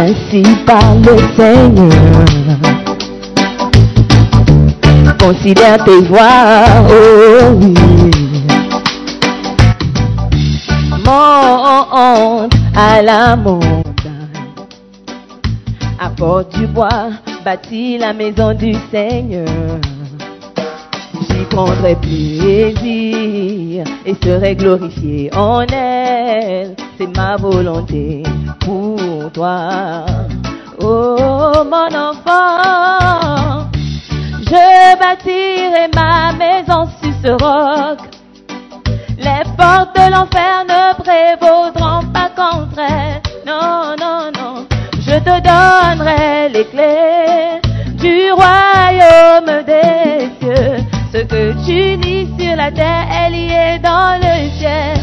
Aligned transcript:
Ainsi 0.00 0.44
parle 0.64 1.00
le 1.02 1.18
Seigneur. 1.34 1.90
Considère 5.18 5.82
tes 5.84 6.02
voies, 6.02 6.64
oh 6.88 7.58
oui. 7.60 7.74
À 12.76 13.02
la 13.02 13.34
montagne. 13.34 13.82
Apporte 15.98 16.56
du 16.56 16.68
bois, 16.68 17.10
bâtis 17.44 17.98
la 17.98 18.12
maison 18.12 18.54
du 18.54 18.74
Seigneur. 18.92 19.48
J'y 21.38 21.44
prendrai 21.44 21.94
plaisir 21.94 23.84
et 24.04 24.14
serai 24.24 24.56
glorifié 24.56 25.30
en 25.36 25.60
elle. 25.60 26.74
C'est 26.98 27.16
ma 27.16 27.36
volonté 27.36 28.24
pour 28.58 29.30
toi. 29.32 30.04
Oh 30.80 31.62
mon 31.64 31.94
enfant, 31.96 33.68
je 34.40 34.98
bâtirai 34.98 35.88
ma 35.94 36.32
maison 36.32 36.88
sur 37.00 37.12
ce 37.22 37.30
roc. 37.30 38.00
Les 39.16 39.44
portes 39.56 39.94
de 39.94 40.10
l'enfer 40.10 40.64
ne 40.66 40.92
prévaudront 41.00 42.04
pas 42.12 42.30
contre 42.34 42.80
elle. 42.80 43.22
Non, 43.46 43.94
non, 43.96 44.32
non. 44.34 44.66
Je 45.00 45.18
te 45.20 45.40
donnerai 45.40 46.48
les 46.48 46.64
clés 46.64 47.60
du 47.94 48.28
des 48.28 48.57
que 51.28 51.52
tu 51.64 51.96
lis 52.02 52.28
sur 52.38 52.56
la 52.56 52.70
terre 52.70 53.06
est 53.10 53.30
lié 53.30 53.78
dans 53.82 54.18
le 54.18 54.50
ciel. 54.58 54.98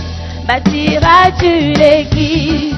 Bâtiras-tu 0.48 1.73
l'église? 1.73 2.76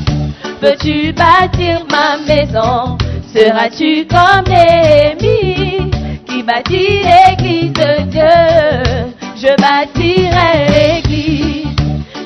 Veux-tu 0.62 1.14
bâtir 1.14 1.86
ma 1.90 2.18
maison? 2.28 2.98
Seras-tu 3.34 4.08
comme 4.08 4.46
Néhémie 4.48 5.92
qui 6.26 6.44
bâtit 6.44 7.02
l'église 7.10 7.74
de 7.74 8.02
Dieu? 8.10 9.14
Je 9.36 9.56
bâtirai 9.62 10.68
l'église, 10.74 11.68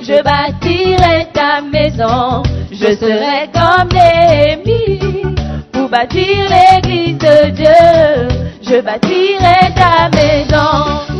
je 0.02 0.24
bâtirai 0.24 1.28
ta 1.34 1.62
maison. 1.62 2.44
Je 2.72 2.96
serai 2.96 3.50
comme 3.54 3.90
Néhémie 3.92 5.36
pour 5.74 5.90
bâtir 5.90 6.38
l'église 6.50 7.18
de 7.18 7.50
Dieu. 7.50 8.28
Je 8.64 8.80
bâtirai 8.80 9.74
ta 9.76 10.10
maison. 10.10 11.11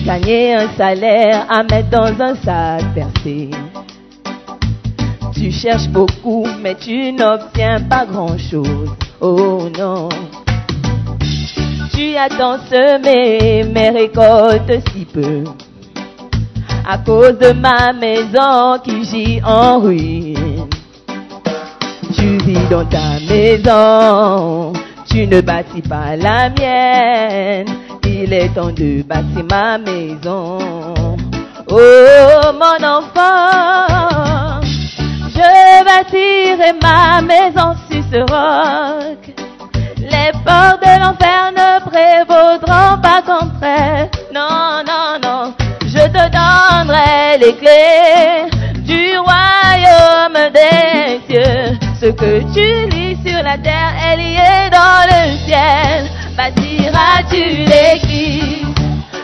Gagner 0.05 0.57
un 0.57 0.69
salaire 0.77 1.47
à 1.49 1.63
mettre 1.63 1.89
dans 1.89 2.21
un 2.21 2.35
sac 2.35 2.83
percé. 2.95 3.51
Tu 5.33 5.51
cherches 5.51 5.89
beaucoup, 5.89 6.47
mais 6.61 6.75
tu 6.75 7.13
n'obtiens 7.13 7.81
pas 7.89 8.05
grand-chose. 8.05 8.91
Oh 9.23 9.69
non. 9.79 10.09
Tu 11.93 12.17
as 12.17 12.31
tant 12.31 12.57
semé, 12.71 13.65
mais 13.71 13.91
récoltes 13.91 14.89
si 14.93 15.05
peu. 15.05 15.45
À 16.89 16.97
cause 16.97 17.37
de 17.39 17.53
ma 17.53 17.93
maison 17.93 18.79
qui 18.83 19.05
gît 19.05 19.43
en 19.45 19.81
ruine. 19.81 20.67
Tu 22.15 22.39
vis 22.39 22.67
dans 22.71 22.87
ta 22.87 23.21
maison, 23.29 24.73
tu 25.11 25.27
ne 25.27 25.43
bâtis 25.43 25.83
pas 25.83 26.17
la 26.17 26.49
mienne. 26.49 27.67
Il 28.07 28.33
est 28.33 28.49
temps 28.55 28.73
de 28.73 29.03
bâtir 29.03 29.45
ma 29.51 29.77
maison. 29.77 30.59
Oh 31.69 32.53
mon 32.55 32.85
enfant, 32.85 34.61
je 35.29 35.85
bâtirai 35.85 36.73
ma 36.83 37.21
maison 37.21 37.75
Les 38.13 38.27
portes 40.45 40.83
de 40.83 41.01
l'enfer 41.01 41.53
ne 41.53 41.79
prévaudront 41.89 42.99
pas 43.01 43.23
contre 43.25 43.63
elle. 43.63 44.11
Non, 44.35 44.83
non, 44.85 45.19
non. 45.23 45.55
Je 45.87 46.09
te 46.09 46.25
donnerai 46.29 47.39
les 47.39 47.55
clés 47.55 48.51
du 48.79 49.17
royaume 49.17 50.51
des 50.53 51.21
cieux. 51.29 51.79
Ce 52.01 52.07
que 52.07 52.43
tu 52.53 52.89
lis 52.91 53.17
sur 53.25 53.43
la 53.45 53.57
terre 53.59 53.95
est 54.05 54.17
lié 54.17 54.71
dans 54.73 55.07
le 55.07 55.37
ciel. 55.47 56.11
Bâtiras-tu 56.37 57.43
l'église? 57.71 58.67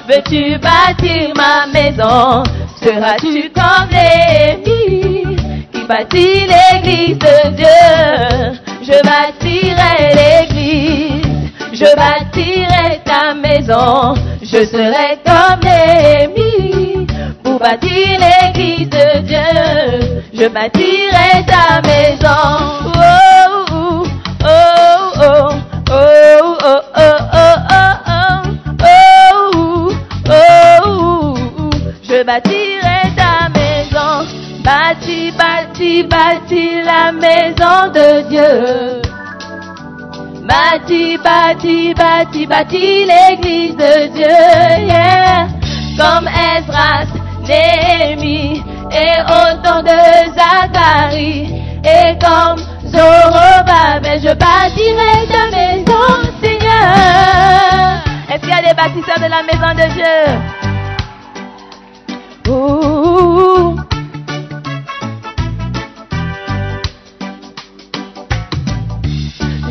Veux-tu 0.09 0.59
bâtir 0.59 1.35
ma 1.35 1.67
maison? 1.73 2.45
Seras-tu 2.81 3.51
comme 3.51 3.89
Lévi 3.91 5.37
qui 5.73 5.85
bâtit 5.89 6.47
l'église 6.47 7.19
de 7.19 7.49
Dieu? 7.57 8.66
Je 8.87 8.93
bâtirai 9.03 10.15
l'église, 10.15 11.51
je 11.73 11.97
bâtirai 11.97 13.01
ta 13.05 13.35
maison, 13.35 14.15
je 14.41 14.65
serai 14.65 15.19
comme 15.27 15.61
Néhémie 15.65 17.09
pour 17.43 17.59
bâtir 17.59 18.21
l'église 18.21 18.89
de 18.89 19.19
Dieu. 19.23 20.23
Je 20.33 20.47
bâtirai 20.47 21.45
ta 21.49 21.83
maison. 21.83 22.47
oh, 22.95 23.67
oh, 23.69 24.07
oh, 24.45 25.51
oh, 25.91 26.15
oh, 26.55 26.79
oh, 26.95 27.57
oh, 27.71 27.97
oh. 29.51 29.91
oh. 30.31 31.71
je 32.05 32.23
bâtirai 32.23 33.11
ta 33.17 33.49
maison 33.49 33.67
bâti 35.79 36.83
la 36.83 37.13
maison 37.13 37.89
de 37.93 38.23
Dieu? 38.29 39.03
Bâti, 40.49 41.19
bâti, 41.19 41.95
bâti, 41.95 42.47
bâti 42.47 43.05
l'église 43.05 43.77
de 43.77 44.09
Dieu. 44.15 44.39
Comme 45.99 46.29
Esdras, 46.29 47.09
Néhémie 47.47 48.63
et 48.91 49.21
autant 49.23 49.83
de 49.83 49.99
Zacharie. 50.37 51.63
Et 51.85 52.19
comme 52.19 52.61
Zorobabel, 52.87 54.21
je 54.21 54.33
bâtirai 54.35 55.27
ta 55.29 55.45
maison, 55.55 56.09
Seigneur. 56.43 58.03
Est-ce 58.31 58.41
qu'il 58.41 58.51
y 58.51 58.53
a 58.53 58.63
des 58.63 58.75
bâtisseurs 58.75 59.19
de 59.19 59.29
la 59.29 59.43
maison 59.43 59.73
de 59.75 59.87
Dieu? 59.95 60.19
Ouh. 62.53 63.96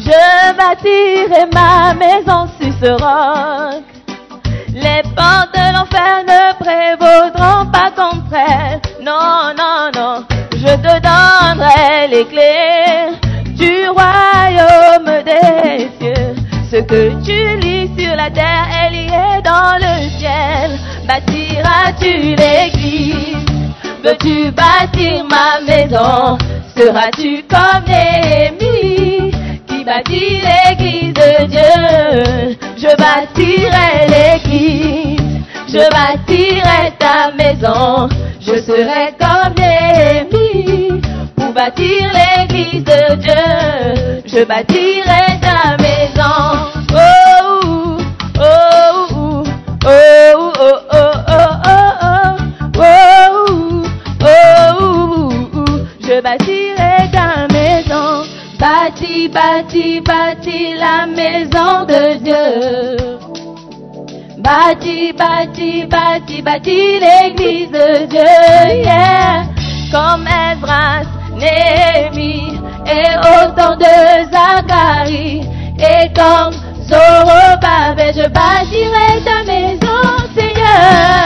Je 0.06 0.54
bâtirai 0.56 1.46
ma 1.52 1.94
maison 1.96 2.48
sur 2.60 2.72
ce 2.80 2.92
roc. 2.92 3.84
Les 4.72 5.02
portes 5.16 5.54
de 5.54 5.74
l'enfer 5.74 6.24
ne 6.28 6.54
prévaudront 6.64 7.66
pas 7.72 7.90
contre 7.96 8.34
elle. 8.34 8.80
Non, 9.04 9.54
non, 9.58 9.90
non. 9.96 10.24
Je 10.52 10.76
te 10.76 10.94
donnerai 11.08 12.08
les 12.10 12.26
clés 12.26 13.18
du 13.56 13.90
royaume 13.90 15.24
des 15.24 15.90
cieux. 16.00 16.36
Ce 16.70 16.78
que 16.78 17.10
tu 17.26 17.58
lis 17.60 17.90
sur 17.98 18.16
la 18.16 18.30
terre 18.30 18.68
est 18.84 18.92
lié 18.92 19.42
dans 19.44 19.78
le 19.78 20.10
ciel. 20.20 20.78
Bâtiras-tu 21.08 22.36
l'église? 22.36 23.46
Veux-tu 24.04 24.52
bâtir 24.52 25.26
ma 25.26 25.62
maison? 25.66 26.38
Seras-tu 26.78 27.44
comme 27.50 27.86
Néhémie? 27.88 29.05
Qui 29.86 29.92
bâtit 29.92 30.42
l'église 30.42 31.14
de 31.14 31.46
Dieu 31.46 32.58
Je 32.78 32.96
bâtirai 32.98 34.08
l'église, 34.10 35.44
je 35.68 35.90
bâtirai 35.92 36.92
ta 36.98 37.32
maison. 37.32 38.10
Je 38.42 38.62
serai 38.62 39.14
comme 39.20 39.54
Néhémie 39.56 41.02
pour 41.36 41.54
bâtir 41.54 42.10
l'église 42.14 42.84
de 42.84 43.16
Dieu. 43.16 44.22
Je 44.26 44.44
bâtirai 44.44 45.40
ta 45.42 45.78
maison. 45.78 45.95
Bâti, 59.36 60.00
bâti, 60.00 60.76
la 60.78 61.06
maison 61.06 61.84
de 61.86 62.18
Dieu. 62.24 63.20
Bâti, 64.38 65.12
bâti, 65.12 65.86
bâti, 65.92 66.42
bâti 66.42 67.00
l'église 67.04 67.70
de 67.70 68.06
Dieu, 68.06 68.24
yeah. 68.86 69.44
Comme 69.92 70.26
Esdras, 70.26 71.08
Néhémie, 71.36 72.62
et 72.88 73.12
autant 73.34 73.76
de 73.76 73.96
Zacharie, 74.32 75.42
et 75.80 76.14
comme 76.14 76.54
Zorobabel, 76.88 78.14
je 78.16 78.30
bâtirai 78.30 79.22
ta 79.26 79.44
maison, 79.44 80.02
Seigneur. 80.34 81.26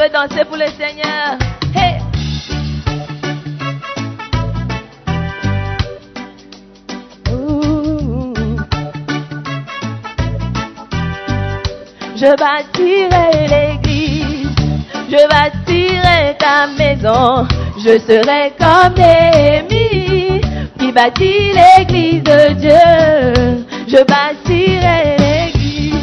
Peut 0.00 0.08
danser 0.08 0.44
pour 0.46 0.56
le 0.56 0.66
Seigneur? 0.78 1.36
Hey! 1.74 2.00
Je 12.16 12.34
bâtirai 12.36 13.46
l'église, 13.48 14.48
je 15.10 15.28
bâtirai 15.28 16.36
ta 16.38 16.66
maison, 16.78 17.46
je 17.76 17.98
serai 17.98 18.52
comme 18.58 18.94
Néhémie 18.94 20.40
qui 20.78 20.92
bâtit 20.92 21.52
l'église 21.52 22.22
de 22.22 22.52
Dieu. 22.54 23.66
Je 23.86 24.02
bâtirai 24.04 25.16
l'église, 25.18 25.94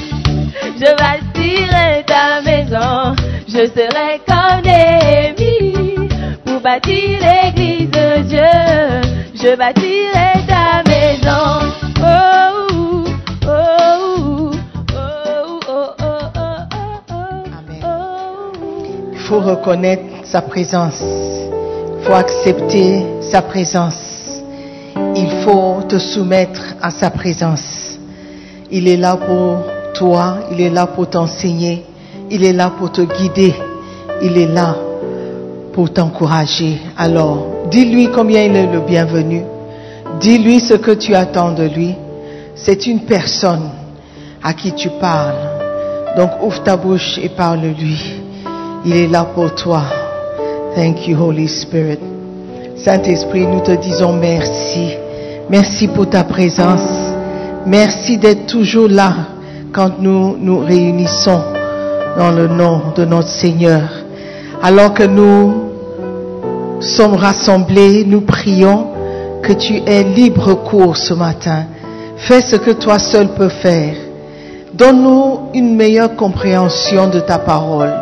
je 0.79 0.95
bâtirai 0.97 2.03
ta 2.05 2.41
maison, 2.41 3.15
je 3.57 3.65
serai 3.65 4.21
comme 4.27 4.61
Néhémie 4.63 6.09
pour 6.45 6.61
bâtir 6.61 7.19
l'église 7.19 7.89
de 7.89 8.21
Dieu. 8.21 9.01
Je 9.33 9.55
bâtirai 9.55 10.45
ta 10.47 10.83
maison. 10.87 11.65
Oh, 11.99 13.07
oh, 13.47 13.47
oh, 13.47 14.51
oh, 14.93 15.59
oh, 15.67 15.69
oh, 15.69 15.89
oh, 15.99 16.57
oh, 17.09 17.33
Amen. 17.57 17.81
oh. 17.83 18.53
Il 19.13 19.19
faut 19.21 19.39
reconnaître 19.39 20.03
sa 20.23 20.43
présence. 20.43 21.01
Il 21.01 22.05
faut 22.05 22.13
accepter 22.13 23.03
sa 23.21 23.41
présence. 23.41 24.39
Il 25.15 25.31
faut 25.43 25.81
te 25.89 25.97
soumettre 25.97 26.75
à 26.79 26.91
sa 26.91 27.09
présence. 27.09 27.97
Il 28.69 28.87
est 28.87 28.97
là 28.97 29.17
pour 29.17 29.63
toi. 29.95 30.41
Il 30.51 30.61
est 30.61 30.69
là 30.69 30.85
pour 30.85 31.09
t'enseigner. 31.09 31.86
Il 32.29 32.43
est 32.43 32.53
là 32.53 32.71
pour 32.77 32.91
te 32.91 33.01
guider. 33.01 33.53
Il 34.21 34.37
est 34.37 34.47
là 34.47 34.75
pour 35.73 35.91
t'encourager. 35.93 36.77
Alors, 36.97 37.47
dis-lui 37.71 38.09
combien 38.13 38.43
il 38.43 38.55
est 38.55 38.71
le 38.71 38.81
bienvenu. 38.81 39.43
Dis-lui 40.19 40.59
ce 40.59 40.73
que 40.73 40.91
tu 40.91 41.15
attends 41.15 41.51
de 41.51 41.63
lui. 41.63 41.95
C'est 42.55 42.87
une 42.87 43.01
personne 43.01 43.69
à 44.43 44.53
qui 44.53 44.73
tu 44.73 44.89
parles. 44.99 45.35
Donc 46.17 46.31
ouvre 46.43 46.63
ta 46.63 46.75
bouche 46.75 47.17
et 47.21 47.29
parle-lui. 47.29 48.15
Il 48.85 48.95
est 48.95 49.07
là 49.07 49.23
pour 49.23 49.53
toi. 49.55 49.83
Thank 50.75 51.07
you, 51.07 51.17
Holy 51.17 51.47
Spirit. 51.47 51.99
Saint-Esprit, 52.75 53.47
nous 53.47 53.61
te 53.61 53.71
disons 53.71 54.13
merci. 54.13 54.89
Merci 55.49 55.87
pour 55.87 56.09
ta 56.09 56.23
présence. 56.23 57.13
Merci 57.65 58.17
d'être 58.17 58.47
toujours 58.47 58.89
là 58.89 59.13
quand 59.71 59.99
nous 59.99 60.35
nous 60.37 60.59
réunissons 60.59 61.56
dans 62.17 62.31
le 62.31 62.47
nom 62.47 62.81
de 62.95 63.05
notre 63.05 63.29
Seigneur. 63.29 63.83
Alors 64.63 64.93
que 64.93 65.03
nous 65.03 65.69
sommes 66.79 67.13
rassemblés, 67.13 68.03
nous 68.05 68.21
prions 68.21 68.87
que 69.43 69.53
tu 69.53 69.75
aies 69.85 70.03
libre 70.03 70.55
cours 70.55 70.97
ce 70.97 71.13
matin. 71.13 71.65
Fais 72.17 72.41
ce 72.41 72.55
que 72.55 72.71
toi 72.71 72.97
seul 72.97 73.27
peux 73.29 73.49
faire. 73.49 73.93
Donne-nous 74.73 75.51
une 75.53 75.75
meilleure 75.75 76.15
compréhension 76.15 77.07
de 77.07 77.19
ta 77.19 77.37
parole. 77.37 77.93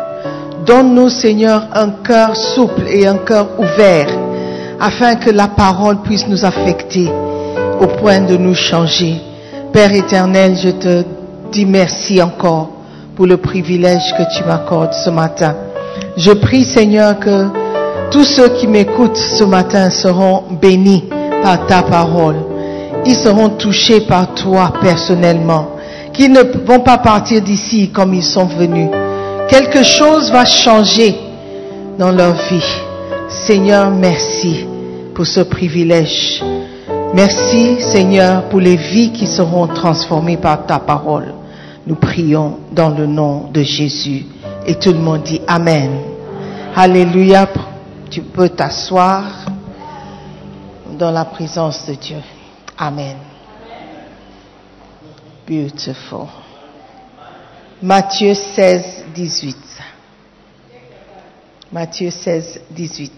Donne-nous, 0.64 1.10
Seigneur, 1.10 1.68
un 1.74 1.90
cœur 2.02 2.34
souple 2.34 2.88
et 2.88 3.06
un 3.06 3.18
cœur 3.18 3.48
ouvert, 3.58 4.08
afin 4.80 5.16
que 5.16 5.30
la 5.30 5.48
parole 5.48 6.00
puisse 6.02 6.26
nous 6.26 6.44
affecter 6.44 7.08
au 7.80 7.86
point 7.86 8.20
de 8.20 8.36
nous 8.36 8.54
changer. 8.54 9.20
Père 9.72 9.92
éternel, 9.92 10.56
je 10.56 10.70
te 10.70 11.04
dis 11.52 11.66
merci 11.66 12.20
encore 12.20 12.75
pour 13.16 13.26
le 13.26 13.38
privilège 13.38 14.14
que 14.18 14.36
tu 14.36 14.44
m'accordes 14.44 14.92
ce 14.92 15.08
matin. 15.08 15.56
Je 16.18 16.32
prie, 16.32 16.64
Seigneur, 16.64 17.18
que 17.18 17.46
tous 18.10 18.24
ceux 18.24 18.50
qui 18.50 18.66
m'écoutent 18.66 19.16
ce 19.16 19.42
matin 19.42 19.88
seront 19.88 20.44
bénis 20.60 21.04
par 21.42 21.66
ta 21.66 21.82
parole. 21.82 22.36
Ils 23.06 23.16
seront 23.16 23.48
touchés 23.48 24.02
par 24.02 24.34
toi 24.34 24.70
personnellement. 24.82 25.70
Qu'ils 26.12 26.32
ne 26.32 26.42
vont 26.66 26.80
pas 26.80 26.98
partir 26.98 27.40
d'ici 27.40 27.90
comme 27.90 28.12
ils 28.12 28.22
sont 28.22 28.46
venus. 28.46 28.90
Quelque 29.48 29.82
chose 29.82 30.30
va 30.30 30.44
changer 30.44 31.16
dans 31.98 32.12
leur 32.12 32.34
vie. 32.50 32.74
Seigneur, 33.28 33.90
merci 33.90 34.66
pour 35.14 35.26
ce 35.26 35.40
privilège. 35.40 36.44
Merci, 37.14 37.80
Seigneur, 37.80 38.42
pour 38.50 38.60
les 38.60 38.76
vies 38.76 39.12
qui 39.12 39.26
seront 39.26 39.66
transformées 39.68 40.36
par 40.36 40.66
ta 40.66 40.78
parole. 40.78 41.32
Nous 41.86 41.94
prions 41.94 42.58
dans 42.72 42.90
le 42.90 43.06
nom 43.06 43.50
de 43.50 43.62
Jésus. 43.62 44.24
Et 44.66 44.74
tout 44.74 44.92
le 44.92 44.98
monde 44.98 45.22
dit 45.22 45.40
Amen. 45.46 46.00
Alléluia. 46.74 47.48
Tu 48.10 48.22
peux 48.22 48.48
t'asseoir 48.48 49.46
dans 50.98 51.10
la 51.10 51.24
présence 51.24 51.86
de 51.86 51.94
Dieu. 51.94 52.18
Amen. 52.78 53.16
Beautiful. 55.46 56.26
Matthieu 57.82 58.34
16, 58.34 59.04
18. 59.14 59.56
Matthieu 61.72 62.10
16, 62.10 62.60
18. 62.70 63.12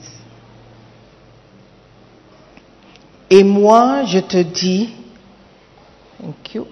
Et 3.31 3.45
moi, 3.45 4.05
je 4.05 4.19
te 4.21 4.39
dis, 4.39 4.91
thank 6.21 6.55
you, 6.55 6.67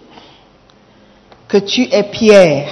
que 1.48 1.58
tu 1.58 1.82
es 1.90 2.02
pierre 2.04 2.68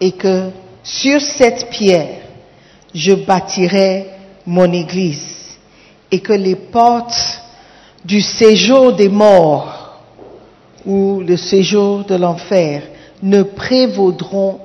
et 0.00 0.12
que 0.12 0.50
sur 0.82 1.20
cette 1.20 1.70
pierre, 1.70 2.20
je 2.94 3.12
bâtirai 3.12 4.06
mon 4.46 4.72
église 4.72 5.58
et 6.10 6.20
que 6.20 6.32
les 6.32 6.56
portes 6.56 7.42
du 8.04 8.20
séjour 8.20 8.92
des 8.94 9.08
morts 9.08 10.00
ou 10.86 11.20
le 11.20 11.36
séjour 11.36 12.04
de 12.04 12.14
l'enfer 12.14 12.82
ne 13.22 13.42
prévaudront 13.42 14.60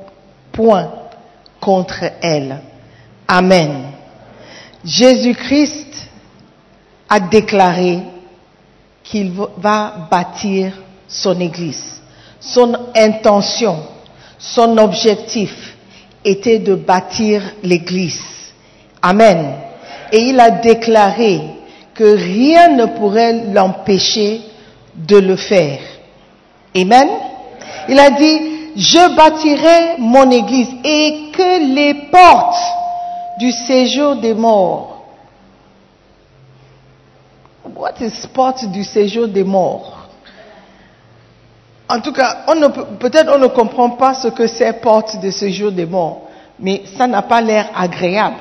point 0.51 0.91
contre 1.59 2.03
elle. 2.21 2.61
Amen. 3.27 3.93
Jésus-Christ 4.85 6.09
a 7.09 7.19
déclaré 7.19 7.99
qu'il 9.03 9.31
va 9.57 10.07
bâtir 10.09 10.73
son 11.07 11.39
Église. 11.39 12.01
Son 12.45 12.75
intention, 12.93 13.77
son 14.37 14.77
objectif 14.77 15.75
était 16.25 16.59
de 16.59 16.75
bâtir 16.75 17.41
l'église. 17.63 18.21
Amen. 19.01 19.55
Et 20.11 20.29
il 20.29 20.39
a 20.39 20.51
déclaré 20.51 21.41
que 21.93 22.03
rien 22.03 22.69
ne 22.75 22.85
pourrait 22.97 23.45
l'empêcher 23.53 24.41
de 24.95 25.17
le 25.17 25.35
faire. 25.37 25.79
Amen. 26.75 27.09
Il 27.87 27.99
a 27.99 28.09
dit, 28.09 28.39
je 28.75 29.15
bâtirai 29.15 29.97
mon 29.99 30.29
église 30.31 30.69
et 30.83 31.31
que 31.31 31.73
les 31.73 31.93
portes 32.11 32.59
du 33.39 33.51
séjour 33.51 34.15
des 34.17 34.33
morts. 34.33 35.05
What 37.75 37.93
is 38.01 38.27
porte 38.33 38.65
du 38.71 38.83
séjour 38.83 39.27
des 39.27 39.43
morts? 39.43 39.92
En 41.89 41.99
tout 41.99 42.13
cas, 42.13 42.45
peut-être 42.99 43.31
on 43.35 43.39
ne 43.39 43.47
comprend 43.47 43.91
pas 43.91 44.13
ce 44.13 44.29
que 44.29 44.47
c'est 44.47 44.81
porte 44.81 45.19
de 45.21 45.29
séjour 45.31 45.71
des 45.71 45.85
morts, 45.85 46.29
mais 46.59 46.83
ça 46.97 47.07
n'a 47.07 47.21
pas 47.21 47.41
l'air 47.41 47.69
agréable. 47.75 48.37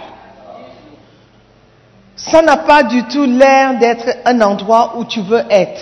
Ça 2.15 2.41
n'a 2.41 2.59
pas 2.59 2.85
du 2.85 3.03
tout 3.05 3.25
l'air 3.25 3.79
d'être 3.79 4.07
un 4.25 4.41
endroit 4.43 4.95
où 4.97 5.05
tu 5.05 5.21
veux 5.23 5.43
être, 5.51 5.81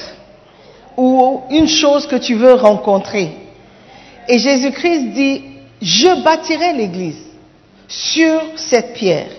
ou 0.97 1.43
une 1.51 1.69
chose 1.69 2.07
que 2.07 2.17
tu 2.17 2.35
veux 2.35 2.55
rencontrer. 2.55 3.37
Et 4.27 4.39
Jésus-Christ 4.39 5.13
dit, 5.13 5.43
je 5.83 6.23
bâtirai 6.23 6.73
l'église 6.73 7.23
sur 7.89 8.41
cette 8.57 8.95
pierre. 8.95 9.31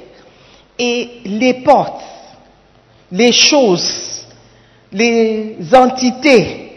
Et 0.78 1.22
les 1.26 1.56
portes, 1.56 2.02
les 3.12 3.32
choses, 3.32 4.26
les 4.92 5.56
entités 5.74 6.71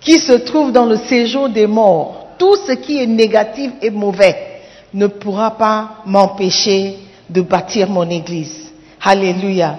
qui 0.00 0.18
se 0.18 0.32
trouvent 0.32 0.72
dans 0.72 0.86
le 0.86 0.96
séjour 0.96 1.48
des 1.48 1.66
morts, 1.66 2.28
tout 2.38 2.56
ce 2.56 2.72
qui 2.72 3.02
est 3.02 3.06
négatif 3.06 3.70
et 3.82 3.90
mauvais 3.90 4.36
ne 4.94 5.06
pourra 5.06 5.52
pas 5.52 6.02
m'empêcher 6.06 6.96
de 7.28 7.42
bâtir 7.42 7.88
mon 7.88 8.08
église. 8.08 8.72
Alléluia. 9.02 9.78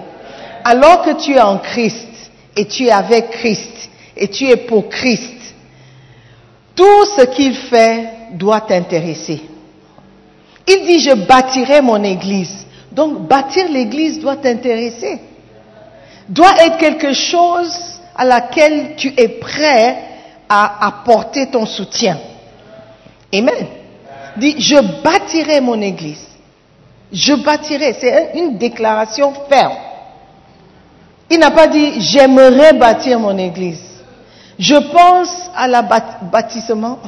Alors 0.64 1.02
que 1.02 1.20
tu 1.22 1.34
es 1.34 1.40
en 1.40 1.58
Christ 1.58 2.08
et 2.56 2.66
tu 2.66 2.84
es 2.86 2.90
avec 2.90 3.30
Christ 3.30 3.90
et 4.16 4.28
tu 4.28 4.48
es 4.48 4.56
pour 4.56 4.88
Christ, 4.88 5.54
tout 6.74 7.04
ce 7.16 7.24
qu'il 7.26 7.54
fait 7.54 8.08
doit 8.32 8.60
t'intéresser. 8.60 9.42
Il 10.66 10.86
dit, 10.86 11.00
je 11.00 11.14
bâtirai 11.14 11.80
mon 11.80 12.02
église. 12.02 12.64
Donc, 12.92 13.26
bâtir 13.26 13.68
l'église 13.70 14.20
doit 14.20 14.36
t'intéresser. 14.36 15.18
Doit 16.28 16.54
être 16.64 16.78
quelque 16.78 17.12
chose 17.12 18.00
à 18.14 18.24
laquelle 18.24 18.94
tu 18.96 19.12
es 19.16 19.28
prêt 19.28 19.96
à 20.54 20.86
apporter 20.86 21.50
ton 21.50 21.64
soutien. 21.64 22.18
Amen. 23.34 23.66
Dit, 24.36 24.56
je 24.60 24.76
bâtirai 25.02 25.60
mon 25.62 25.80
église. 25.80 26.26
Je 27.10 27.32
bâtirai. 27.34 27.96
C'est 27.98 28.12
un- 28.12 28.38
une 28.38 28.58
déclaration 28.58 29.32
ferme. 29.48 29.72
Il 31.30 31.38
n'a 31.38 31.50
pas 31.50 31.66
dit, 31.68 32.00
j'aimerais 32.00 32.74
bâtir 32.74 33.18
mon 33.18 33.36
église. 33.38 33.82
Je 34.58 34.74
pense 34.92 35.50
à 35.56 35.66
la 35.66 35.82
bât- 35.82 36.18
bâtissement, 36.30 36.98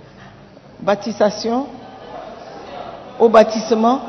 bâtissation, 0.80 1.66
au 3.18 3.28
bâtissement, 3.28 4.00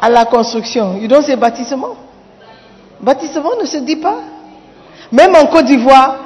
à 0.00 0.10
la 0.10 0.26
construction. 0.26 0.98
You 0.98 1.08
don't 1.08 1.22
say 1.22 1.36
bâtissement? 1.36 1.96
Bâtissement 3.00 3.52
ne 3.60 3.64
se 3.66 3.78
dit 3.78 3.96
pas. 3.96 4.18
Même 5.12 5.36
en 5.36 5.46
Côte 5.46 5.66
d'Ivoire, 5.66 6.16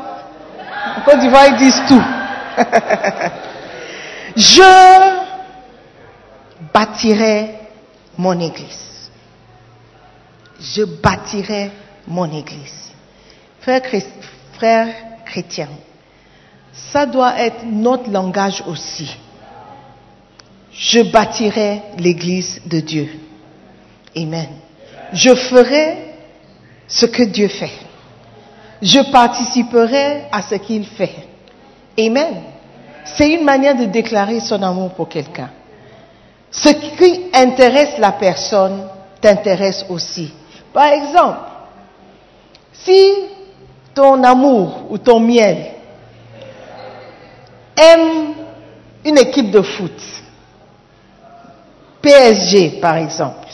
en 0.96 1.00
Côte 1.02 1.18
d'Ivoire, 1.18 1.46
ils 1.48 1.56
disent 1.56 1.82
tout. 1.88 2.02
Je 4.36 5.26
bâtirai 6.72 7.54
mon 8.16 8.38
église. 8.38 9.10
Je 10.60 10.84
bâtirai 10.84 11.70
mon 12.06 12.30
église. 12.32 12.92
Frères 13.60 13.82
frères 14.52 14.94
chrétiens, 15.24 15.68
ça 16.72 17.06
doit 17.06 17.40
être 17.40 17.64
notre 17.64 18.10
langage 18.10 18.62
aussi. 18.66 19.16
Je 20.72 21.00
bâtirai 21.00 21.82
l'église 21.98 22.60
de 22.66 22.80
Dieu. 22.80 23.08
Amen. 24.16 24.48
Je 25.12 25.34
ferai 25.34 26.14
ce 26.86 27.06
que 27.06 27.22
Dieu 27.24 27.48
fait. 27.48 27.85
Je 28.82 29.10
participerai 29.10 30.24
à 30.30 30.42
ce 30.42 30.56
qu'il 30.56 30.86
fait. 30.86 31.14
Amen. 31.98 32.42
C'est 33.04 33.30
une 33.30 33.44
manière 33.44 33.76
de 33.76 33.84
déclarer 33.84 34.40
son 34.40 34.62
amour 34.62 34.90
pour 34.90 35.08
quelqu'un. 35.08 35.50
Ce 36.50 36.68
qui 36.68 37.26
intéresse 37.32 37.98
la 37.98 38.12
personne 38.12 38.88
t'intéresse 39.20 39.84
aussi. 39.88 40.32
Par 40.72 40.86
exemple, 40.86 41.38
si 42.72 43.12
ton 43.94 44.22
amour 44.22 44.86
ou 44.90 44.98
ton 44.98 45.20
miel 45.20 45.72
aime 47.76 48.34
une 49.04 49.18
équipe 49.18 49.50
de 49.50 49.62
foot, 49.62 50.00
PSG 52.02 52.78
par 52.80 52.96
exemple, 52.96 53.48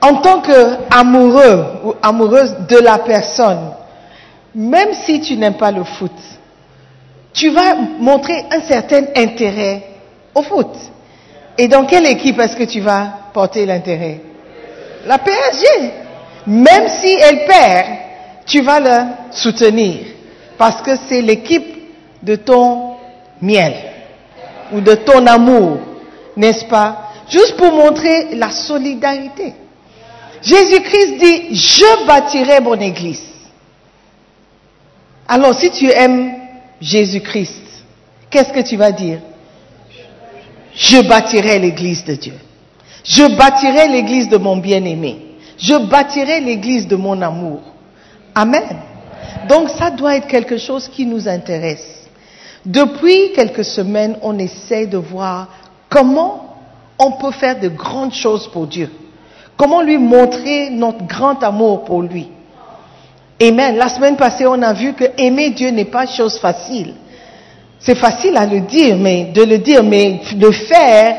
en 0.00 0.16
tant 0.16 0.40
qu'amoureux 0.40 1.64
ou 1.84 1.94
amoureuse 2.02 2.54
de 2.68 2.78
la 2.78 2.98
personne, 2.98 3.72
même 4.54 4.92
si 4.92 5.20
tu 5.20 5.36
n'aimes 5.36 5.56
pas 5.56 5.70
le 5.70 5.84
foot, 5.84 6.12
tu 7.32 7.50
vas 7.50 7.74
montrer 7.98 8.46
un 8.50 8.60
certain 8.60 9.02
intérêt 9.14 9.82
au 10.34 10.42
foot. 10.42 10.70
Et 11.58 11.68
dans 11.68 11.84
quelle 11.84 12.06
équipe 12.06 12.38
est-ce 12.38 12.56
que 12.56 12.64
tu 12.64 12.80
vas 12.80 13.08
porter 13.32 13.66
l'intérêt? 13.66 14.20
La 15.06 15.18
PSG. 15.18 15.66
Même 16.46 16.88
si 16.88 17.08
elle 17.08 17.44
perd, 17.46 17.86
tu 18.46 18.60
vas 18.62 18.80
la 18.80 19.06
soutenir. 19.30 19.98
Parce 20.56 20.80
que 20.82 20.92
c'est 21.08 21.20
l'équipe 21.20 21.76
de 22.22 22.36
ton 22.36 22.94
miel 23.40 23.74
ou 24.72 24.80
de 24.80 24.94
ton 24.94 25.26
amour, 25.26 25.78
n'est-ce 26.36 26.64
pas? 26.64 27.10
Juste 27.28 27.56
pour 27.56 27.72
montrer 27.72 28.34
la 28.34 28.50
solidarité. 28.50 29.54
Jésus-Christ 30.42 31.18
dit, 31.18 31.54
je 31.54 32.06
bâtirai 32.06 32.60
mon 32.60 32.74
église. 32.74 33.22
Alors 35.28 35.54
si 35.54 35.70
tu 35.70 35.90
aimes 35.90 36.32
Jésus-Christ, 36.80 37.62
qu'est-ce 38.30 38.52
que 38.52 38.60
tu 38.60 38.76
vas 38.76 38.92
dire? 38.92 39.18
Je 40.74 41.00
bâtirai 41.08 41.58
l'église 41.58 42.04
de 42.04 42.14
Dieu. 42.14 42.34
Je 43.02 43.36
bâtirai 43.36 43.88
l'église 43.88 44.28
de 44.28 44.36
mon 44.36 44.56
bien-aimé. 44.56 45.18
Je 45.58 45.74
bâtirai 45.88 46.40
l'église 46.40 46.86
de 46.86 46.96
mon 46.96 47.20
amour. 47.22 47.60
Amen. 48.34 48.76
Donc 49.48 49.70
ça 49.70 49.90
doit 49.90 50.16
être 50.16 50.26
quelque 50.26 50.58
chose 50.58 50.88
qui 50.88 51.06
nous 51.06 51.26
intéresse. 51.28 52.08
Depuis 52.64 53.32
quelques 53.32 53.64
semaines, 53.64 54.18
on 54.22 54.38
essaie 54.38 54.86
de 54.86 54.98
voir 54.98 55.48
comment 55.88 56.56
on 56.98 57.12
peut 57.12 57.30
faire 57.30 57.58
de 57.58 57.68
grandes 57.68 58.14
choses 58.14 58.48
pour 58.48 58.66
Dieu. 58.66 58.90
Comment 59.56 59.82
lui 59.82 59.98
montrer 59.98 60.70
notre 60.70 61.06
grand 61.06 61.42
amour 61.42 61.84
pour 61.84 62.02
lui? 62.02 62.28
Amen. 63.40 63.76
La 63.76 63.88
semaine 63.88 64.16
passée, 64.16 64.46
on 64.46 64.60
a 64.62 64.72
vu 64.72 64.92
que 64.94 65.04
aimer 65.18 65.50
Dieu 65.50 65.70
n'est 65.70 65.86
pas 65.86 66.06
chose 66.06 66.38
facile. 66.38 66.94
C'est 67.78 67.94
facile 67.94 68.36
à 68.36 68.46
le 68.46 68.60
dire, 68.60 68.96
mais 68.96 69.26
de 69.26 69.42
le 69.42 69.58
dire, 69.58 69.82
mais 69.82 70.20
de 70.34 70.50
faire, 70.50 71.16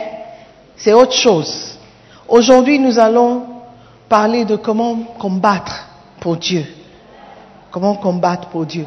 c'est 0.75 0.93
autre 0.93 1.13
chose. 1.13 1.77
Aujourd'hui, 2.27 2.79
nous 2.79 2.99
allons 2.99 3.43
parler 4.09 4.45
de 4.45 4.55
comment 4.55 4.97
combattre 5.19 5.87
pour 6.19 6.37
Dieu. 6.37 6.65
Comment 7.71 7.95
combattre 7.95 8.47
pour 8.49 8.65
Dieu. 8.65 8.85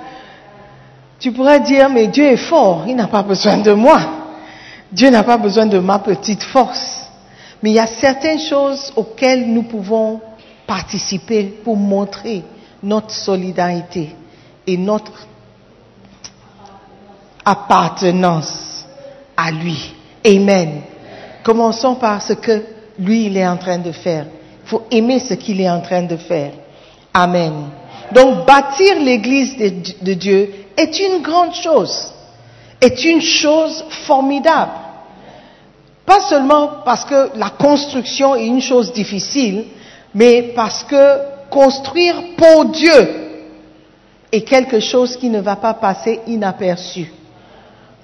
Tu 1.18 1.32
pourrais 1.32 1.60
dire, 1.60 1.88
mais 1.88 2.06
Dieu 2.06 2.24
est 2.24 2.36
fort, 2.36 2.84
il 2.88 2.96
n'a 2.96 3.06
pas 3.06 3.22
besoin 3.22 3.58
de 3.58 3.72
moi. 3.72 4.00
Dieu 4.90 5.10
n'a 5.10 5.22
pas 5.22 5.36
besoin 5.36 5.66
de 5.66 5.78
ma 5.78 5.98
petite 5.98 6.42
force. 6.42 6.99
Mais 7.62 7.70
il 7.70 7.74
y 7.74 7.78
a 7.78 7.86
certaines 7.86 8.40
choses 8.40 8.92
auxquelles 8.96 9.46
nous 9.46 9.64
pouvons 9.64 10.20
participer 10.66 11.44
pour 11.64 11.76
montrer 11.76 12.42
notre 12.82 13.10
solidarité 13.10 14.14
et 14.66 14.76
notre 14.76 15.26
appartenance 17.44 18.86
à 19.36 19.50
lui. 19.50 19.92
Amen. 20.24 20.82
Commençons 21.42 21.94
par 21.94 22.22
ce 22.22 22.34
que 22.34 22.62
lui, 22.98 23.26
il 23.26 23.36
est 23.36 23.46
en 23.46 23.56
train 23.56 23.78
de 23.78 23.92
faire. 23.92 24.26
Il 24.64 24.68
faut 24.68 24.82
aimer 24.90 25.18
ce 25.18 25.34
qu'il 25.34 25.60
est 25.60 25.70
en 25.70 25.80
train 25.80 26.02
de 26.02 26.16
faire. 26.16 26.52
Amen. 27.12 27.52
Donc, 28.12 28.46
bâtir 28.46 29.00
l'église 29.00 29.56
de, 29.56 29.72
de 30.04 30.14
Dieu 30.14 30.54
est 30.76 30.98
une 31.00 31.22
grande 31.22 31.54
chose, 31.54 32.12
est 32.80 33.04
une 33.04 33.20
chose 33.20 33.84
formidable. 34.06 34.72
Pas 36.10 36.22
seulement 36.22 36.82
parce 36.84 37.04
que 37.04 37.30
la 37.36 37.50
construction 37.50 38.34
est 38.34 38.44
une 38.44 38.60
chose 38.60 38.92
difficile, 38.92 39.66
mais 40.12 40.42
parce 40.56 40.82
que 40.82 41.20
construire 41.48 42.34
pour 42.36 42.64
Dieu 42.64 43.08
est 44.32 44.40
quelque 44.40 44.80
chose 44.80 45.16
qui 45.16 45.28
ne 45.30 45.40
va 45.40 45.54
pas 45.54 45.74
passer 45.74 46.18
inaperçu. 46.26 47.12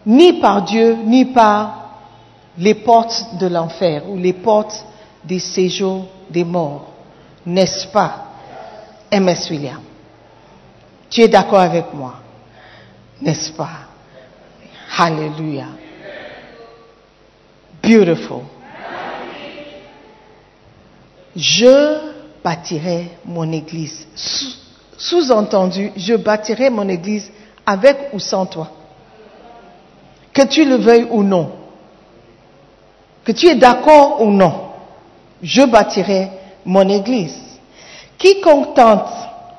ni 0.06 0.34
par 0.34 0.62
Dieu, 0.62 0.96
ni 1.04 1.24
par 1.24 1.96
les 2.56 2.74
portes 2.76 3.26
de 3.40 3.48
l'enfer 3.48 4.08
ou 4.08 4.16
les 4.16 4.34
portes 4.34 4.86
des 5.24 5.40
séjours 5.40 6.06
des 6.30 6.44
morts. 6.44 6.86
N'est-ce 7.44 7.88
pas, 7.88 8.26
MS 9.10 9.50
William? 9.50 9.80
Tu 11.10 11.22
es 11.22 11.28
d'accord 11.28 11.58
avec 11.58 11.92
moi? 11.92 12.14
N'est-ce 13.20 13.50
pas? 13.50 13.88
Hallelujah. 14.96 15.85
Beautiful. 17.86 18.42
Je 21.36 21.98
bâtirai 22.42 23.10
mon 23.24 23.50
église. 23.52 24.06
Sous- 24.14 24.56
Sous-entendu, 24.98 25.92
je 25.96 26.14
bâtirai 26.14 26.70
mon 26.70 26.88
église 26.88 27.30
avec 27.66 28.08
ou 28.14 28.18
sans 28.18 28.46
toi. 28.46 28.70
Que 30.32 30.42
tu 30.46 30.64
le 30.64 30.76
veuilles 30.76 31.06
ou 31.10 31.22
non. 31.22 31.52
Que 33.24 33.32
tu 33.32 33.46
es 33.46 33.56
d'accord 33.56 34.22
ou 34.22 34.30
non. 34.30 34.70
Je 35.42 35.62
bâtirai 35.62 36.30
mon 36.64 36.88
église. 36.88 37.36
Quiconque 38.16 38.74
tente 38.74 39.10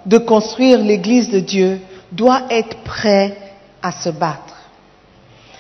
de 0.08 0.18
construire 0.18 0.80
l'église 0.80 1.30
de 1.30 1.40
Dieu 1.40 1.82
doit 2.12 2.44
être 2.50 2.78
prêt 2.78 3.38
à 3.84 3.92
se 3.92 4.10
battre. 4.10 4.56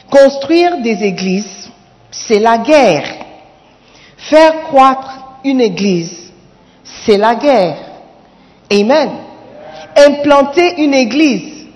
Construire 0.09 0.81
des 0.81 1.03
églises, 1.03 1.69
c'est 2.11 2.39
la 2.39 2.57
guerre. 2.59 3.25
Faire 4.17 4.63
croître 4.63 5.39
une 5.43 5.61
église, 5.61 6.31
c'est 6.83 7.17
la 7.17 7.35
guerre. 7.35 7.77
Amen. 8.71 9.09
Implanter 9.95 10.83
une 10.83 10.93
église, 10.93 11.67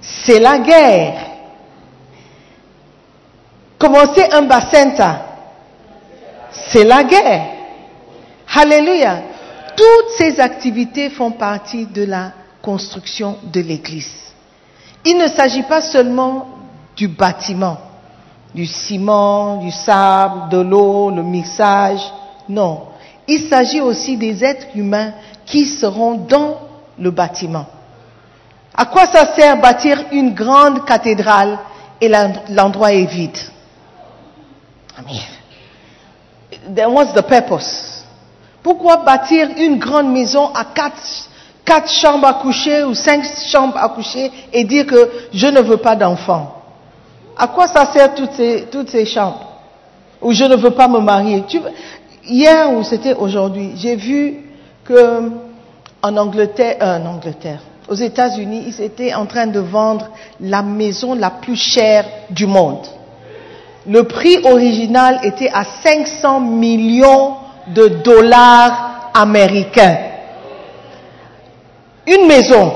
c'est 0.00 0.40
la 0.40 0.58
guerre. 0.58 1.26
Commencer 3.78 4.26
un 4.32 4.42
bassin, 4.42 4.92
c'est 6.52 6.84
la 6.84 7.04
guerre. 7.04 7.46
Alléluia. 8.54 9.22
Toutes 9.76 10.18
ces 10.18 10.40
activités 10.40 11.08
font 11.10 11.30
partie 11.30 11.86
de 11.86 12.04
la 12.04 12.32
construction 12.60 13.38
de 13.44 13.60
l'église. 13.60 14.12
Il 15.04 15.16
ne 15.16 15.28
s'agit 15.28 15.62
pas 15.62 15.80
seulement 15.80 16.48
du 16.94 17.08
bâtiment, 17.08 17.78
du 18.54 18.66
ciment, 18.66 19.56
du 19.58 19.70
sable, 19.70 20.48
de 20.50 20.58
l'eau, 20.58 21.10
le 21.10 21.22
mixage. 21.22 22.00
Non. 22.48 22.82
Il 23.28 23.48
s'agit 23.48 23.80
aussi 23.80 24.16
des 24.16 24.42
êtres 24.44 24.66
humains 24.74 25.12
qui 25.46 25.64
seront 25.66 26.14
dans 26.14 26.58
le 26.98 27.10
bâtiment. 27.10 27.66
À 28.74 28.84
quoi 28.86 29.06
ça 29.06 29.34
sert 29.34 29.60
bâtir 29.60 30.02
une 30.12 30.34
grande 30.34 30.84
cathédrale 30.84 31.58
et 32.00 32.08
l'en- 32.08 32.32
l'endroit 32.50 32.92
est 32.92 33.04
vide? 33.04 33.38
What's 36.88 37.12
the 37.14 37.22
purpose? 37.22 38.04
Pourquoi 38.62 38.98
bâtir 38.98 39.48
une 39.56 39.78
grande 39.78 40.08
maison 40.12 40.50
à 40.54 40.64
quatre, 40.64 41.00
quatre 41.64 41.90
chambres 41.90 42.26
à 42.26 42.34
coucher 42.34 42.84
ou 42.84 42.94
cinq 42.94 43.24
chambres 43.46 43.78
à 43.78 43.88
coucher 43.88 44.30
et 44.52 44.64
dire 44.64 44.86
que 44.86 45.10
je 45.32 45.46
ne 45.46 45.60
veux 45.60 45.78
pas 45.78 45.96
d'enfants? 45.96 46.59
À 47.40 47.46
quoi 47.46 47.66
ça 47.68 47.90
sert 47.90 48.14
toutes 48.14 48.32
ces, 48.32 48.66
toutes 48.70 48.90
ces 48.90 49.06
chambres? 49.06 49.46
Ou 50.20 50.30
je 50.32 50.44
ne 50.44 50.56
veux 50.56 50.72
pas 50.72 50.88
me 50.88 50.98
marier? 50.98 51.42
Hier 52.22 52.70
ou 52.70 52.82
c'était 52.82 53.14
aujourd'hui, 53.14 53.72
j'ai 53.76 53.96
vu 53.96 54.34
que 54.84 55.30
en 56.02 56.16
Angleterre, 56.18 56.76
euh, 56.82 56.98
en 56.98 57.06
Angleterre, 57.14 57.60
aux 57.88 57.94
États-Unis, 57.94 58.64
ils 58.66 58.82
étaient 58.82 59.14
en 59.14 59.24
train 59.24 59.46
de 59.46 59.58
vendre 59.58 60.10
la 60.38 60.60
maison 60.60 61.14
la 61.14 61.30
plus 61.30 61.56
chère 61.56 62.04
du 62.28 62.46
monde. 62.46 62.86
Le 63.86 64.02
prix 64.02 64.40
original 64.44 65.20
était 65.22 65.50
à 65.50 65.64
500 65.64 66.40
millions 66.40 67.36
de 67.68 67.88
dollars 68.04 69.12
américains. 69.14 69.96
Une 72.06 72.26
maison 72.26 72.70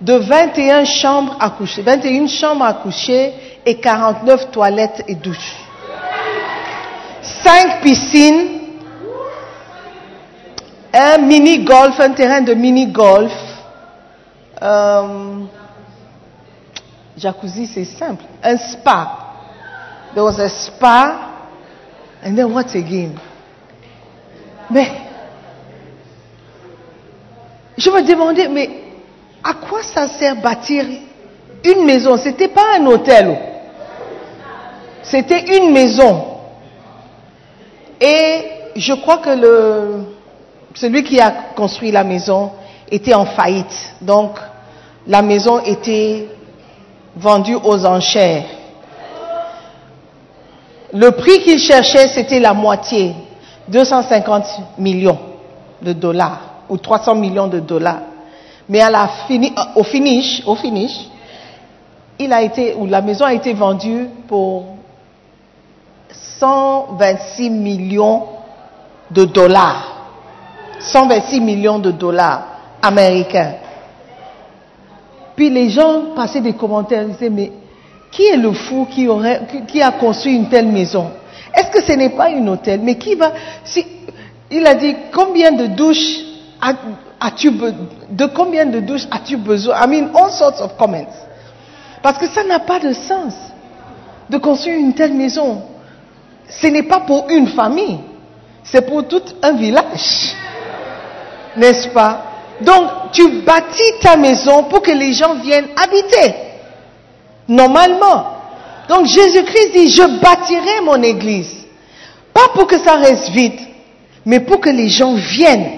de 0.00 0.14
21 0.14 0.86
chambres 0.86 1.36
à 1.38 1.50
coucher, 1.50 1.82
21 1.82 2.26
chambres 2.26 2.64
à 2.64 2.72
coucher 2.72 3.34
et 3.66 3.80
49 3.80 4.52
toilettes 4.52 5.02
et 5.08 5.16
douches. 5.16 5.56
5 7.20 7.82
piscines, 7.82 8.48
un 10.94 11.18
mini-golf, 11.18 11.98
un 11.98 12.10
terrain 12.10 12.40
de 12.40 12.54
mini-golf, 12.54 13.32
euh, 14.62 15.40
jacuzzi 17.18 17.66
c'est 17.66 17.84
simple, 17.84 18.24
un 18.42 18.56
spa. 18.56 19.18
There 20.14 20.24
was 20.24 20.38
a 20.38 20.48
spa, 20.48 21.32
and 22.24 22.36
then 22.36 22.52
what 22.52 22.74
again? 22.74 23.14
Mais, 24.70 24.90
je 27.76 27.90
me 27.90 28.02
demandais, 28.02 28.48
mais 28.48 28.70
à 29.42 29.54
quoi 29.54 29.82
ça 29.82 30.06
sert 30.06 30.36
bâtir 30.36 30.84
une 31.64 31.84
maison? 31.84 32.16
C'était 32.16 32.48
pas 32.48 32.76
un 32.78 32.86
hôtel. 32.86 33.55
C'était 35.10 35.56
une 35.56 35.72
maison. 35.72 36.24
Et 38.00 38.44
je 38.74 38.92
crois 38.94 39.18
que 39.18 39.30
celui 40.74 41.04
qui 41.04 41.20
a 41.20 41.30
construit 41.54 41.92
la 41.92 42.02
maison 42.02 42.50
était 42.90 43.14
en 43.14 43.24
faillite. 43.24 43.94
Donc, 44.00 44.38
la 45.06 45.22
maison 45.22 45.60
était 45.60 46.28
vendue 47.16 47.56
aux 47.62 47.86
enchères. 47.86 48.44
Le 50.92 51.10
prix 51.12 51.40
qu'il 51.42 51.58
cherchait, 51.58 52.08
c'était 52.08 52.40
la 52.40 52.52
moitié, 52.52 53.14
250 53.68 54.44
millions 54.78 55.18
de 55.82 55.92
dollars 55.92 56.40
ou 56.68 56.78
300 56.78 57.14
millions 57.14 57.46
de 57.46 57.60
dollars. 57.60 58.00
Mais 58.68 58.80
à 58.80 58.90
la 58.90 59.08
fini, 59.28 59.52
au 59.76 59.84
finish, 59.84 60.42
au 60.46 60.56
finish, 60.56 61.08
il 62.18 62.32
a 62.32 62.42
été, 62.42 62.74
ou 62.74 62.86
la 62.86 63.02
maison 63.02 63.24
a 63.24 63.34
été 63.34 63.52
vendue 63.52 64.08
pour 64.26 64.75
126 66.40 67.50
millions 67.50 68.24
de 69.10 69.24
dollars. 69.24 69.92
126 70.80 71.40
millions 71.40 71.78
de 71.78 71.90
dollars 71.90 72.42
américains. 72.82 73.54
Puis 75.34 75.50
les 75.50 75.68
gens 75.68 76.14
passaient 76.14 76.40
des 76.40 76.54
commentaires, 76.54 77.02
ils 77.02 77.12
disaient, 77.12 77.30
mais 77.30 77.52
qui 78.10 78.24
est 78.26 78.36
le 78.36 78.52
fou 78.52 78.86
qui, 78.90 79.08
aurait, 79.08 79.42
qui, 79.68 79.82
a 79.82 79.92
construit 79.92 80.34
une 80.34 80.48
telle 80.48 80.68
maison? 80.68 81.10
Est-ce 81.54 81.70
que 81.70 81.82
ce 81.82 81.92
n'est 81.92 82.10
pas 82.10 82.30
une 82.30 82.48
hôtel? 82.48 82.80
Mais 82.82 82.96
qui 82.96 83.14
va... 83.14 83.32
Si, 83.64 83.86
il 84.50 84.66
a 84.66 84.74
dit, 84.74 84.94
combien 85.12 85.52
de 85.52 85.66
douches 85.66 86.20
as- 86.60 86.74
as-tu 87.20 87.50
de 87.50 88.26
combien 88.26 88.64
de 88.66 88.80
douches 88.80 89.06
as-tu 89.10 89.36
besoin? 89.36 89.76
I 89.84 89.86
mean, 89.88 90.08
all 90.14 90.30
sorts 90.30 90.60
of 90.62 90.76
comments. 90.78 91.12
Parce 92.02 92.18
que 92.18 92.28
ça 92.28 92.44
n'a 92.44 92.60
pas 92.60 92.78
de 92.78 92.92
sens 92.92 93.34
de 94.30 94.38
construire 94.38 94.78
une 94.78 94.94
telle 94.94 95.14
maison. 95.14 95.62
Ce 96.48 96.66
n'est 96.68 96.84
pas 96.84 97.00
pour 97.00 97.26
une 97.28 97.48
famille, 97.48 97.98
c'est 98.64 98.86
pour 98.86 99.06
tout 99.06 99.22
un 99.42 99.52
village. 99.52 100.34
N'est-ce 101.56 101.88
pas? 101.88 102.22
Donc, 102.60 103.12
tu 103.12 103.42
bâtis 103.42 103.98
ta 104.00 104.16
maison 104.16 104.64
pour 104.64 104.82
que 104.82 104.92
les 104.92 105.12
gens 105.12 105.34
viennent 105.34 105.68
habiter. 105.76 106.34
Normalement. 107.48 108.26
Donc, 108.88 109.06
Jésus-Christ 109.06 109.72
dit, 109.72 109.90
je 109.90 110.20
bâtirai 110.20 110.80
mon 110.84 111.02
église. 111.02 111.66
Pas 112.32 112.48
pour 112.54 112.66
que 112.66 112.78
ça 112.78 112.96
reste 112.96 113.30
vide, 113.30 113.58
mais 114.24 114.40
pour 114.40 114.60
que 114.60 114.70
les 114.70 114.88
gens 114.88 115.14
viennent. 115.14 115.70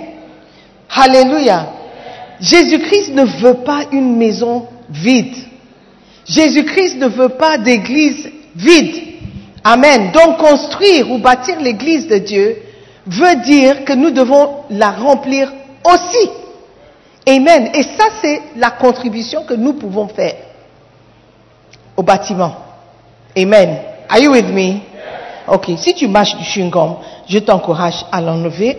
Alléluia. 0.94 1.66
Jésus-Christ 2.40 3.14
ne 3.14 3.24
veut 3.24 3.62
pas 3.64 3.84
une 3.92 4.16
maison 4.16 4.66
vide. 4.90 5.36
Jésus-Christ 6.26 6.98
ne 6.98 7.08
veut 7.08 7.30
pas 7.30 7.58
d'église 7.58 8.30
vide. 8.54 9.17
Amen. 9.70 10.12
Donc 10.12 10.38
construire 10.38 11.10
ou 11.10 11.18
bâtir 11.18 11.60
l'église 11.60 12.08
de 12.08 12.16
Dieu 12.16 12.56
veut 13.06 13.36
dire 13.44 13.84
que 13.84 13.92
nous 13.92 14.10
devons 14.10 14.64
la 14.70 14.92
remplir 14.92 15.52
aussi. 15.84 16.30
Amen. 17.26 17.70
Et 17.74 17.82
ça, 17.82 18.06
c'est 18.22 18.40
la 18.56 18.70
contribution 18.70 19.44
que 19.44 19.52
nous 19.52 19.74
pouvons 19.74 20.08
faire 20.08 20.36
au 21.94 22.02
bâtiment. 22.02 22.56
Amen. 23.36 23.76
Are 24.08 24.18
you 24.18 24.32
with 24.32 24.46
me? 24.46 24.80
Ok. 25.46 25.72
Si 25.76 25.94
tu 25.94 26.08
mâches 26.08 26.34
du 26.36 26.44
chewing-gum, 26.44 26.96
je 27.28 27.38
t'encourage 27.38 28.06
à 28.10 28.22
l'enlever 28.22 28.78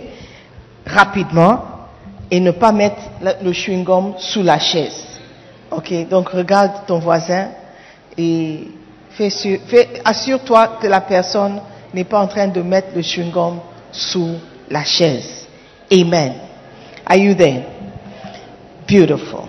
rapidement 0.87 1.61
et 2.31 2.39
ne 2.39 2.49
pas 2.49 2.71
mettre 2.71 3.01
le 3.43 3.51
chewing-gum 3.51 4.13
sous 4.17 4.41
la 4.41 4.57
chaise. 4.57 5.05
Ok, 5.69 5.93
donc 6.09 6.29
regarde 6.29 6.71
ton 6.87 6.97
voisin 6.97 7.49
et 8.17 8.67
assure-toi 10.05 10.77
que 10.81 10.87
la 10.87 11.01
personne 11.01 11.61
n'est 11.93 12.03
pas 12.03 12.19
en 12.19 12.27
train 12.27 12.47
de 12.47 12.61
mettre 12.61 12.89
le 12.95 13.01
chewing-gum 13.01 13.59
sous 13.91 14.35
la 14.69 14.83
chaise. 14.83 15.47
Amen. 15.91 16.33
Are 17.05 17.17
you 17.17 17.33
there? 17.33 17.63
Beautiful. 18.87 19.47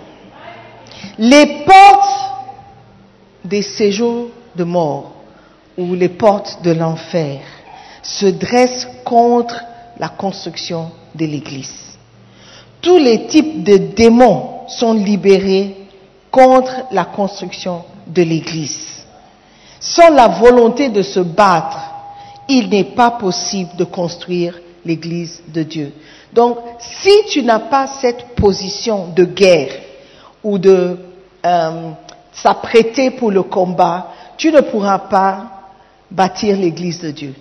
Les 1.17 1.63
portes 1.65 2.09
des 3.43 3.61
séjours 3.61 4.29
de 4.55 4.63
mort 4.63 5.13
ou 5.77 5.93
les 5.95 6.09
portes 6.09 6.61
de 6.63 6.71
l'enfer 6.71 7.39
se 8.03 8.25
dressent 8.25 8.87
contre 9.05 9.61
la 9.99 10.09
construction 10.09 10.91
de 11.15 11.25
l'Église. 11.25 11.97
Tous 12.81 12.97
les 12.97 13.27
types 13.27 13.63
de 13.63 13.77
démons 13.77 14.67
sont 14.67 14.93
libérés 14.93 15.75
contre 16.31 16.71
la 16.91 17.05
construction 17.05 17.83
de 18.07 18.23
l'Église. 18.23 18.90
Sans 19.81 20.11
la 20.11 20.27
volonté 20.27 20.89
de 20.89 21.01
se 21.01 21.19
battre, 21.19 21.79
il 22.47 22.69
n'est 22.69 22.93
pas 22.95 23.11
possible 23.11 23.75
de 23.75 23.83
construire 23.83 24.59
l'Église 24.85 25.41
de 25.47 25.63
Dieu. 25.63 25.91
Donc, 26.31 26.59
si 26.79 27.25
tu 27.29 27.41
n'as 27.41 27.59
pas 27.59 27.87
cette 27.87 28.35
position 28.35 29.07
de 29.07 29.25
guerre 29.25 29.73
ou 30.43 30.59
de 30.59 30.97
euh, 31.43 31.89
s'apprêter 32.31 33.09
pour 33.11 33.31
le 33.31 33.41
combat, 33.41 34.11
tu 34.37 34.51
ne 34.51 34.61
pourras 34.61 34.99
pas 34.99 35.45
bâtir 36.11 36.57
l'Église 36.57 37.01
de 37.01 37.09
Dieu. 37.09 37.33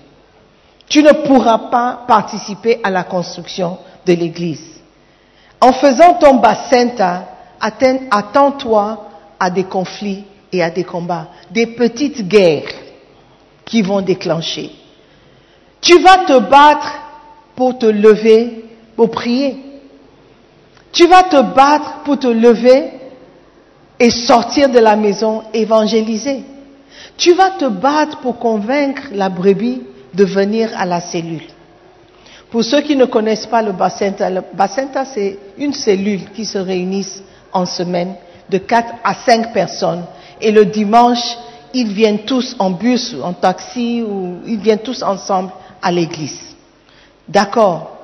Tu 0.89 1.03
ne 1.03 1.13
pourras 1.13 1.71
pas 1.71 2.05
participer 2.09 2.81
à 2.83 2.91
la 2.91 3.05
construction 3.05 3.79
de 4.07 4.15
l'Église. 4.15 4.81
En 5.61 5.73
faisant 5.73 6.15
ton 6.15 6.37
bassin, 6.37 6.89
attends-toi 8.11 9.07
à 9.39 9.51
des 9.51 9.65
conflits 9.65 10.25
et 10.53 10.63
à 10.63 10.71
des 10.71 10.85
combats, 10.85 11.29
des 11.51 11.67
petites 11.67 12.27
guerres 12.27 12.73
qui 13.65 13.83
vont 13.83 14.01
déclencher. 14.01 14.71
Tu 15.81 15.99
vas 16.01 16.19
te 16.19 16.39
battre 16.39 16.93
pour 17.55 17.79
te 17.79 17.87
lever, 17.87 18.65
pour 18.97 19.11
prier. 19.11 19.57
Tu 20.93 21.07
vas 21.07 21.23
te 21.23 21.41
battre 21.55 22.03
pour 22.05 22.19
te 22.19 22.27
lever 22.27 22.91
et 23.99 24.11
sortir 24.11 24.69
de 24.71 24.79
la 24.79 24.97
maison 24.97 25.43
évangéliser. 25.53 26.43
Tu 27.17 27.35
vas 27.35 27.51
te 27.51 27.67
battre 27.67 28.19
pour 28.21 28.39
convaincre 28.39 29.03
la 29.13 29.29
brebis 29.29 29.83
de 30.15 30.25
venir 30.25 30.71
à 30.77 30.87
la 30.87 31.01
cellule. 31.01 31.45
Pour 32.51 32.65
ceux 32.65 32.81
qui 32.81 32.97
ne 32.97 33.05
connaissent 33.05 33.47
pas 33.47 33.63
le 33.63 33.73
Bacenta, 33.73 34.29
le 34.29 34.43
Bacenta 34.55 35.05
c'est 35.05 35.39
une 35.57 35.73
cellule 35.73 36.31
qui 36.35 36.45
se 36.45 36.59
réunit 36.59 37.07
en 37.53 37.65
semaine 37.65 38.15
de 38.49 38.59
4 38.59 38.95
à 39.05 39.15
5 39.15 39.53
personnes. 39.53 40.03
Et 40.41 40.51
le 40.51 40.65
dimanche, 40.67 41.37
ils 41.73 41.93
viennent 41.93 42.21
tous 42.21 42.57
en 42.59 42.71
bus 42.71 43.15
ou 43.15 43.23
en 43.23 43.33
taxi 43.33 44.03
ou 44.03 44.39
ils 44.47 44.59
viennent 44.59 44.81
tous 44.81 45.03
ensemble 45.03 45.51
à 45.81 45.91
l'église. 45.91 46.57
D'accord 47.29 47.99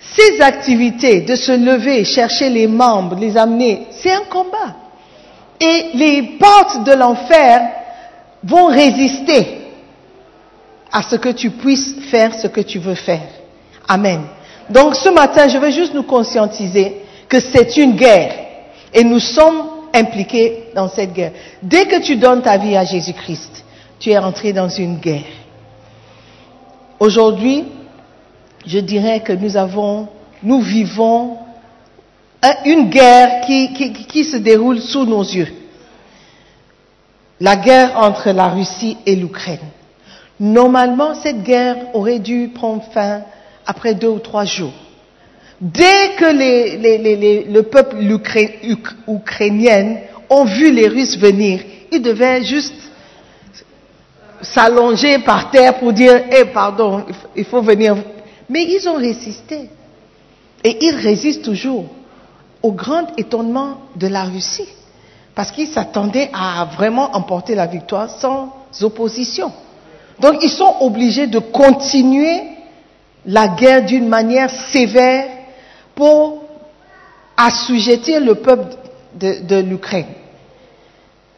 Ces 0.00 0.40
activités 0.40 1.20
de 1.20 1.36
se 1.36 1.52
lever, 1.52 2.04
chercher 2.04 2.50
les 2.50 2.66
membres, 2.66 3.16
les 3.16 3.36
amener, 3.36 3.86
c'est 3.90 4.12
un 4.12 4.24
combat. 4.24 4.74
Et 5.60 5.90
les 5.94 6.22
portes 6.38 6.84
de 6.84 6.92
l'enfer 6.92 7.60
vont 8.42 8.66
résister 8.66 9.60
à 10.92 11.02
ce 11.02 11.16
que 11.16 11.30
tu 11.30 11.50
puisses 11.50 11.94
faire 12.10 12.34
ce 12.34 12.48
que 12.48 12.60
tu 12.60 12.78
veux 12.78 12.94
faire. 12.94 13.28
Amen. 13.88 14.22
Donc 14.70 14.94
ce 14.94 15.08
matin, 15.08 15.48
je 15.48 15.58
veux 15.58 15.70
juste 15.70 15.94
nous 15.94 16.02
conscientiser 16.02 17.02
que 17.28 17.40
c'est 17.40 17.76
une 17.76 17.96
guerre 17.96 18.34
et 18.92 19.04
nous 19.04 19.18
sommes 19.18 19.73
impliqués 19.94 20.64
dans 20.74 20.88
cette 20.88 21.12
guerre. 21.12 21.32
Dès 21.62 21.86
que 21.86 22.02
tu 22.02 22.16
donnes 22.16 22.42
ta 22.42 22.58
vie 22.58 22.76
à 22.76 22.84
Jésus-Christ, 22.84 23.64
tu 23.98 24.10
es 24.10 24.18
entré 24.18 24.52
dans 24.52 24.68
une 24.68 24.98
guerre. 24.98 25.22
Aujourd'hui, 26.98 27.64
je 28.66 28.78
dirais 28.78 29.20
que 29.20 29.32
nous 29.32 29.56
avons, 29.56 30.08
nous 30.42 30.60
vivons 30.60 31.38
une 32.64 32.90
guerre 32.90 33.46
qui, 33.46 34.24
se 34.24 34.36
déroule 34.36 34.80
sous 34.80 35.04
nos 35.04 35.22
yeux. 35.22 35.52
La 37.40 37.56
guerre 37.56 37.92
entre 37.96 38.30
la 38.30 38.48
Russie 38.48 38.96
et 39.06 39.16
l'Ukraine. 39.16 39.58
Normalement, 40.38 41.14
cette 41.14 41.42
guerre 41.42 41.76
aurait 41.94 42.18
dû 42.18 42.50
prendre 42.54 42.82
fin 42.92 43.22
après 43.66 43.94
deux 43.94 44.08
ou 44.08 44.18
trois 44.18 44.44
jours. 44.44 44.72
Dès 45.64 46.14
que 46.18 46.26
le 47.50 47.62
peuple 47.62 47.96
ukrainien 49.08 49.96
ont 50.28 50.44
vu 50.44 50.70
les 50.70 50.88
Russes 50.88 51.16
venir, 51.16 51.60
ils 51.90 52.02
devaient 52.02 52.44
juste 52.44 52.74
s'allonger 54.42 55.20
par 55.20 55.50
terre 55.50 55.78
pour 55.78 55.94
dire, 55.94 56.24
eh 56.30 56.44
pardon, 56.44 57.06
il 57.34 57.46
faut 57.46 57.62
venir. 57.62 57.96
Mais 58.50 58.64
ils 58.64 58.86
ont 58.90 58.96
résisté. 58.96 59.70
Et 60.62 60.84
ils 60.84 60.96
résistent 60.96 61.44
toujours 61.44 61.86
au 62.62 62.72
grand 62.72 63.18
étonnement 63.18 63.78
de 63.96 64.08
la 64.08 64.24
Russie. 64.24 64.68
Parce 65.34 65.50
qu'ils 65.50 65.68
s'attendaient 65.68 66.28
à 66.34 66.66
vraiment 66.76 67.16
emporter 67.16 67.54
la 67.54 67.66
victoire 67.66 68.10
sans 68.10 68.52
opposition. 68.82 69.50
Donc 70.20 70.42
ils 70.42 70.50
sont 70.50 70.76
obligés 70.80 71.26
de 71.26 71.38
continuer 71.38 72.42
la 73.24 73.48
guerre 73.48 73.86
d'une 73.86 74.08
manière 74.08 74.50
sévère 74.70 75.33
pour 75.94 76.44
assujettir 77.36 78.20
le 78.20 78.36
peuple 78.36 78.76
de, 79.14 79.60
l'Ukraine. 79.60 80.06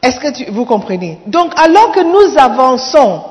Est-ce 0.01 0.19
que 0.19 0.51
vous 0.51 0.65
comprenez? 0.65 1.19
Donc 1.27 1.53
alors 1.59 1.91
que 1.91 2.01
nous 2.01 2.37
avançons 2.37 3.21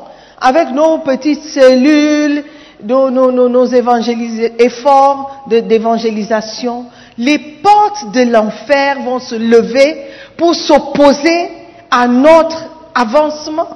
avec 0.40 0.70
nos 0.70 0.98
petites 0.98 1.42
cellules, 1.42 2.44
nos, 2.82 3.66
efforts 4.58 5.44
d'évangélisation, 5.48 6.86
les 7.18 7.38
portes 7.38 8.12
de 8.12 8.22
l'enfer 8.22 9.00
vont 9.02 9.18
se 9.18 9.34
lever 9.34 10.06
pour 10.36 10.54
s'opposer 10.54 11.50
à 11.90 12.06
notre 12.06 12.66
avancement. 12.94 13.68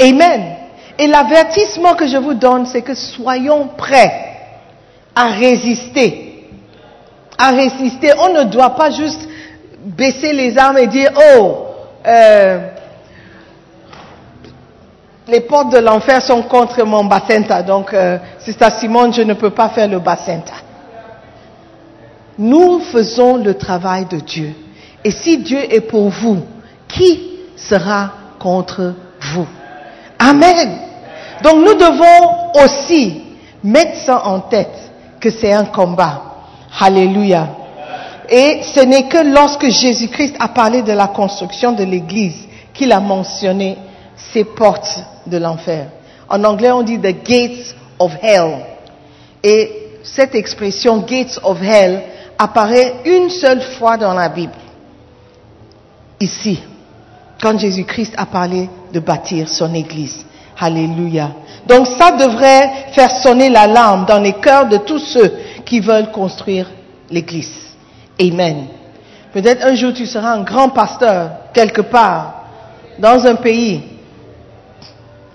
Amen. 0.00 0.56
Et 0.98 1.06
l'avertissement 1.06 1.94
que 1.94 2.06
je 2.06 2.16
vous 2.16 2.34
donne, 2.34 2.66
c'est 2.66 2.82
que 2.82 2.94
soyons 2.94 3.68
prêts 3.76 4.30
à 5.14 5.26
résister. 5.26 6.29
À 7.42 7.50
résister. 7.52 8.12
On 8.18 8.32
ne 8.34 8.44
doit 8.44 8.76
pas 8.76 8.90
juste 8.90 9.26
baisser 9.82 10.32
les 10.32 10.56
armes 10.58 10.78
et 10.78 10.86
dire, 10.86 11.10
oh, 11.36 11.66
euh, 12.06 12.58
les 15.26 15.40
portes 15.40 15.72
de 15.72 15.78
l'enfer 15.78 16.20
sont 16.20 16.42
contre 16.42 16.84
mon 16.84 17.04
basenta, 17.04 17.62
donc 17.62 17.94
euh, 17.94 18.18
Sister 18.40 18.68
Simone, 18.78 19.12
je 19.14 19.22
ne 19.22 19.34
peux 19.34 19.50
pas 19.50 19.68
faire 19.68 19.88
le 19.88 20.00
basenta. 20.00 20.54
Nous 22.38 22.80
faisons 22.80 23.36
le 23.36 23.54
travail 23.54 24.06
de 24.06 24.18
Dieu. 24.18 24.52
Et 25.04 25.10
si 25.10 25.38
Dieu 25.38 25.60
est 25.72 25.80
pour 25.82 26.08
vous, 26.08 26.38
qui 26.88 27.38
sera 27.56 28.12
contre 28.38 28.94
vous? 29.32 29.46
Amen. 30.18 30.78
Donc 31.42 31.56
nous 31.56 31.74
devons 31.74 32.64
aussi 32.64 33.22
mettre 33.62 33.96
ça 33.98 34.26
en 34.26 34.40
tête, 34.40 34.90
que 35.20 35.30
c'est 35.30 35.52
un 35.52 35.66
combat. 35.66 36.29
Alléluia. 36.78 37.48
Et 38.28 38.60
ce 38.62 38.80
n'est 38.80 39.08
que 39.08 39.18
lorsque 39.18 39.68
Jésus-Christ 39.68 40.36
a 40.38 40.48
parlé 40.48 40.82
de 40.82 40.92
la 40.92 41.08
construction 41.08 41.72
de 41.72 41.82
l'Église 41.82 42.46
qu'il 42.72 42.92
a 42.92 43.00
mentionné 43.00 43.76
ces 44.32 44.44
portes 44.44 45.00
de 45.26 45.36
l'enfer. 45.38 45.86
En 46.28 46.44
anglais, 46.44 46.70
on 46.70 46.82
dit 46.82 46.98
the 46.98 47.24
gates 47.24 47.74
of 47.98 48.12
hell. 48.22 48.58
Et 49.42 49.98
cette 50.04 50.34
expression 50.34 50.98
gates 50.98 51.40
of 51.42 51.60
hell 51.60 52.02
apparaît 52.38 52.94
une 53.04 53.30
seule 53.30 53.62
fois 53.62 53.96
dans 53.96 54.14
la 54.14 54.28
Bible. 54.28 54.52
Ici, 56.20 56.60
quand 57.42 57.58
Jésus-Christ 57.58 58.14
a 58.16 58.26
parlé 58.26 58.68
de 58.92 59.00
bâtir 59.00 59.48
son 59.48 59.74
Église. 59.74 60.24
Alléluia. 60.58 61.30
Donc 61.66 61.86
ça 61.86 62.12
devrait 62.12 62.70
faire 62.92 63.10
sonner 63.22 63.48
l'alarme 63.48 64.04
dans 64.06 64.18
les 64.18 64.34
cœurs 64.34 64.68
de 64.68 64.76
tous 64.76 64.98
ceux 64.98 65.32
qui 65.70 65.80
veulent 65.80 66.10
construire 66.10 66.68
l'Église. 67.08 67.54
Amen. 68.20 68.66
Peut-être 69.32 69.64
un 69.64 69.74
jour 69.76 69.94
tu 69.94 70.04
seras 70.04 70.32
un 70.32 70.42
grand 70.42 70.70
pasteur 70.70 71.30
quelque 71.54 71.80
part, 71.80 72.44
dans 72.98 73.24
un 73.24 73.36
pays 73.36 73.82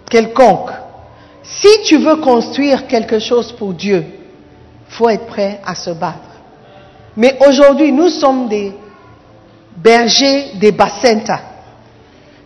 quelconque. 0.09 0.71
Si 1.41 1.69
tu 1.85 1.97
veux 1.97 2.17
construire 2.17 2.85
quelque 2.85 3.17
chose 3.17 3.51
pour 3.53 3.73
Dieu, 3.73 4.05
faut 4.89 5.09
être 5.09 5.25
prêt 5.25 5.61
à 5.65 5.73
se 5.73 5.91
battre. 5.91 6.19
Mais 7.15 7.37
aujourd'hui, 7.47 7.91
nous 7.93 8.09
sommes 8.09 8.49
des 8.49 8.73
bergers 9.77 10.51
des 10.55 10.71
bacentas, 10.71 11.41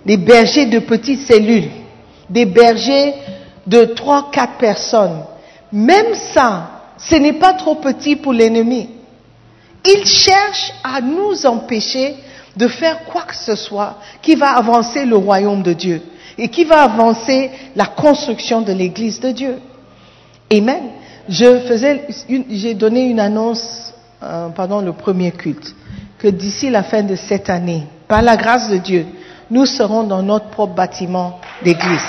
des 0.06 0.18
bergers 0.18 0.68
de 0.68 0.80
petites 0.80 1.28
cellules 1.28 1.70
des 2.30 2.46
bergers 2.46 3.16
de 3.66 3.86
trois, 3.86 4.30
quatre 4.32 4.58
personnes. 4.58 5.24
Même 5.72 6.14
ça, 6.14 6.79
ce 7.00 7.16
n'est 7.16 7.34
pas 7.34 7.54
trop 7.54 7.76
petit 7.76 8.16
pour 8.16 8.34
l'ennemi. 8.34 8.90
Il 9.86 10.06
cherche 10.06 10.74
à 10.84 11.02
nous 11.02 11.46
empêcher 11.46 12.16
de 12.56 12.68
faire 12.68 13.06
quoi 13.06 13.22
que 13.22 13.36
ce 13.36 13.56
soit 13.56 13.96
qui 14.22 14.36
va 14.36 14.58
avancer 14.58 15.06
le 15.06 15.16
royaume 15.16 15.64
de 15.64 15.74
Dieu 15.74 16.02
et 16.38 16.50
qui 16.50 16.66
va 16.66 16.84
avancer 16.84 17.52
la 17.76 17.86
construction 17.86 18.62
de 18.62 18.74
l'église 18.74 19.20
de 19.20 19.32
Dieu. 19.32 19.58
Amen. 20.52 20.84
Je 21.30 21.60
faisais, 21.60 22.08
j'ai 22.50 22.74
donné 22.74 23.06
une 23.06 23.20
annonce 23.20 23.94
euh, 24.24 24.50
pendant 24.50 24.82
le 24.82 24.94
premier 24.94 25.32
culte 25.32 25.76
que 26.18 26.28
d'ici 26.28 26.70
la 26.70 26.84
fin 26.84 27.04
de 27.04 27.16
cette 27.16 27.50
année, 27.50 27.84
par 28.08 28.22
la 28.22 28.36
grâce 28.36 28.70
de 28.70 28.78
Dieu, 28.78 29.06
nous 29.50 29.66
serons 29.66 30.04
dans 30.04 30.22
notre 30.22 30.50
propre 30.50 30.74
bâtiment 30.74 31.40
d'église. 31.64 32.04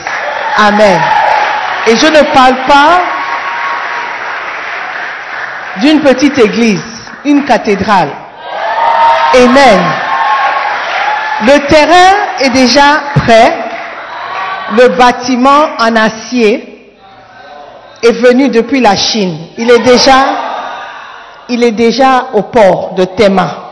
Amen. 0.57 1.01
Et 1.87 1.97
je 1.97 2.07
ne 2.07 2.35
parle 2.35 2.67
pas 2.67 3.20
d'une 5.79 6.01
petite 6.01 6.39
église, 6.39 6.83
une 7.25 7.45
cathédrale. 7.45 8.11
Amen. 9.35 9.81
Le 11.43 11.67
terrain 11.69 12.17
est 12.41 12.51
déjà 12.51 13.01
prêt. 13.15 13.57
Le 14.77 14.89
bâtiment 14.97 15.67
en 15.79 15.97
acier 15.97 16.93
est 18.03 18.13
venu 18.13 18.49
depuis 18.49 18.81
la 18.81 18.97
Chine. 18.97 19.37
Il 19.59 19.71
est 19.71 19.81
déjà, 19.81 20.27
il 21.49 21.63
est 21.65 21.73
déjà 21.73 22.29
au 22.35 22.43
port 22.43 22.95
de 22.95 23.05
Tema. 23.05 23.71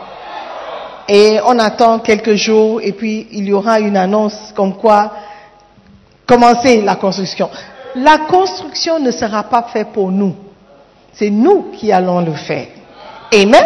Et 1.07 1.39
on 1.45 1.57
attend 1.57 1.99
quelques 1.99 2.35
jours 2.35 2.81
et 2.83 2.91
puis 2.91 3.27
il 3.31 3.45
y 3.45 3.53
aura 3.53 3.79
une 3.79 3.97
annonce 3.97 4.53
comme 4.55 4.75
quoi 4.75 5.11
commencer 6.25 6.81
la 6.81 6.95
construction. 6.95 7.49
La 7.95 8.19
construction 8.29 8.99
ne 8.99 9.09
sera 9.11 9.43
pas 9.43 9.63
faite 9.73 9.87
pour 9.91 10.11
nous. 10.11 10.35
C'est 11.13 11.29
nous 11.29 11.71
qui 11.71 11.91
allons 11.91 12.21
le 12.21 12.33
faire. 12.33 12.67
Amen. 13.33 13.65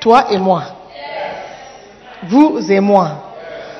Toi 0.00 0.26
et 0.30 0.38
moi. 0.38 0.62
Vous 2.28 2.60
et 2.70 2.80
moi. 2.80 3.10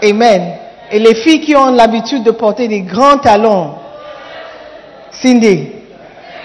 Amen. 0.03 0.53
Et 0.91 0.99
les 0.99 1.15
filles 1.15 1.41
qui 1.41 1.57
ont 1.57 1.71
l'habitude 1.71 2.23
de 2.23 2.31
porter 2.31 2.69
des 2.69 2.81
grands 2.81 3.19
talons. 3.19 3.75
Cindy. 5.11 5.69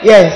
Yes. 0.04 0.34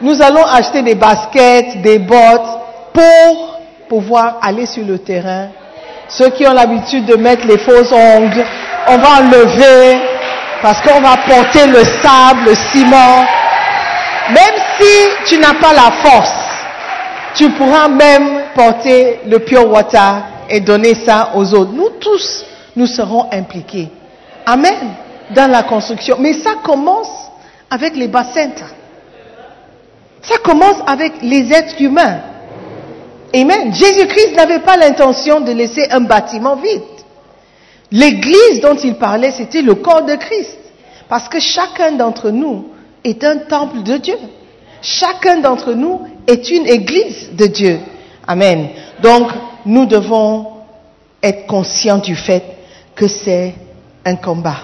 Nous 0.00 0.20
allons 0.20 0.44
acheter 0.44 0.82
des 0.82 0.94
baskets, 0.94 1.80
des 1.82 1.98
bottes 1.98 2.58
pour 2.92 3.60
pouvoir 3.88 4.38
aller 4.42 4.66
sur 4.66 4.84
le 4.84 4.98
terrain. 4.98 5.48
Ceux 6.08 6.30
qui 6.30 6.46
ont 6.46 6.52
l'habitude 6.52 7.06
de 7.06 7.16
mettre 7.16 7.46
les 7.46 7.58
faux 7.58 7.92
ongles, 7.92 8.44
on 8.88 8.98
va 8.98 9.08
enlever 9.20 9.98
parce 10.62 10.80
qu'on 10.82 11.00
va 11.00 11.16
porter 11.28 11.66
le 11.66 11.84
sable, 12.02 12.46
le 12.46 12.54
ciment. 12.72 13.24
Même 14.32 14.54
si 14.78 15.34
tu 15.34 15.38
n'as 15.38 15.54
pas 15.54 15.72
la 15.72 15.90
force, 16.02 16.32
tu 17.34 17.50
pourras 17.50 17.88
même 17.88 18.44
porter 18.54 19.20
le 19.26 19.40
pure 19.40 19.70
water 19.70 20.22
et 20.48 20.60
donner 20.60 20.94
ça 20.94 21.32
aux 21.34 21.52
autres. 21.54 21.72
Nous 21.72 21.90
tous, 22.00 22.44
nous 22.76 22.86
serons 22.86 23.26
impliqués. 23.32 23.88
Amen. 24.46 24.94
Dans 25.30 25.50
la 25.50 25.62
construction. 25.62 26.16
Mais 26.20 26.34
ça 26.34 26.54
commence 26.62 27.10
avec 27.70 27.96
les 27.96 28.08
bassins. 28.08 28.50
Ça 30.22 30.38
commence 30.38 30.76
avec 30.86 31.14
les 31.22 31.52
êtres 31.52 31.80
humains. 31.80 32.20
Amen. 33.34 33.74
Jésus-Christ 33.74 34.36
n'avait 34.36 34.60
pas 34.60 34.76
l'intention 34.76 35.40
de 35.40 35.52
laisser 35.52 35.88
un 35.90 36.00
bâtiment 36.00 36.56
vide. 36.56 36.82
L'église 37.90 38.60
dont 38.62 38.76
il 38.76 38.94
parlait, 38.94 39.32
c'était 39.32 39.62
le 39.62 39.74
corps 39.74 40.02
de 40.02 40.14
Christ. 40.14 40.58
Parce 41.08 41.28
que 41.28 41.40
chacun 41.40 41.92
d'entre 41.92 42.30
nous 42.30 42.68
est 43.04 43.22
un 43.22 43.38
temple 43.38 43.82
de 43.82 43.98
Dieu. 43.98 44.16
Chacun 44.82 45.40
d'entre 45.40 45.72
nous 45.72 46.00
est 46.26 46.50
une 46.50 46.66
église 46.66 47.30
de 47.32 47.46
Dieu. 47.46 47.78
Amen. 48.26 48.68
Donc, 49.02 49.30
nous 49.66 49.86
devons 49.86 50.46
être 51.22 51.46
conscients 51.46 51.98
du 51.98 52.16
fait 52.16 52.42
que 52.94 53.06
c'est 53.06 53.54
un 54.04 54.16
combat. 54.16 54.58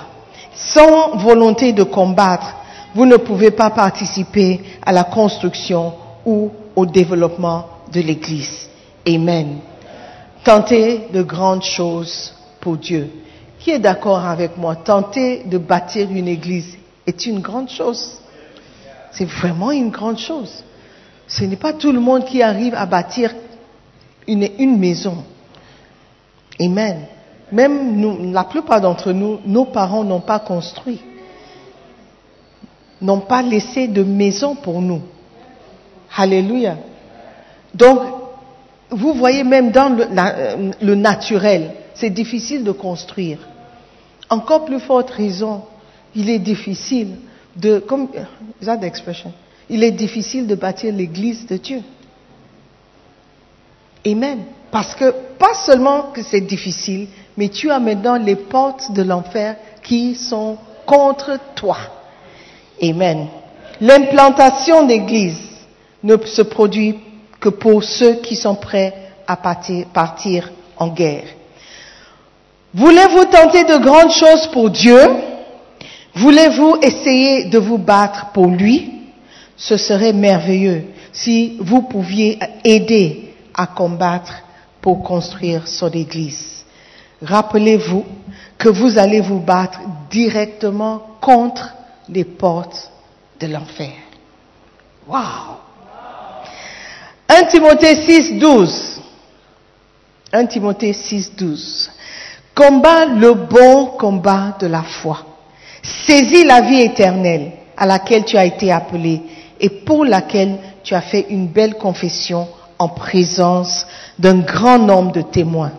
Sans 0.54 1.16
volonté 1.16 1.72
de 1.72 1.82
combattre, 1.82 2.54
vous 2.94 3.06
ne 3.06 3.16
pouvez 3.16 3.50
pas 3.50 3.70
participer 3.70 4.60
à 4.84 4.92
la 4.92 5.04
construction 5.04 5.94
ou 6.24 6.50
au 6.76 6.86
développement 6.86 7.66
de 7.92 8.00
l'Église. 8.00 8.68
Amen. 9.06 9.58
Tentez 10.44 11.08
de 11.12 11.22
grandes 11.22 11.62
choses 11.62 12.34
pour 12.60 12.76
Dieu. 12.76 13.10
Qui 13.58 13.70
est 13.70 13.78
d'accord 13.78 14.24
avec 14.24 14.56
moi? 14.56 14.76
Tenter 14.76 15.42
de 15.44 15.58
bâtir 15.58 16.10
une 16.10 16.28
Église 16.28 16.76
est 17.06 17.26
une 17.26 17.40
grande 17.40 17.68
chose. 17.68 18.19
C'est 19.12 19.24
vraiment 19.24 19.70
une 19.70 19.90
grande 19.90 20.18
chose. 20.18 20.64
Ce 21.26 21.44
n'est 21.44 21.56
pas 21.56 21.72
tout 21.72 21.92
le 21.92 22.00
monde 22.00 22.24
qui 22.24 22.42
arrive 22.42 22.74
à 22.74 22.86
bâtir 22.86 23.32
une, 24.26 24.78
maison. 24.78 25.24
Amen. 26.60 27.06
Même 27.52 28.32
la 28.32 28.44
plupart 28.44 28.80
d'entre 28.80 29.12
nous, 29.12 29.38
nos 29.44 29.64
parents 29.64 30.04
n'ont 30.04 30.20
pas 30.20 30.38
construit, 30.38 31.00
n'ont 33.00 33.20
pas 33.20 33.42
laissé 33.42 33.88
de 33.88 34.02
maison 34.02 34.54
pour 34.54 34.80
nous. 34.80 35.02
Alléluia. 36.16 36.76
Donc, 37.74 38.00
vous 38.90 39.14
voyez 39.14 39.44
même 39.44 39.70
dans 39.70 39.88
le, 39.88 40.04
euh, 40.04 40.72
le 40.80 40.94
naturel, 40.94 41.72
c'est 41.94 42.10
difficile 42.10 42.64
de 42.64 42.72
construire. 42.72 43.38
Encore 44.28 44.64
plus 44.64 44.80
forte 44.80 45.10
raison, 45.10 45.62
il 46.14 46.28
est 46.28 46.38
difficile 46.38 47.16
de, 47.56 47.78
comme, 47.80 48.08
is 48.60 48.66
that 48.66 48.78
the 48.78 48.84
expression? 48.84 49.32
Il 49.68 49.84
est 49.84 49.92
difficile 49.92 50.46
de 50.46 50.54
bâtir 50.54 50.92
l'église 50.92 51.46
de 51.46 51.56
Dieu. 51.56 51.82
Amen. 54.06 54.40
Parce 54.70 54.94
que 54.94 55.10
pas 55.38 55.54
seulement 55.54 56.10
que 56.12 56.22
c'est 56.22 56.40
difficile, 56.40 57.08
mais 57.36 57.48
tu 57.48 57.70
as 57.70 57.80
maintenant 57.80 58.16
les 58.16 58.36
portes 58.36 58.92
de 58.92 59.02
l'enfer 59.02 59.56
qui 59.82 60.14
sont 60.14 60.58
contre 60.86 61.38
toi. 61.54 61.76
Amen. 62.82 63.28
L'implantation 63.80 64.84
d'église 64.86 65.40
ne 66.02 66.16
se 66.18 66.42
produit 66.42 66.98
que 67.40 67.48
pour 67.48 67.82
ceux 67.82 68.14
qui 68.16 68.36
sont 68.36 68.54
prêts 68.54 68.94
à 69.26 69.36
partir, 69.36 69.86
partir 69.86 70.50
en 70.76 70.88
guerre. 70.88 71.24
Voulez-vous 72.74 73.24
tenter 73.24 73.64
de 73.64 73.78
grandes 73.78 74.12
choses 74.12 74.46
pour 74.48 74.70
Dieu? 74.70 74.98
Voulez-vous 76.14 76.76
essayer 76.82 77.44
de 77.44 77.58
vous 77.58 77.78
battre 77.78 78.30
pour 78.32 78.48
lui? 78.48 78.92
Ce 79.56 79.76
serait 79.76 80.12
merveilleux 80.12 80.84
si 81.12 81.56
vous 81.60 81.82
pouviez 81.82 82.38
aider 82.64 83.34
à 83.54 83.66
combattre 83.66 84.32
pour 84.80 85.02
construire 85.02 85.68
son 85.68 85.90
Église. 85.90 86.64
Rappelez-vous 87.22 88.04
que 88.56 88.68
vous 88.68 88.98
allez 88.98 89.20
vous 89.20 89.40
battre 89.40 89.80
directement 90.10 91.02
contre 91.20 91.74
les 92.08 92.24
portes 92.24 92.90
de 93.38 93.46
l'enfer. 93.46 93.92
Wow 95.06 95.58
1 97.28 97.44
Timothée 97.44 97.96
6, 98.06 98.38
12. 98.38 99.00
1 100.32 100.46
Timothée 100.46 100.92
6, 100.92 101.36
12. 101.36 101.90
Combat 102.54 103.06
le 103.06 103.34
bon 103.34 103.86
combat 103.98 104.56
de 104.58 104.66
la 104.66 104.82
foi. 104.82 105.29
Saisis 105.82 106.44
la 106.44 106.60
vie 106.62 106.80
éternelle 106.80 107.52
à 107.76 107.86
laquelle 107.86 108.24
tu 108.24 108.36
as 108.36 108.44
été 108.44 108.70
appelé 108.70 109.22
et 109.58 109.70
pour 109.70 110.04
laquelle 110.04 110.58
tu 110.82 110.94
as 110.94 111.00
fait 111.00 111.26
une 111.30 111.46
belle 111.46 111.74
confession 111.74 112.48
en 112.78 112.88
présence 112.88 113.86
d'un 114.18 114.38
grand 114.38 114.78
nombre 114.78 115.12
de 115.12 115.22
témoins. 115.22 115.72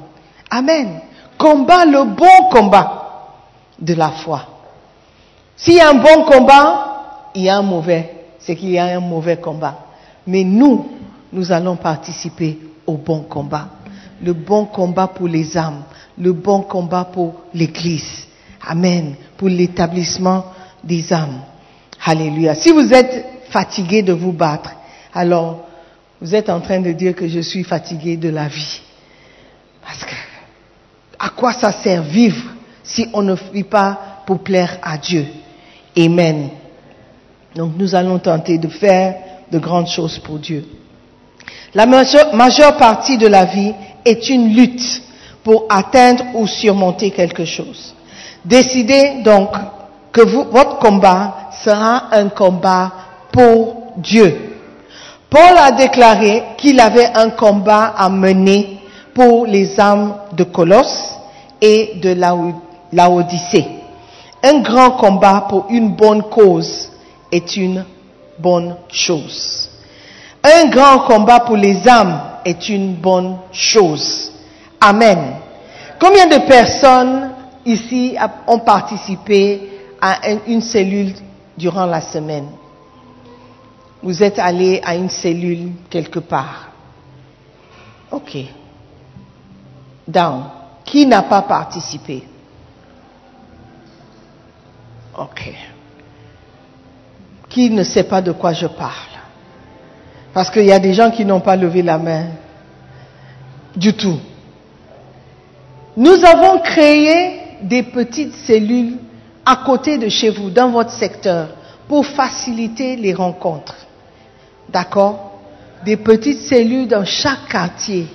Amen. 0.49 0.99
Combat 1.37 1.85
le 1.85 2.03
bon 2.03 2.49
combat 2.51 3.01
de 3.79 3.93
la 3.95 4.09
foi. 4.09 4.43
S'il 5.55 5.75
y 5.75 5.79
a 5.79 5.89
un 5.89 5.95
bon 5.95 6.23
combat, 6.25 7.29
il 7.35 7.43
y 7.43 7.49
a 7.49 7.57
un 7.57 7.63
mauvais. 7.63 8.25
C'est 8.39 8.55
qu'il 8.55 8.69
y 8.69 8.79
a 8.79 8.85
un 8.85 8.99
mauvais 8.99 9.37
combat. 9.37 9.85
Mais 10.27 10.43
nous, 10.43 10.89
nous 11.33 11.51
allons 11.51 11.75
participer 11.75 12.59
au 12.85 12.97
bon 12.97 13.21
combat. 13.21 13.67
Le 14.21 14.33
bon 14.33 14.65
combat 14.65 15.07
pour 15.07 15.27
les 15.27 15.57
âmes. 15.57 15.83
Le 16.17 16.33
bon 16.33 16.61
combat 16.61 17.05
pour 17.05 17.33
l'Église. 17.53 18.27
Amen. 18.67 19.15
Pour 19.41 19.49
l'établissement 19.49 20.45
des 20.83 21.11
âmes. 21.11 21.41
Alléluia. 22.05 22.53
Si 22.53 22.71
vous 22.71 22.93
êtes 22.93 23.25
fatigué 23.49 24.03
de 24.03 24.13
vous 24.13 24.33
battre, 24.33 24.69
alors 25.11 25.65
vous 26.21 26.35
êtes 26.35 26.47
en 26.47 26.61
train 26.61 26.79
de 26.79 26.91
dire 26.91 27.15
que 27.15 27.27
je 27.27 27.39
suis 27.39 27.63
fatigué 27.63 28.17
de 28.17 28.29
la 28.29 28.47
vie. 28.47 28.81
Parce 29.83 30.03
que 30.03 30.13
à 31.17 31.29
quoi 31.29 31.53
ça 31.53 31.71
sert 31.71 32.03
vivre 32.03 32.51
si 32.83 33.07
on 33.13 33.23
ne 33.23 33.33
vit 33.51 33.63
pas 33.63 34.21
pour 34.27 34.43
plaire 34.43 34.77
à 34.83 34.99
Dieu? 34.99 35.25
Amen. 35.97 36.49
Donc 37.55 37.71
nous 37.75 37.95
allons 37.95 38.19
tenter 38.19 38.59
de 38.59 38.67
faire 38.67 39.15
de 39.51 39.57
grandes 39.57 39.87
choses 39.87 40.19
pour 40.19 40.37
Dieu. 40.37 40.67
La 41.73 41.87
majeure, 41.87 42.77
partie 42.77 43.17
de 43.17 43.25
la 43.25 43.45
vie 43.45 43.73
est 44.05 44.29
une 44.29 44.53
lutte 44.53 45.01
pour 45.43 45.65
atteindre 45.67 46.25
ou 46.35 46.45
surmonter 46.45 47.09
quelque 47.09 47.45
chose. 47.45 47.95
Décidez 48.45 49.21
donc 49.23 49.49
que 50.11 50.21
votre 50.21 50.77
combat 50.79 51.49
sera 51.63 52.07
un 52.11 52.29
combat 52.29 52.91
pour 53.31 53.93
Dieu. 53.97 54.47
Paul 55.29 55.57
a 55.57 55.71
déclaré 55.71 56.43
qu'il 56.57 56.79
avait 56.79 57.11
un 57.15 57.29
combat 57.29 57.93
à 57.97 58.09
mener 58.09 58.79
pour 59.13 59.45
les 59.45 59.79
âmes 59.79 60.15
de 60.33 60.43
Colosse 60.43 61.15
et 61.61 61.93
de 62.01 62.13
Lao- 62.13 62.61
Laodicée. 62.91 63.65
Un 64.43 64.59
grand 64.59 64.91
combat 64.91 65.45
pour 65.47 65.67
une 65.69 65.89
bonne 65.91 66.23
cause 66.23 66.89
est 67.31 67.55
une 67.55 67.85
bonne 68.39 68.75
chose. 68.91 69.69
Un 70.43 70.67
grand 70.69 70.99
combat 70.99 71.41
pour 71.41 71.55
les 71.55 71.87
âmes 71.87 72.19
est 72.43 72.67
une 72.69 72.95
bonne 72.95 73.37
chose. 73.53 74.31
Amen. 74.81 75.35
Combien 75.99 76.25
de 76.25 76.39
personnes 76.47 77.29
ici 77.65 78.15
ont 78.47 78.59
participé 78.59 79.69
à 79.99 80.29
un- 80.29 80.39
une 80.47 80.61
cellule 80.61 81.13
durant 81.57 81.85
la 81.85 82.01
semaine 82.01 82.47
Vous 84.03 84.23
êtes 84.23 84.39
allé 84.39 84.81
à 84.83 84.95
une 84.95 85.09
cellule 85.11 85.73
quelque 85.87 86.17
part. 86.17 86.69
Ok. 88.09 88.35
Down. 90.07 90.45
Qui 90.83 91.05
n'a 91.05 91.21
pas 91.21 91.43
participé? 91.43 92.23
Ok. 95.15 95.53
Qui 97.47 97.69
ne 97.69 97.83
sait 97.83 98.03
pas 98.05 98.21
de 98.23 98.31
quoi 98.31 98.53
je 98.53 98.65
parle? 98.65 99.19
Parce 100.33 100.49
qu'il 100.49 100.65
y 100.65 100.71
a 100.71 100.79
des 100.79 100.93
gens 100.95 101.11
qui 101.11 101.23
n'ont 101.23 101.41
pas 101.41 101.55
levé 101.55 101.83
la 101.83 101.99
main 101.99 102.25
du 103.75 103.93
tout. 103.93 104.19
Nous 105.95 106.25
avons 106.25 106.59
créé 106.59 107.40
des 107.63 107.83
petites 107.83 108.33
cellules 108.33 108.97
à 109.45 109.57
côté 109.65 109.97
de 109.97 110.09
chez 110.09 110.29
vous, 110.29 110.49
dans 110.49 110.69
votre 110.69 110.91
secteur, 110.91 111.49
pour 111.87 112.05
faciliter 112.05 112.95
les 112.95 113.13
rencontres. 113.13 113.75
D'accord? 114.69 115.31
Des 115.83 115.97
petites 115.97 116.39
cellules 116.39 116.87
dans 116.87 117.05
chaque 117.05 117.47
quartier 117.49 118.07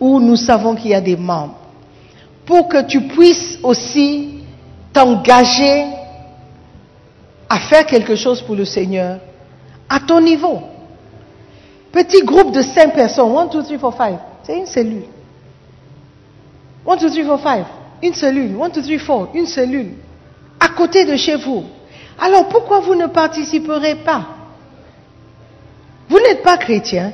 où 0.00 0.18
nous 0.18 0.36
savons 0.36 0.74
qu'il 0.74 0.90
y 0.90 0.94
a 0.94 1.00
des 1.00 1.16
membres. 1.16 1.56
Pour 2.44 2.68
que 2.68 2.82
tu 2.82 3.02
puisses 3.02 3.58
aussi 3.62 4.40
t'engager 4.92 5.86
à 7.48 7.58
faire 7.60 7.86
quelque 7.86 8.16
chose 8.16 8.42
pour 8.42 8.56
le 8.56 8.64
Seigneur 8.64 9.18
à 9.88 10.00
ton 10.00 10.20
niveau. 10.20 10.62
Petit 11.92 12.24
groupe 12.24 12.52
de 12.52 12.62
cinq 12.62 12.94
personnes, 12.94 13.36
1, 13.36 13.46
2, 13.46 13.76
3, 13.76 13.92
4, 13.92 13.96
5, 13.96 14.18
c'est 14.42 14.58
une 14.58 14.66
cellule. 14.66 15.04
1, 16.88 16.96
2, 16.96 17.10
3, 17.10 17.38
4, 17.38 17.42
5, 17.42 17.66
une 18.02 18.14
cellule. 18.14 18.56
1, 18.60 18.68
2, 18.68 18.98
3, 18.98 19.26
4, 19.26 19.36
une 19.36 19.46
cellule. 19.46 19.94
À 20.60 20.68
côté 20.68 21.04
de 21.04 21.16
chez 21.16 21.36
vous. 21.36 21.64
Alors 22.18 22.48
pourquoi 22.48 22.80
vous 22.80 22.94
ne 22.94 23.06
participerez 23.06 23.96
pas? 23.96 24.26
Vous 26.08 26.18
n'êtes 26.18 26.42
pas 26.42 26.56
chrétien. 26.56 27.12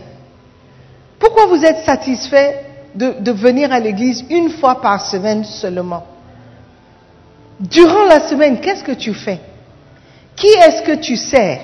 Pourquoi 1.18 1.46
vous 1.46 1.64
êtes 1.64 1.84
satisfait 1.84 2.64
de, 2.94 3.16
de 3.20 3.32
venir 3.32 3.72
à 3.72 3.80
l'église 3.80 4.24
une 4.30 4.50
fois 4.50 4.80
par 4.80 5.04
semaine 5.04 5.44
seulement? 5.44 6.06
Durant 7.60 8.04
la 8.04 8.28
semaine, 8.28 8.60
qu'est-ce 8.60 8.84
que 8.84 8.92
tu 8.92 9.14
fais? 9.14 9.40
Qui 10.36 10.46
est-ce 10.46 10.82
que 10.82 10.96
tu 10.96 11.16
sers? 11.16 11.60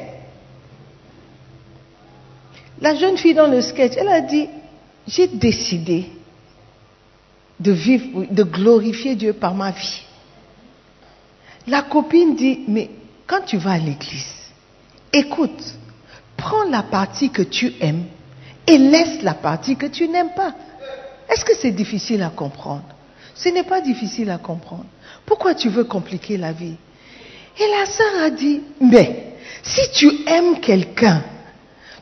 La 2.81 2.95
jeune 2.95 3.17
fille 3.17 3.35
dans 3.35 3.47
le 3.47 3.61
sketch, 3.61 3.93
elle 3.97 4.09
a 4.09 4.21
dit, 4.21 4.49
j'ai 5.07 5.29
décidé 5.29 6.11
de 7.61 7.73
vivre, 7.73 8.27
de 8.31 8.43
glorifier 8.43 9.15
Dieu 9.15 9.33
par 9.33 9.55
ma 9.55 9.71
vie. 9.71 10.03
La 11.67 11.83
copine 11.83 12.37
dit, 12.37 12.61
mais 12.69 12.91
quand 13.27 13.43
tu 13.47 13.57
vas 13.57 13.73
à 13.73 13.79
l'église, 13.79 14.35
écoute, 15.13 15.75
prends 16.37 16.65
la 16.65 16.83
partie 16.83 17.31
que 17.31 17.43
tu 17.43 17.73
aimes 17.81 18.05
et 18.67 18.79
laisse 18.79 19.23
la 19.23 19.35
partie 19.35 19.77
que 19.77 19.87
tu 19.87 20.09
n'aimes 20.09 20.35
pas. 20.35 20.55
Est-ce 21.29 21.45
que 21.45 21.55
c'est 21.55 21.71
difficile 21.71 22.23
à 22.23 22.31
comprendre? 22.31 22.85
Ce 23.35 23.49
n'est 23.49 23.65
pas 23.65 23.81
difficile 23.81 24.31
à 24.31 24.39
comprendre. 24.39 24.87
Pourquoi 25.27 25.55
tu 25.55 25.69
veux 25.69 25.85
compliquer 25.85 26.37
la 26.37 26.53
vie? 26.53 26.77
Et 27.59 27.71
la 27.79 27.87
sœur 27.87 28.23
a 28.25 28.31
dit, 28.31 28.61
mais 28.81 29.37
si 29.63 29.91
tu 29.93 30.11
aimes 30.27 30.61
quelqu'un, 30.61 31.23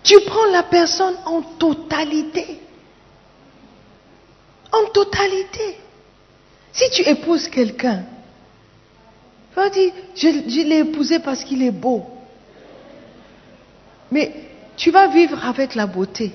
tu 0.02 0.18
prends 0.26 0.50
la 0.52 0.64
personne 0.64 1.14
en 1.26 1.42
totalité. 1.42 2.58
En 4.72 4.86
totalité. 4.92 5.76
Si 6.72 6.90
tu 6.90 7.02
épouses 7.02 7.48
quelqu'un, 7.48 8.04
tu 9.50 9.56
vas 9.56 9.68
dire, 9.68 9.92
je, 10.16 10.68
l'ai 10.68 10.78
épousé 10.78 11.18
parce 11.18 11.44
qu'il 11.44 11.62
est 11.62 11.70
beau. 11.70 12.06
Mais 14.10 14.32
tu 14.76 14.90
vas 14.90 15.08
vivre 15.08 15.44
avec 15.44 15.74
la 15.74 15.86
beauté. 15.86 16.32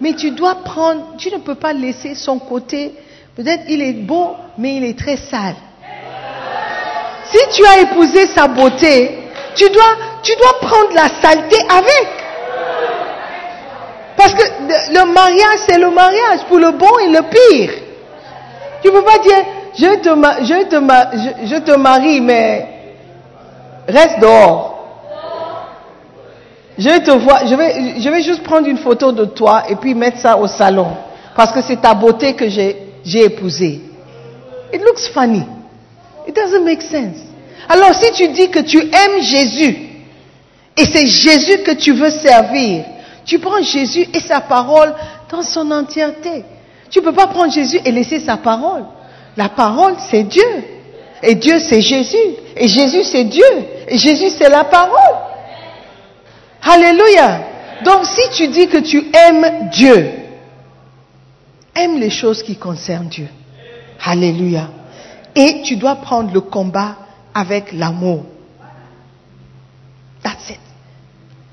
Mais 0.00 0.12
tu 0.14 0.30
dois 0.32 0.56
prendre, 0.56 1.16
tu 1.16 1.30
ne 1.30 1.38
peux 1.38 1.54
pas 1.54 1.72
laisser 1.72 2.14
son 2.14 2.38
côté. 2.38 2.94
Peut-être 3.34 3.64
il 3.68 3.80
est 3.80 3.94
beau, 3.94 4.36
mais 4.58 4.76
il 4.76 4.84
est 4.84 4.98
très 4.98 5.16
sale. 5.16 5.56
Si 7.30 7.38
tu 7.56 7.64
as 7.64 7.80
épousé 7.80 8.26
sa 8.28 8.48
beauté, 8.48 9.18
tu 9.54 9.68
dois, 9.70 9.96
tu 10.22 10.32
dois 10.36 10.60
prendre 10.60 10.94
la 10.94 11.08
saleté 11.20 11.56
avec. 11.68 12.17
Parce 14.18 14.34
que 14.34 14.42
le, 14.42 15.12
mariage, 15.12 15.60
c'est 15.68 15.78
le 15.78 15.90
mariage 15.90 16.40
pour 16.48 16.58
le 16.58 16.72
bon 16.72 16.98
et 16.98 17.08
le 17.08 17.22
pire. 17.22 17.70
Tu 18.82 18.88
ne 18.88 18.92
peux 18.92 19.04
pas 19.04 19.18
dire, 19.18 19.38
je 19.78 19.94
te, 20.00 20.08
je, 20.44 20.64
te 20.64 21.46
je, 21.46 21.58
te 21.60 21.76
marie, 21.78 22.20
mais 22.20 22.66
reste 23.86 24.18
dehors. 24.18 24.74
Je 26.76 26.98
te 26.98 27.12
vois, 27.12 27.46
je 27.46 27.54
vais, 27.54 28.00
je 28.00 28.08
vais 28.08 28.22
juste 28.22 28.42
prendre 28.42 28.66
une 28.66 28.78
photo 28.78 29.12
de 29.12 29.24
toi 29.24 29.62
et 29.68 29.76
puis 29.76 29.94
mettre 29.94 30.18
ça 30.18 30.36
au 30.36 30.48
salon. 30.48 30.88
Parce 31.36 31.52
que 31.52 31.60
c'est 31.62 31.80
ta 31.80 31.94
beauté 31.94 32.34
que 32.34 32.48
j'ai 32.48 33.24
épousée. 33.24 33.80
It 34.72 34.82
looks 34.82 35.08
funny. 35.14 35.44
It 36.26 36.34
doesn't 36.34 36.64
make 36.64 36.82
sense. 36.82 37.18
Alors 37.68 37.94
si 37.94 38.10
tu 38.12 38.28
dis 38.28 38.50
que 38.50 38.60
tu 38.60 38.78
aimes 38.78 39.22
Jésus 39.22 39.78
et 40.76 40.84
c'est 40.84 41.06
Jésus 41.06 41.62
que 41.62 41.72
tu 41.72 41.92
veux 41.92 42.10
servir, 42.10 42.84
tu 43.28 43.38
prends 43.38 43.60
Jésus 43.60 44.08
et 44.14 44.20
sa 44.20 44.40
parole 44.40 44.94
dans 45.30 45.42
son 45.42 45.70
entièreté. 45.70 46.44
Tu 46.88 47.00
ne 47.00 47.04
peux 47.04 47.12
pas 47.12 47.26
prendre 47.26 47.52
Jésus 47.52 47.78
et 47.84 47.92
laisser 47.92 48.20
sa 48.20 48.38
parole. 48.38 48.86
La 49.36 49.50
parole, 49.50 49.96
c'est 49.98 50.22
Dieu. 50.22 50.64
Et 51.22 51.34
Dieu, 51.34 51.58
c'est 51.58 51.82
Jésus. 51.82 52.16
Et 52.56 52.68
Jésus, 52.68 53.04
c'est 53.04 53.24
Dieu. 53.24 53.44
Et 53.86 53.98
Jésus, 53.98 54.30
c'est 54.30 54.48
la 54.48 54.64
parole. 54.64 55.18
Alléluia. 56.62 57.42
Donc 57.84 58.06
si 58.06 58.30
tu 58.34 58.48
dis 58.48 58.66
que 58.66 58.78
tu 58.78 59.06
aimes 59.12 59.68
Dieu, 59.72 60.10
aime 61.74 62.00
les 62.00 62.10
choses 62.10 62.42
qui 62.42 62.56
concernent 62.56 63.08
Dieu. 63.08 63.28
Alléluia. 64.02 64.70
Et 65.34 65.60
tu 65.62 65.76
dois 65.76 65.96
prendre 65.96 66.32
le 66.32 66.40
combat 66.40 66.96
avec 67.34 67.72
l'amour. 67.72 68.24
That's 70.22 70.48
it. 70.48 70.60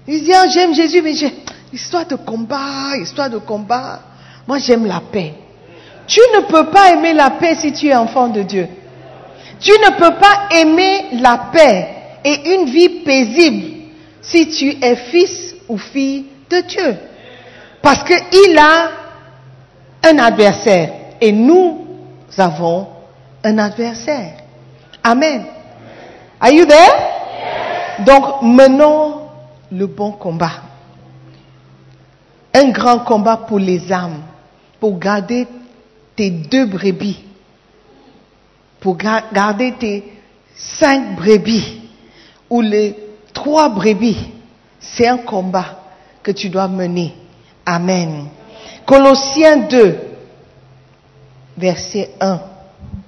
Il 0.07 0.23
dit, 0.23 0.33
ah, 0.33 0.45
j'aime 0.47 0.73
Jésus, 0.73 1.01
mais 1.01 1.13
j'ai 1.13 1.33
histoire 1.75 2.05
de 2.05 2.15
combat, 2.15 2.95
histoire 3.01 3.29
de 3.29 3.37
combat. 3.37 3.99
Moi, 4.47 4.59
j'aime 4.59 4.85
la 4.85 5.01
paix. 5.11 5.33
Tu 6.07 6.21
ne 6.33 6.41
peux 6.43 6.67
pas 6.67 6.93
aimer 6.93 7.13
la 7.13 7.31
paix 7.31 7.55
si 7.55 7.73
tu 7.73 7.87
es 7.87 7.95
enfant 7.95 8.29
de 8.29 8.43
Dieu. 8.43 8.67
Tu 9.59 9.71
ne 9.71 9.89
peux 9.97 10.15
pas 10.15 10.47
aimer 10.51 11.19
la 11.19 11.49
paix 11.51 11.87
et 12.23 12.53
une 12.53 12.65
vie 12.65 13.03
paisible 13.03 13.91
si 14.21 14.47
tu 14.49 14.77
es 14.81 14.95
fils 14.95 15.55
ou 15.67 15.77
fille 15.77 16.25
de 16.49 16.61
Dieu. 16.61 16.95
Parce 17.81 18.03
qu'il 18.03 18.57
a 18.57 18.89
un 20.03 20.17
adversaire 20.19 20.91
et 21.19 21.31
nous 21.31 21.85
avons 22.37 22.87
un 23.43 23.57
adversaire. 23.57 24.37
Amen. 25.03 25.45
Are 26.39 26.51
you 26.51 26.65
there? 26.65 28.05
Donc 28.05 28.41
menons 28.43 29.27
le 29.71 29.87
bon 29.87 30.11
combat. 30.13 30.64
Un 32.57 32.69
grand 32.71 32.99
combat 32.99 33.35
pour 33.37 33.59
les 33.59 33.91
âmes, 33.91 34.21
pour 34.79 34.97
garder 34.97 35.45
tes 36.15 36.29
deux 36.29 36.65
brebis, 36.65 37.19
pour 38.79 38.95
ga- 38.95 39.25
garder 39.33 39.73
tes 39.77 40.03
cinq 40.55 41.17
brebis 41.17 41.81
ou 42.49 42.61
les 42.61 42.95
trois 43.33 43.67
brebis. 43.67 44.17
C'est 44.79 45.07
un 45.07 45.17
combat 45.17 45.81
que 46.23 46.31
tu 46.31 46.47
dois 46.49 46.67
mener. 46.69 47.13
Amen. 47.65 48.27
Colossiens 48.85 49.57
2, 49.67 49.97
versets 51.57 52.11
1 52.21 52.39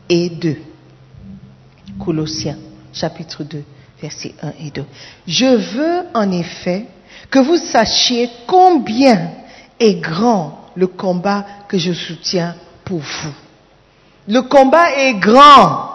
et 0.09 0.29
2. 0.29 0.57
Colossiens, 2.03 2.57
chapitre 2.91 3.43
2, 3.43 3.63
versets 4.01 4.33
1 4.41 4.51
et 4.59 4.71
2. 4.71 4.83
Je 5.27 5.45
veux 5.45 6.01
en 6.13 6.31
effet 6.31 6.85
que 7.29 7.39
vous 7.39 7.57
sachiez 7.57 8.29
combien 8.47 9.31
est 9.79 9.95
grand 9.95 10.71
le 10.75 10.87
combat 10.87 11.45
que 11.67 11.77
je 11.77 11.93
soutiens 11.93 12.55
pour 12.85 12.99
vous. 12.99 13.33
Le 14.27 14.41
combat 14.41 14.93
est 14.95 15.15
grand. 15.15 15.89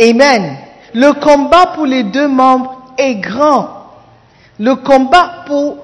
Amen. 0.00 0.56
Le 0.94 1.12
combat 1.12 1.66
pour 1.74 1.86
les 1.86 2.04
deux 2.04 2.28
membres 2.28 2.92
est 2.96 3.16
grand. 3.16 3.68
Le 4.58 4.74
combat 4.76 5.44
pour 5.46 5.78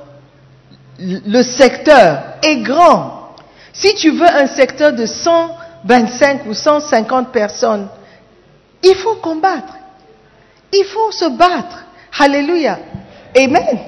le 0.98 1.42
secteur 1.42 2.22
est 2.42 2.58
grand. 2.58 3.34
Si 3.72 3.94
tu 3.94 4.10
veux 4.10 4.28
un 4.28 4.46
secteur 4.46 4.92
de 4.92 5.06
125 5.06 6.46
ou 6.46 6.54
150 6.54 7.32
personnes, 7.32 7.88
il 8.82 8.94
faut 8.94 9.16
combattre. 9.16 9.74
Il 10.72 10.84
faut 10.84 11.10
se 11.10 11.28
battre. 11.36 11.84
Alléluia. 12.18 12.78
Amen. 13.36 13.78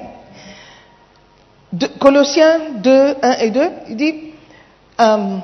De- 1.71 1.87
Colossiens 1.99 2.59
2, 2.81 3.15
1 3.21 3.31
et 3.39 3.49
2, 3.51 3.61
il 3.89 3.95
dit, 3.95 4.13
euh, 5.01 5.37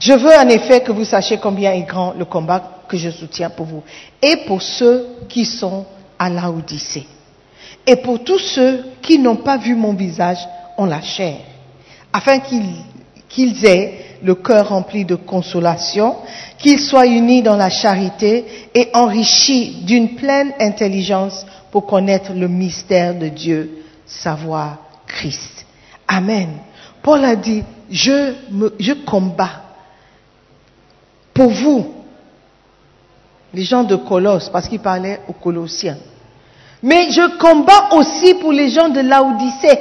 Je 0.00 0.12
veux 0.12 0.34
en 0.36 0.48
effet 0.48 0.80
que 0.82 0.92
vous 0.92 1.04
sachiez 1.04 1.38
combien 1.38 1.72
est 1.72 1.82
grand 1.82 2.14
le 2.18 2.24
combat 2.24 2.62
que 2.88 2.96
je 2.96 3.10
soutiens 3.10 3.50
pour 3.50 3.66
vous 3.66 3.82
et 4.20 4.36
pour 4.46 4.60
ceux 4.60 5.06
qui 5.28 5.44
sont 5.44 5.86
à 6.18 6.28
Laodicée 6.28 7.06
et 7.86 7.96
pour 7.96 8.22
tous 8.24 8.38
ceux 8.38 8.84
qui 9.02 9.18
n'ont 9.18 9.36
pas 9.36 9.56
vu 9.56 9.74
mon 9.74 9.92
visage 9.94 10.38
en 10.76 10.86
la 10.86 11.00
chair, 11.02 11.36
afin 12.12 12.40
qu'ils 12.40 13.64
aient 13.66 13.94
le 14.22 14.34
cœur 14.34 14.70
rempli 14.70 15.04
de 15.04 15.14
consolation, 15.16 16.16
qu'ils 16.58 16.80
soient 16.80 17.06
unis 17.06 17.42
dans 17.42 17.56
la 17.56 17.68
charité 17.70 18.44
et 18.74 18.88
enrichis 18.94 19.82
d'une 19.84 20.14
pleine 20.16 20.52
intelligence 20.60 21.44
pour 21.74 21.86
connaître 21.86 22.32
le 22.32 22.46
mystère 22.46 23.18
de 23.18 23.26
Dieu, 23.26 23.82
savoir 24.06 24.76
Christ. 25.08 25.66
Amen. 26.06 26.58
Paul 27.02 27.24
a 27.24 27.34
dit, 27.34 27.64
je, 27.90 28.32
me, 28.52 29.04
combats 29.04 29.60
pour 31.34 31.50
vous, 31.50 31.92
les 33.52 33.64
gens 33.64 33.82
de 33.82 33.96
Colosse, 33.96 34.50
parce 34.50 34.68
qu'il 34.68 34.78
parlait 34.78 35.18
aux 35.26 35.32
Colossiens. 35.32 35.96
Mais 36.80 37.10
je 37.10 37.38
combats 37.38 37.88
aussi 37.96 38.34
pour 38.34 38.52
les 38.52 38.68
gens 38.68 38.90
de 38.90 39.00
Laodicée. 39.00 39.80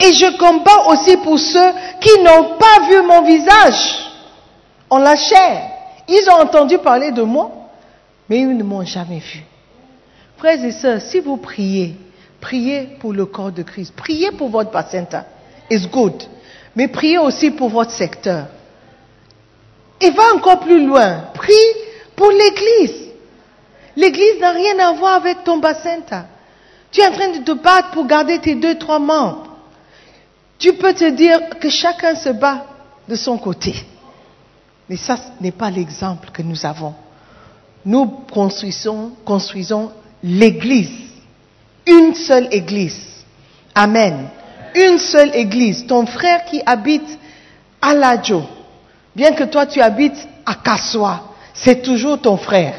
Et 0.00 0.14
je 0.14 0.38
combats 0.38 0.86
aussi 0.86 1.18
pour 1.18 1.38
ceux 1.38 1.72
qui 2.00 2.18
n'ont 2.22 2.56
pas 2.56 2.88
vu 2.88 3.02
mon 3.06 3.20
visage 3.20 4.06
en 4.88 5.00
la 5.00 5.16
chair. 5.16 5.68
Ils 6.08 6.30
ont 6.30 6.40
entendu 6.40 6.78
parler 6.78 7.12
de 7.12 7.20
moi, 7.20 7.50
mais 8.26 8.38
ils 8.38 8.56
ne 8.56 8.62
m'ont 8.62 8.86
jamais 8.86 9.18
vu. 9.18 9.44
Frères 10.42 10.64
et 10.64 10.72
sœurs, 10.72 11.00
si 11.00 11.20
vous 11.20 11.36
priez, 11.36 11.94
priez 12.40 12.96
pour 12.98 13.12
le 13.12 13.26
corps 13.26 13.52
de 13.52 13.62
Christ. 13.62 13.94
Priez 13.94 14.32
pour 14.32 14.48
votre 14.48 14.72
placenta. 14.72 15.24
It's 15.70 15.86
good. 15.88 16.20
Mais 16.74 16.88
priez 16.88 17.18
aussi 17.18 17.52
pour 17.52 17.68
votre 17.68 17.92
secteur. 17.92 18.46
Et 20.00 20.10
va 20.10 20.34
encore 20.34 20.58
plus 20.58 20.84
loin. 20.84 21.26
Prie 21.32 21.52
pour 22.16 22.28
l'église. 22.32 23.12
L'église 23.94 24.40
n'a 24.40 24.50
rien 24.50 24.80
à 24.80 24.90
voir 24.94 25.14
avec 25.14 25.44
ton 25.44 25.60
placenta. 25.60 26.26
Tu 26.90 27.00
es 27.00 27.06
en 27.06 27.12
train 27.12 27.38
de 27.38 27.44
te 27.44 27.52
battre 27.52 27.92
pour 27.92 28.04
garder 28.08 28.40
tes 28.40 28.56
deux, 28.56 28.76
trois 28.76 28.98
membres. 28.98 29.46
Tu 30.58 30.72
peux 30.72 30.92
te 30.92 31.08
dire 31.10 31.38
que 31.60 31.68
chacun 31.68 32.16
se 32.16 32.30
bat 32.30 32.66
de 33.08 33.14
son 33.14 33.38
côté. 33.38 33.76
Mais 34.88 34.96
ça 34.96 35.16
n'est 35.40 35.52
pas 35.52 35.70
l'exemple 35.70 36.30
que 36.32 36.42
nous 36.42 36.66
avons. 36.66 36.94
Nous 37.84 38.06
construisons, 38.32 39.12
construisons 39.24 39.92
l'église. 40.22 40.90
Une 41.86 42.14
seule 42.14 42.48
église. 42.50 43.24
Amen. 43.74 44.28
Une 44.74 44.98
seule 44.98 45.34
église. 45.34 45.86
Ton 45.86 46.06
frère 46.06 46.44
qui 46.44 46.62
habite 46.64 47.18
à 47.80 47.94
Ladjo, 47.94 48.44
bien 49.14 49.32
que 49.32 49.44
toi 49.44 49.66
tu 49.66 49.80
habites 49.80 50.28
à 50.46 50.54
Kassoa, 50.54 51.22
c'est 51.52 51.82
toujours 51.82 52.20
ton 52.20 52.36
frère. 52.36 52.74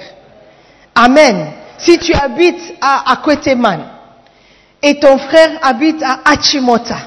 Amen. 0.95 1.47
Si 1.77 1.97
tu 1.97 2.13
habites 2.13 2.75
à 2.79 3.11
Akweteman 3.11 3.81
et 4.81 4.99
ton 4.99 5.17
frère 5.17 5.59
habite 5.61 6.01
à 6.01 6.21
Achimota, 6.23 6.97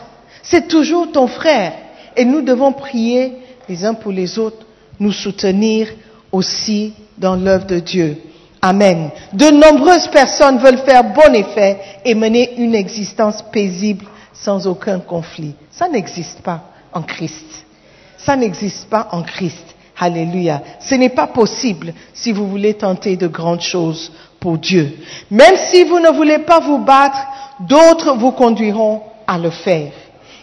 c'est 0.43 0.69
toujours 0.69 1.11
ton 1.11 1.27
frère. 1.27 1.73
Et 2.15 2.25
nous 2.25 2.43
devons 2.43 2.73
prier 2.73 3.33
les 3.69 3.85
uns 3.85 3.95
pour 3.95 4.13
les 4.13 4.39
autres, 4.39 4.67
nous 5.01 5.13
soutenir 5.13 5.89
aussi 6.33 6.95
dans 7.17 7.37
l'œuvre 7.37 7.67
de 7.67 7.79
Dieu. 7.79 8.19
Amen. 8.67 9.11
De 9.33 9.49
nombreuses 9.49 10.09
personnes 10.09 10.59
veulent 10.59 10.79
faire 10.79 11.05
bon 11.05 11.33
effet 11.35 11.79
et 12.05 12.17
mener 12.17 12.55
une 12.57 12.75
existence 12.75 13.41
paisible 13.53 14.05
sans 14.33 14.67
aucun 14.67 14.99
conflit. 14.99 15.55
Ça 15.71 15.89
n'existe 15.89 16.41
pas 16.41 16.63
en 16.93 17.03
Christ. 17.03 17.47
Ça 18.19 18.35
n'existe 18.35 18.91
pas 18.91 19.07
en 19.13 19.23
Christ. 19.23 19.77
Alléluia. 19.97 20.63
Ce 20.81 20.97
n'est 20.97 21.11
pas 21.11 21.29
possible 21.29 21.95
si 22.13 22.33
vous 22.33 22.49
voulez 22.49 22.75
tenter 22.75 23.17
de 23.17 23.29
grandes 23.29 23.61
choses 23.61 24.11
pour 24.41 24.59
Dieu. 24.59 24.99
Même 25.31 25.57
si 25.71 25.85
vous 25.85 26.01
ne 26.01 26.11
voulez 26.11 26.41
pas 26.41 26.59
vous 26.59 26.79
battre, 26.79 27.19
d'autres 27.61 28.17
vous 28.17 28.33
conduiront 28.33 29.03
à 29.29 29.39
le 29.39 29.51
faire. 29.51 29.93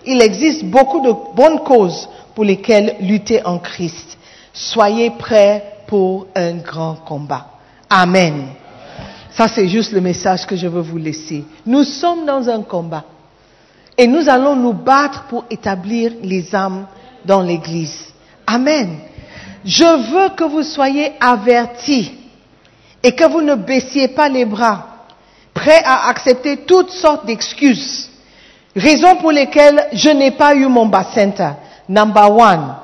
Il 0.06 0.22
existe 0.22 0.64
beaucoup 0.64 1.02
de 1.02 1.12
bonnes 1.36 1.60
causes 1.60 2.08
pour 2.36 2.46
lesquelles 2.46 2.96
lutter 3.02 3.46
en 3.46 3.60
Christ. 3.60 4.18
Soyez 4.54 5.10
prêts 5.10 5.62
pour 5.88 6.28
un 6.36 6.54
grand 6.54 6.96
combat. 6.96 7.53
Amen. 7.96 8.48
Ça, 9.30 9.48
c'est 9.48 9.68
juste 9.68 9.92
le 9.92 10.02
message 10.02 10.48
que 10.48 10.56
je 10.56 10.66
veux 10.66 10.82
vous 10.82 10.98
laisser. 10.98 11.46
Nous 11.64 11.84
sommes 11.84 12.26
dans 12.26 12.50
un 12.50 12.64
combat. 12.64 13.04
Et 13.96 14.08
nous 14.08 14.28
allons 14.28 14.56
nous 14.56 14.74
battre 14.74 15.26
pour 15.26 15.46
établir 15.52 16.14
les 16.24 16.56
âmes 16.56 16.88
dans 17.24 17.44
l'Église. 17.44 18.12
Amen. 18.48 18.98
Je 19.64 20.12
veux 20.12 20.30
que 20.30 20.44
vous 20.44 20.64
soyez 20.64 21.12
avertis 21.20 22.14
et 23.04 23.14
que 23.14 23.26
vous 23.26 23.42
ne 23.42 23.54
baissiez 23.54 24.08
pas 24.08 24.28
les 24.28 24.46
bras, 24.46 25.06
prêts 25.54 25.84
à 25.86 26.08
accepter 26.08 26.58
toutes 26.66 26.90
sortes 26.90 27.28
d'excuses. 27.28 28.10
Raison 28.76 29.18
pour 29.18 29.32
lesquelles 29.32 29.90
je 29.94 30.10
n'ai 30.10 30.32
pas 30.32 30.56
eu 30.56 30.66
mon 30.66 30.88
bacenta. 30.88 31.58
Number 31.88 32.32
one, 32.36 32.76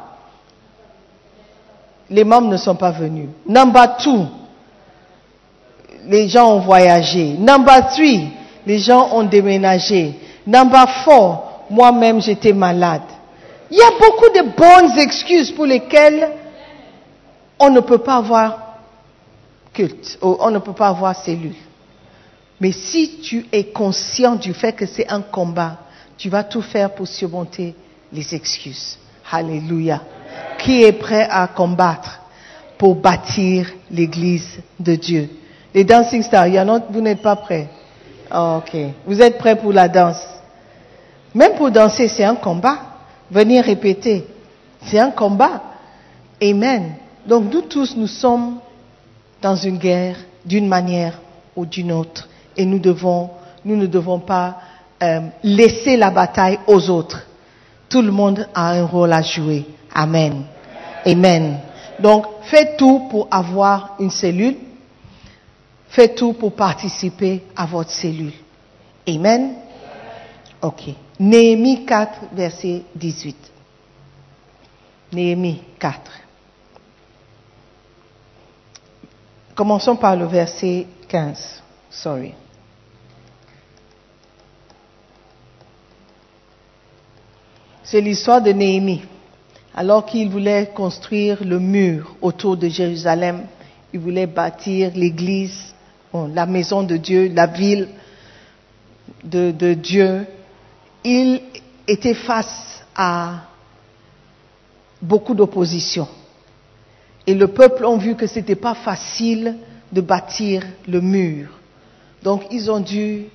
les 2.12 2.24
membres 2.24 2.50
ne 2.50 2.58
sont 2.58 2.76
pas 2.76 2.92
venus. 2.92 3.30
Number 3.48 3.98
two, 3.98 4.28
les 6.08 6.28
gens 6.28 6.56
ont 6.56 6.60
voyagé. 6.60 7.36
Number 7.38 7.90
three, 7.94 8.30
les 8.66 8.80
gens 8.80 9.10
ont 9.14 9.24
déménagé. 9.24 10.14
Number 10.46 10.88
four, 11.04 11.66
moi-même 11.70 12.22
j'étais 12.22 12.54
malade. 12.54 13.04
Il 13.72 13.78
y 13.78 13.82
a 13.82 13.92
beaucoup 13.92 14.30
de 14.30 14.56
bonnes 14.56 14.98
excuses 14.98 15.52
pour 15.52 15.66
lesquelles 15.66 16.32
on 17.60 17.70
ne 17.70 17.80
peut 17.82 18.00
pas 18.00 18.16
avoir 18.16 18.78
culte, 19.74 20.18
on 20.22 20.50
ne 20.50 20.60
peut 20.60 20.74
pas 20.74 20.88
avoir 20.88 21.16
cellule. 21.16 21.56
Mais 22.60 22.72
si 22.72 23.20
tu 23.22 23.46
es 23.52 23.66
conscient 23.66 24.36
du 24.36 24.54
fait 24.54 24.74
que 24.74 24.86
c'est 24.86 25.08
un 25.08 25.22
combat, 25.22 25.78
tu 26.18 26.30
vas 26.30 26.44
tout 26.44 26.62
faire 26.62 26.94
pour 26.94 27.08
surmonter 27.08 27.76
les 28.12 28.36
excuses. 28.36 28.98
Alléluia. 29.32 30.02
Qui 30.58 30.84
est 30.84 30.94
prêt 30.94 31.28
à 31.30 31.48
combattre 31.48 32.20
pour 32.78 32.96
bâtir 32.96 33.72
l'église 33.92 34.60
de 34.80 34.96
Dieu? 34.96 35.30
Les 35.74 35.84
dancing 35.84 36.24
stars, 36.24 36.48
il 36.48 36.56
y 36.56 36.60
en 36.60 36.68
a, 36.70 36.80
vous 36.90 37.02
n'êtes 37.02 37.22
pas 37.22 37.36
prêts. 37.36 37.68
Oh, 38.34 38.60
ok. 38.60 38.78
Vous 39.06 39.22
êtes 39.22 39.38
prêts 39.38 39.56
pour 39.56 39.74
la 39.74 39.88
danse. 39.88 40.24
Même 41.34 41.54
pour 41.54 41.72
danser, 41.72 42.08
c'est 42.08 42.24
un 42.24 42.36
combat. 42.36 42.78
Venir 43.30 43.64
répéter, 43.64 44.26
c'est 44.82 45.00
un 45.00 45.12
combat. 45.12 45.62
Amen. 46.42 46.94
Donc 47.26 47.52
nous 47.54 47.62
tous, 47.62 47.96
nous 47.96 48.08
sommes 48.08 48.58
dans 49.42 49.56
une 49.56 49.78
guerre 49.78 50.16
d'une 50.44 50.68
manière 50.68 51.20
ou 51.56 51.66
d'une 51.66 51.92
autre. 51.92 52.28
Et 52.58 52.66
nous 52.66 52.80
ne 52.80 53.86
devons 53.86 54.20
pas 54.20 54.58
euh, 55.04 55.22
laisser 55.44 55.96
la 55.98 56.10
bataille 56.10 56.60
aux 56.66 56.90
autres. 56.90 57.26
Tout 57.88 58.02
le 58.02 58.12
monde 58.12 58.48
a 58.54 58.72
un 58.72 58.86
rôle 58.86 59.14
à 59.14 59.22
jouer. 59.22 59.66
Amen. 59.94 60.44
Amen. 61.06 61.58
Donc 62.00 62.26
faites 62.44 62.78
tout 62.78 63.08
pour 63.10 63.28
avoir 63.30 63.96
une 64.00 64.12
cellule. 64.12 64.56
Faites 65.90 66.16
tout 66.16 66.34
pour 66.34 66.54
participer 66.54 67.44
à 67.56 67.66
votre 67.66 67.90
cellule. 67.90 68.34
Amen. 69.08 69.56
Ok. 70.62 70.84
Néhémie 71.20 71.86
4, 71.86 72.20
verset 72.34 72.84
18. 72.96 73.36
Néhémie 75.12 75.62
4. 75.80 76.00
Commençons 79.56 79.96
par 79.96 80.16
le 80.16 80.26
verset 80.26 80.86
15. 81.08 81.64
Sorry. 81.90 82.34
C'est 87.84 88.00
l'histoire 88.00 88.42
de 88.42 88.52
Néhémie. 88.52 89.02
Alors 89.74 90.06
qu'il 90.06 90.30
voulait 90.30 90.72
construire 90.76 91.44
le 91.44 91.60
mur 91.60 92.16
autour 92.22 92.56
de 92.56 92.68
Jérusalem, 92.70 93.48
il 93.92 94.00
voulait 94.00 94.28
bâtir 94.28 94.92
l'église, 94.94 95.74
la 96.14 96.46
maison 96.46 96.84
de 96.84 96.98
Dieu, 96.98 97.32
la 97.34 97.48
ville 97.48 97.88
de, 99.24 99.74
Dieu, 99.74 100.26
il 101.04 101.42
était 101.88 102.14
face 102.14 102.84
à 102.96 103.42
beaucoup 105.02 105.34
d'opposition. 105.34 106.08
Et 107.28 107.34
le 107.34 107.48
peuple 107.48 107.86
a 107.86 107.96
vu 107.98 108.16
que 108.16 108.28
ce 108.28 108.40
n'était 108.40 108.56
pas 108.56 108.74
facile 108.74 109.56
de 109.92 110.02
bâtir 110.02 110.64
le 110.88 111.02
mur. 111.02 111.50
Donc 112.24 112.44
ils 112.52 112.70
ont 112.70 112.80
dû 112.80 113.26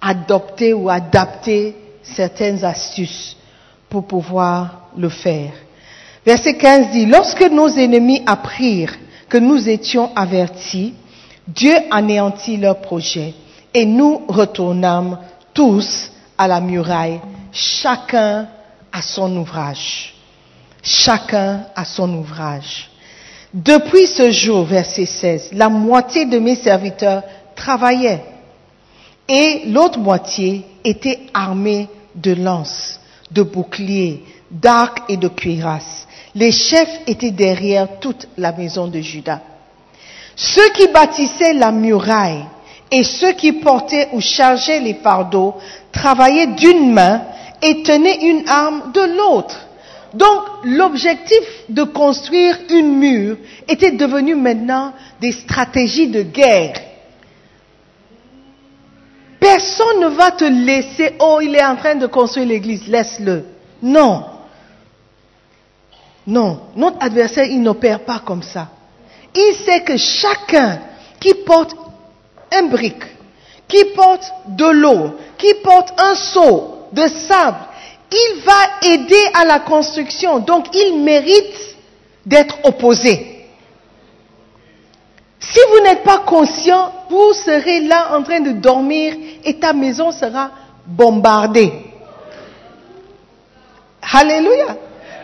adopter 0.00 0.72
ou 0.72 0.88
adapter 0.90 1.74
certaines 2.02 2.64
astuces 2.64 3.36
pour 3.88 4.06
pouvoir 4.06 4.88
le 4.96 5.08
faire. 5.08 5.52
Verset 6.26 6.56
15 6.56 6.90
dit, 6.90 7.06
lorsque 7.06 7.42
nos 7.50 7.68
ennemis 7.68 8.22
apprirent 8.26 8.96
que 9.28 9.38
nous 9.38 9.68
étions 9.68 10.14
avertis, 10.16 10.94
Dieu 11.46 11.74
anéantit 11.90 12.56
leur 12.56 12.80
projet 12.80 13.34
et 13.72 13.84
nous 13.84 14.22
retournâmes 14.28 15.18
tous 15.52 16.10
à 16.38 16.48
la 16.48 16.60
muraille, 16.60 17.20
chacun 17.52 18.48
à 18.92 19.02
son 19.02 19.36
ouvrage. 19.36 20.14
chacun 20.84 21.64
à 21.74 21.84
son 21.84 22.12
ouvrage. 22.14 22.90
Depuis 23.52 24.06
ce 24.06 24.30
jour, 24.30 24.64
verset 24.64 25.06
16, 25.06 25.50
la 25.54 25.68
moitié 25.68 26.26
de 26.26 26.38
mes 26.38 26.54
serviteurs 26.56 27.22
travaillaient 27.56 28.22
et 29.28 29.62
l'autre 29.66 29.98
moitié 29.98 30.64
était 30.84 31.20
armée 31.32 31.88
de 32.14 32.32
lances, 32.34 33.00
de 33.30 33.42
boucliers, 33.42 34.22
d'arcs 34.50 35.02
et 35.08 35.16
de 35.16 35.28
cuirasses. 35.28 36.06
Les 36.34 36.52
chefs 36.52 37.00
étaient 37.06 37.30
derrière 37.30 37.98
toute 38.00 38.28
la 38.36 38.52
maison 38.52 38.86
de 38.88 39.00
Judas. 39.00 39.40
Ceux 40.36 40.70
qui 40.70 40.88
bâtissaient 40.88 41.54
la 41.54 41.72
muraille 41.72 42.44
et 42.90 43.04
ceux 43.04 43.32
qui 43.32 43.52
portaient 43.52 44.08
ou 44.12 44.20
chargeaient 44.20 44.80
les 44.80 44.94
fardeaux 44.94 45.54
travaillaient 45.92 46.48
d'une 46.48 46.92
main 46.92 47.22
et 47.62 47.82
tenaient 47.82 48.22
une 48.22 48.48
arme 48.48 48.92
de 48.92 49.16
l'autre. 49.16 49.56
Donc 50.14 50.42
l'objectif 50.64 51.40
de 51.68 51.82
construire 51.82 52.58
une 52.70 52.96
mur 52.98 53.36
était 53.68 53.92
devenu 53.92 54.34
maintenant 54.34 54.92
des 55.20 55.32
stratégies 55.32 56.08
de 56.08 56.22
guerre. 56.22 56.80
Personne 59.40 60.00
ne 60.00 60.06
va 60.06 60.30
te 60.30 60.44
laisser, 60.44 61.16
oh, 61.18 61.38
il 61.42 61.54
est 61.54 61.64
en 61.64 61.76
train 61.76 61.96
de 61.96 62.06
construire 62.06 62.46
l'église, 62.46 62.88
laisse-le. 62.88 63.44
Non. 63.82 64.24
Non, 66.26 66.60
notre 66.76 67.04
adversaire, 67.04 67.44
il 67.44 67.60
n'opère 67.60 68.00
pas 68.00 68.20
comme 68.24 68.42
ça. 68.42 68.68
Il 69.34 69.54
sait 69.64 69.82
que 69.82 69.96
chacun 69.96 70.80
qui 71.20 71.34
porte 71.34 71.74
un 72.52 72.64
brick, 72.64 73.02
qui 73.66 73.84
porte 73.96 74.32
de 74.48 74.66
l'eau, 74.66 75.14
qui 75.36 75.52
porte 75.54 75.92
un 76.00 76.14
seau 76.14 76.86
de 76.92 77.06
sable, 77.08 77.58
il 78.12 78.42
va 78.44 78.88
aider 78.88 79.30
à 79.34 79.44
la 79.44 79.60
construction. 79.60 80.38
Donc, 80.38 80.66
il 80.74 81.02
mérite 81.02 81.76
d'être 82.24 82.56
opposé. 82.64 83.34
Si 85.40 85.58
vous 85.70 85.80
n'êtes 85.84 86.04
pas 86.04 86.18
conscient, 86.18 86.92
vous 87.10 87.32
serez 87.34 87.80
là 87.80 88.16
en 88.16 88.22
train 88.22 88.40
de 88.40 88.52
dormir 88.52 89.14
et 89.44 89.58
ta 89.58 89.72
maison 89.72 90.10
sera 90.10 90.50
bombardée. 90.86 91.72
Alléluia. 94.12 94.76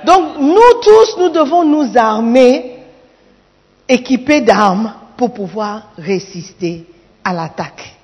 Donc 0.04 0.38
nous 0.38 0.80
tous, 0.82 1.16
nous 1.18 1.28
devons 1.30 1.64
nous 1.64 1.96
armer, 1.96 2.69
équipés 3.90 4.40
d'armes 4.40 4.94
pour 5.16 5.34
pouvoir 5.34 5.90
résister 5.98 6.86
à 7.24 7.32
l'attaque. 7.32 7.94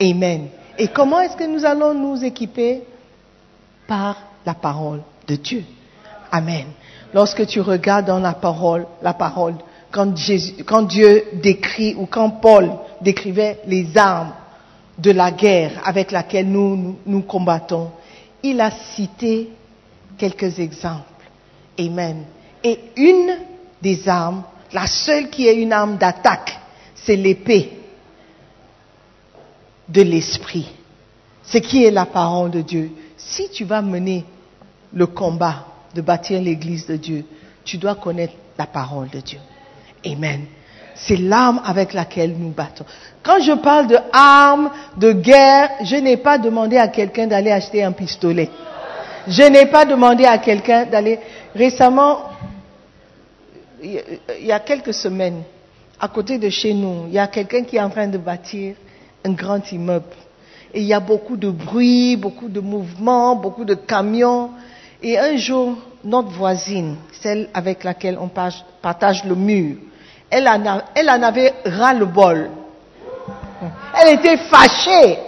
Amen. 0.00 0.46
Et 0.78 0.88
comment 0.88 1.20
est-ce 1.20 1.36
que 1.36 1.44
nous 1.44 1.64
allons 1.64 1.92
nous 1.92 2.24
équiper? 2.24 2.82
Par 3.86 4.16
la 4.46 4.54
parole 4.54 5.02
de 5.26 5.36
Dieu. 5.36 5.62
Amen. 6.32 6.64
Lorsque 7.12 7.46
tu 7.46 7.60
regardes 7.60 8.06
dans 8.06 8.18
la 8.18 8.32
parole, 8.32 8.86
la 9.02 9.12
parole, 9.12 9.56
quand, 9.90 10.06
Dieu 10.86 11.24
décrit 11.34 11.94
ou 11.96 12.06
quand 12.06 12.30
Paul 12.30 12.70
décrivait 13.00 13.60
les 13.66 13.96
armes 13.96 14.32
de 14.98 15.10
la 15.10 15.30
guerre 15.30 15.82
avec 15.84 16.10
laquelle 16.12 16.48
nous, 16.48 16.96
nous 17.04 17.22
combattons, 17.22 17.90
il 18.42 18.60
a 18.60 18.70
cité 18.70 19.50
quelques 20.16 20.58
exemples. 20.58 21.02
Amen. 21.78 22.24
Et 22.62 22.80
une 22.96 23.36
des 23.82 24.08
armes, 24.08 24.42
la 24.72 24.86
seule 24.86 25.30
qui 25.30 25.46
est 25.46 25.56
une 25.56 25.72
arme 25.72 25.96
d'attaque, 25.96 26.58
c'est 26.94 27.16
l'épée 27.16 27.72
de 29.88 30.02
l'esprit. 30.02 30.68
Ce 31.42 31.58
qui 31.58 31.84
est 31.84 31.90
la 31.90 32.06
parole 32.06 32.50
de 32.50 32.62
Dieu. 32.62 32.90
Si 33.16 33.50
tu 33.50 33.64
vas 33.64 33.82
mener 33.82 34.24
le 34.92 35.06
combat 35.06 35.66
de 35.94 36.00
bâtir 36.00 36.40
l'église 36.40 36.86
de 36.86 36.96
Dieu, 36.96 37.24
tu 37.64 37.76
dois 37.78 37.94
connaître 37.94 38.34
la 38.58 38.66
parole 38.66 39.08
de 39.10 39.20
Dieu. 39.20 39.38
Amen. 40.06 40.46
C'est 40.94 41.16
l'arme 41.16 41.60
avec 41.64 41.92
laquelle 41.92 42.34
nous 42.36 42.50
battons. 42.50 42.84
Quand 43.22 43.40
je 43.40 43.52
parle 43.52 43.88
de 43.88 43.98
armes 44.12 44.70
de 44.96 45.12
guerre, 45.12 45.70
je 45.82 45.96
n'ai 45.96 46.16
pas 46.16 46.38
demandé 46.38 46.76
à 46.76 46.88
quelqu'un 46.88 47.26
d'aller 47.26 47.50
acheter 47.50 47.82
un 47.82 47.92
pistolet. 47.92 48.48
Je 49.26 49.42
n'ai 49.42 49.66
pas 49.66 49.84
demandé 49.84 50.24
à 50.24 50.38
quelqu'un 50.38 50.84
d'aller. 50.84 51.18
Récemment, 51.54 52.18
il 53.84 54.46
y 54.46 54.52
a 54.52 54.60
quelques 54.60 54.94
semaines, 54.94 55.42
à 56.00 56.08
côté 56.08 56.38
de 56.38 56.48
chez 56.48 56.72
nous, 56.74 57.04
il 57.08 57.14
y 57.14 57.18
a 57.18 57.26
quelqu'un 57.26 57.62
qui 57.64 57.76
est 57.76 57.80
en 57.80 57.90
train 57.90 58.06
de 58.06 58.18
bâtir 58.18 58.74
un 59.24 59.32
grand 59.32 59.70
immeuble. 59.72 60.06
Et 60.72 60.80
il 60.80 60.86
y 60.86 60.94
a 60.94 61.00
beaucoup 61.00 61.36
de 61.36 61.50
bruit, 61.50 62.16
beaucoup 62.16 62.48
de 62.48 62.60
mouvements, 62.60 63.36
beaucoup 63.36 63.64
de 63.64 63.74
camions. 63.74 64.50
Et 65.02 65.18
un 65.18 65.36
jour, 65.36 65.76
notre 66.02 66.30
voisine, 66.30 66.96
celle 67.20 67.48
avec 67.54 67.84
laquelle 67.84 68.18
on 68.20 68.28
partage 68.28 69.24
le 69.24 69.34
mur, 69.34 69.76
elle 70.30 70.48
en, 70.48 71.22
avait 71.22 71.54
ras 71.64 71.94
le 71.94 72.06
bol. 72.06 72.50
Elle 74.00 74.14
était 74.14 74.36
fâchée 74.36 75.18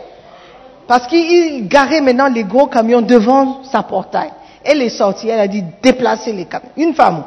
parce 0.88 1.07
qu'il 1.07 1.68
garait 1.68 2.00
maintenant 2.00 2.28
les 2.28 2.44
gros 2.44 2.66
camions 2.66 3.02
devant 3.02 3.62
sa 3.64 3.82
portail. 3.82 4.30
Elle 4.64 4.82
est 4.82 4.88
sortie, 4.88 5.28
elle 5.28 5.40
a 5.40 5.46
dit 5.46 5.62
déplacer 5.80 6.32
les 6.32 6.46
camions. 6.46 6.70
Une 6.76 6.92
femme, 6.94 7.22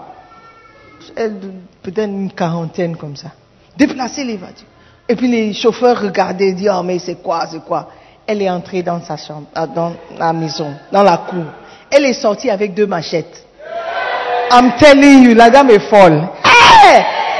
peut-être 1.15 2.07
une 2.09 2.31
quarantaine 2.31 2.95
comme 2.95 3.15
ça. 3.15 3.29
Déplacer 3.77 4.23
les 4.23 4.37
voitures. 4.37 4.67
Et 5.07 5.15
puis 5.15 5.27
les 5.27 5.53
chauffeurs 5.53 5.99
regardaient, 6.01 6.51
disaient, 6.51 6.69
oh 6.71 6.83
mais 6.83 6.99
c'est 6.99 7.15
quoi, 7.15 7.47
c'est 7.51 7.63
quoi? 7.65 7.89
Elle 8.27 8.41
est 8.43 8.49
entrée 8.49 8.83
dans 8.83 9.01
sa 9.01 9.17
chambre, 9.17 9.47
ah, 9.55 9.65
dans 9.65 9.93
la 10.17 10.33
maison, 10.33 10.71
dans 10.91 11.01
la 11.01 11.17
cour. 11.17 11.45
Elle 11.89 12.05
est 12.05 12.13
sortie 12.13 12.49
avec 12.51 12.75
deux 12.75 12.85
machettes. 12.85 13.43
I'm 14.51 14.73
telling 14.77 15.23
you, 15.23 15.33
la 15.33 15.49
dame 15.49 15.71
est 15.71 15.79
folle. 15.89 16.21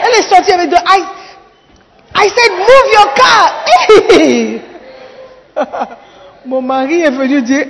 Elle 0.03 0.19
est 0.19 0.29
sortie 0.29 0.51
avec 0.51 0.69
deux. 0.69 0.77
I, 0.77 2.27
said, 2.27 2.51
move 2.57 2.87
your 2.93 3.13
car. 3.15 3.65
Mon 6.45 6.61
mari 6.61 7.01
est 7.01 7.11
venu 7.11 7.41
dire, 7.43 7.67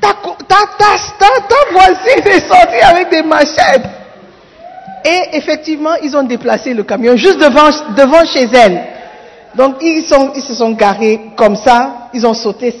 ta, 0.00 0.12
ta, 0.46 0.56
ta, 0.78 0.96
ta 1.18 1.72
voisine 1.72 2.26
est 2.26 2.48
sortie 2.48 2.82
avec 2.82 3.10
des 3.10 3.22
machettes. 3.22 3.99
Et 5.04 5.36
effectivement, 5.36 5.94
ils 6.02 6.16
ont 6.16 6.22
déplacé 6.22 6.74
le 6.74 6.82
camion 6.82 7.16
juste 7.16 7.38
devant, 7.38 7.70
devant 7.96 8.24
chez 8.24 8.48
elle. 8.52 8.82
Donc, 9.54 9.76
ils, 9.80 10.02
sont, 10.02 10.32
ils 10.36 10.42
se 10.42 10.54
sont 10.54 10.72
garés 10.72 11.20
comme 11.36 11.56
ça, 11.56 12.08
ils 12.12 12.26
ont 12.26 12.34
sauté 12.34 12.74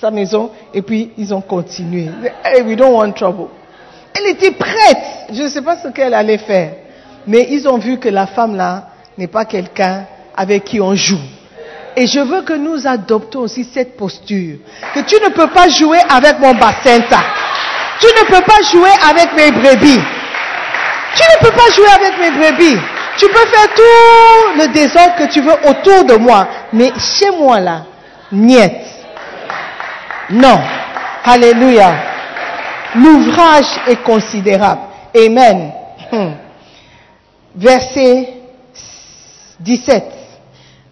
sa 0.00 0.10
maison 0.10 0.50
et 0.74 0.82
puis 0.82 1.10
ils 1.16 1.32
ont 1.32 1.40
continué. 1.40 2.08
Hey, 2.44 2.62
we 2.62 2.76
don't 2.76 2.92
want 2.92 3.12
trouble. 3.12 3.48
Elle 4.14 4.32
était 4.32 4.50
prête. 4.50 5.28
Je 5.32 5.42
ne 5.42 5.48
sais 5.48 5.62
pas 5.62 5.76
ce 5.76 5.88
qu'elle 5.88 6.14
allait 6.14 6.38
faire. 6.38 6.72
Mais 7.26 7.48
ils 7.50 7.68
ont 7.68 7.78
vu 7.78 7.98
que 7.98 8.08
la 8.08 8.26
femme 8.26 8.56
là 8.56 8.88
n'est 9.16 9.28
pas 9.28 9.44
quelqu'un 9.44 10.06
avec 10.36 10.64
qui 10.64 10.80
on 10.80 10.94
joue. 10.94 11.20
Et 11.96 12.06
je 12.06 12.20
veux 12.20 12.42
que 12.42 12.54
nous 12.54 12.86
adoptons 12.86 13.40
aussi 13.40 13.64
cette 13.64 13.96
posture. 13.96 14.58
Que 14.94 15.00
tu 15.00 15.16
ne 15.16 15.28
peux 15.30 15.48
pas 15.48 15.68
jouer 15.68 15.98
avec 16.08 16.38
mon 16.38 16.54
bassin. 16.54 17.00
Tu 18.00 18.06
ne 18.06 18.26
peux 18.26 18.42
pas 18.42 18.62
jouer 18.70 18.90
avec 19.08 19.36
mes 19.36 19.50
brebis. 19.50 20.00
Tu 21.14 21.22
ne 21.22 21.44
peux 21.44 21.56
pas 21.56 21.70
jouer 21.74 21.88
avec 21.94 22.18
mes 22.18 22.30
brebis. 22.30 22.78
Tu 23.16 23.26
peux 23.26 23.46
faire 23.46 23.74
tout 23.74 24.58
le 24.58 24.72
désordre 24.72 25.16
que 25.16 25.32
tu 25.32 25.40
veux 25.40 25.68
autour 25.68 26.04
de 26.04 26.14
moi. 26.14 26.46
Mais 26.72 26.92
chez 26.98 27.30
moi 27.30 27.60
là, 27.60 27.82
niet. 28.32 28.72
Non. 30.30 30.60
Alléluia. 31.24 31.92
L'ouvrage 32.94 33.80
est 33.86 34.02
considérable. 34.02 34.80
Amen. 35.14 35.72
Hmm. 36.10 36.32
Verset 37.54 38.28
17. 39.60 40.04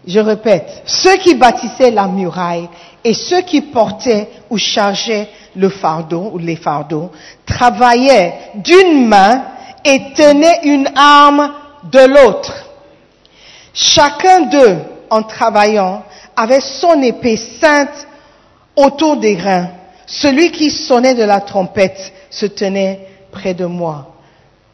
Je 0.07 0.19
répète. 0.19 0.83
Ceux 0.85 1.17
qui 1.17 1.35
bâtissaient 1.35 1.91
la 1.91 2.07
muraille 2.07 2.69
et 3.03 3.13
ceux 3.13 3.41
qui 3.41 3.61
portaient 3.61 4.29
ou 4.49 4.57
chargeaient 4.57 5.29
le 5.55 5.69
fardeau 5.69 6.31
ou 6.33 6.37
les 6.37 6.55
fardeaux 6.55 7.11
travaillaient 7.45 8.51
d'une 8.55 9.07
main 9.07 9.43
et 9.85 10.13
tenaient 10.15 10.61
une 10.63 10.89
arme 10.95 11.51
de 11.91 11.99
l'autre. 11.99 12.53
Chacun 13.73 14.41
d'eux, 14.41 14.77
en 15.09 15.23
travaillant, 15.23 16.03
avait 16.35 16.61
son 16.61 17.01
épée 17.01 17.37
sainte 17.37 18.07
autour 18.75 19.17
des 19.17 19.35
reins. 19.35 19.69
Celui 20.05 20.51
qui 20.51 20.71
sonnait 20.71 21.15
de 21.15 21.23
la 21.23 21.41
trompette 21.41 22.13
se 22.29 22.45
tenait 22.45 23.07
près 23.31 23.53
de 23.53 23.65
moi. 23.65 24.15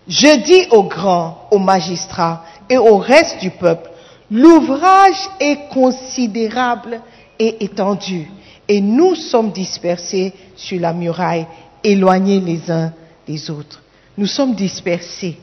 Je 0.07 0.43
dis 0.43 0.67
aux 0.71 0.83
grands, 0.83 1.47
aux 1.51 1.59
magistrats 1.59 2.43
et 2.69 2.77
au 2.77 2.97
reste 2.97 3.39
du 3.41 3.49
peuple, 3.49 3.89
l'ouvrage 4.29 5.29
est 5.39 5.67
considérable 5.69 7.01
et 7.39 7.63
étendu, 7.63 8.29
et 8.67 8.81
nous 8.81 9.15
sommes 9.15 9.51
dispersés 9.51 10.33
sur 10.55 10.79
la 10.79 10.93
muraille, 10.93 11.47
éloignés 11.83 12.39
les 12.39 12.71
uns 12.71 12.93
des 13.27 13.49
autres. 13.49 13.81
Nous 14.17 14.27
sommes 14.27 14.55
dispersés 14.55 15.37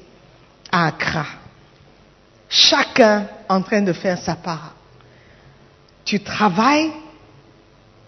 à 0.70 0.86
Accra, 0.86 1.26
chacun 2.48 3.26
en 3.48 3.60
train 3.62 3.82
de 3.82 3.92
faire 3.92 4.18
sa 4.18 4.34
part. 4.34 4.74
Tu 6.04 6.20
travailles, 6.20 6.90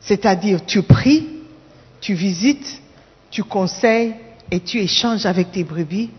c'est-à-dire 0.01 0.65
tu 0.65 0.83
pries, 0.83 1.29
tu 2.01 2.15
visites, 2.15 2.81
tu 3.31 3.45
conseilles 3.45 4.15
et 4.51 4.61
tu 4.61 4.79
échanges 4.79 5.27
avec 5.27 5.53
tes 5.53 5.65
brebis 5.65 6.11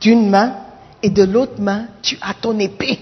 d'une 0.00 0.28
main 0.28 0.56
et 1.02 1.10
de 1.10 1.22
l'autre 1.24 1.60
main, 1.60 1.88
tu 2.02 2.18
as 2.20 2.34
ton 2.34 2.58
épée 2.58 2.98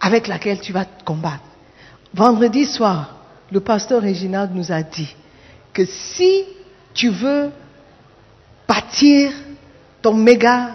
avec 0.00 0.28
laquelle 0.28 0.60
tu 0.60 0.72
vas 0.72 0.84
te 0.84 1.04
combattre. 1.04 1.42
Vendredi 2.14 2.66
soir, 2.66 3.16
le 3.50 3.60
pasteur 3.60 4.02
Réginald 4.02 4.54
nous 4.54 4.70
a 4.70 4.82
dit 4.82 5.14
que 5.72 5.84
si 5.84 6.44
tu 6.94 7.08
veux 7.08 7.50
bâtir 8.66 9.32
ton 10.02 10.14
méga 10.14 10.70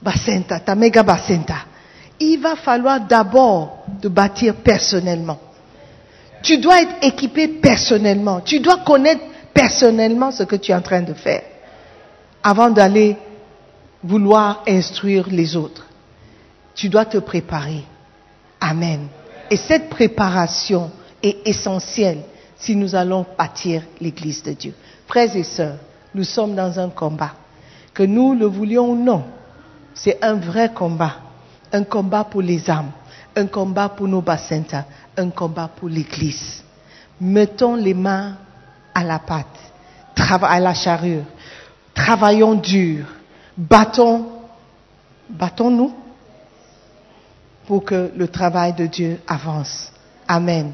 basenta, 0.00 0.60
ta 0.60 0.74
méga 0.74 1.02
basenta, 1.02 1.66
il 2.18 2.38
va 2.38 2.56
falloir 2.56 3.00
d'abord 3.00 3.84
te 4.00 4.08
bâtir 4.08 4.54
personnellement. 4.56 5.38
Tu 6.42 6.58
dois 6.58 6.82
être 6.82 6.96
équipé 7.02 7.48
personnellement. 7.48 8.40
Tu 8.40 8.60
dois 8.60 8.78
connaître 8.78 9.22
personnellement 9.52 10.30
ce 10.30 10.44
que 10.44 10.56
tu 10.56 10.70
es 10.70 10.74
en 10.74 10.82
train 10.82 11.02
de 11.02 11.14
faire 11.14 11.42
avant 12.42 12.70
d'aller 12.70 13.16
vouloir 14.02 14.62
instruire 14.68 15.26
les 15.28 15.56
autres. 15.56 15.84
Tu 16.74 16.88
dois 16.88 17.04
te 17.04 17.18
préparer. 17.18 17.82
Amen. 18.60 19.08
Et 19.50 19.56
cette 19.56 19.88
préparation 19.88 20.90
est 21.22 21.46
essentielle 21.48 22.22
si 22.56 22.76
nous 22.76 22.94
allons 22.94 23.26
bâtir 23.36 23.82
l'Église 24.00 24.42
de 24.42 24.52
Dieu. 24.52 24.74
Frères 25.08 25.34
et 25.34 25.42
sœurs, 25.42 25.78
nous 26.16 26.24
sommes 26.24 26.54
dans 26.54 26.80
un 26.80 26.88
combat. 26.88 27.32
Que 27.92 28.02
nous 28.02 28.34
le 28.34 28.46
voulions 28.46 28.90
ou 28.90 28.96
non, 28.96 29.22
c'est 29.94 30.22
un 30.24 30.34
vrai 30.34 30.72
combat. 30.72 31.16
Un 31.72 31.84
combat 31.84 32.24
pour 32.24 32.40
les 32.40 32.70
âmes, 32.70 32.90
un 33.36 33.46
combat 33.46 33.90
pour 33.90 34.08
nos 34.08 34.22
bassins, 34.22 34.62
un 35.16 35.28
combat 35.30 35.68
pour 35.74 35.88
l'Église. 35.88 36.62
Mettons 37.20 37.74
les 37.74 37.92
mains 37.92 38.36
à 38.94 39.04
la 39.04 39.18
pâte, 39.18 39.58
à 40.16 40.60
la 40.60 40.72
charrue. 40.72 41.22
Travaillons 41.94 42.54
dur. 42.54 43.04
Battons, 43.56 44.26
battons-nous 45.28 45.92
pour 47.66 47.84
que 47.84 48.10
le 48.16 48.28
travail 48.28 48.72
de 48.72 48.86
Dieu 48.86 49.20
avance. 49.26 49.92
Amen. 50.28 50.72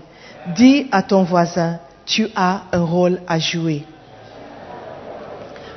Dis 0.55 0.89
à 0.93 1.03
ton 1.03 1.25
voisin, 1.25 1.79
tu 2.07 2.29
as 2.37 2.63
un 2.73 2.85
rôle 2.85 3.21
à 3.27 3.39
jouer. 3.39 3.85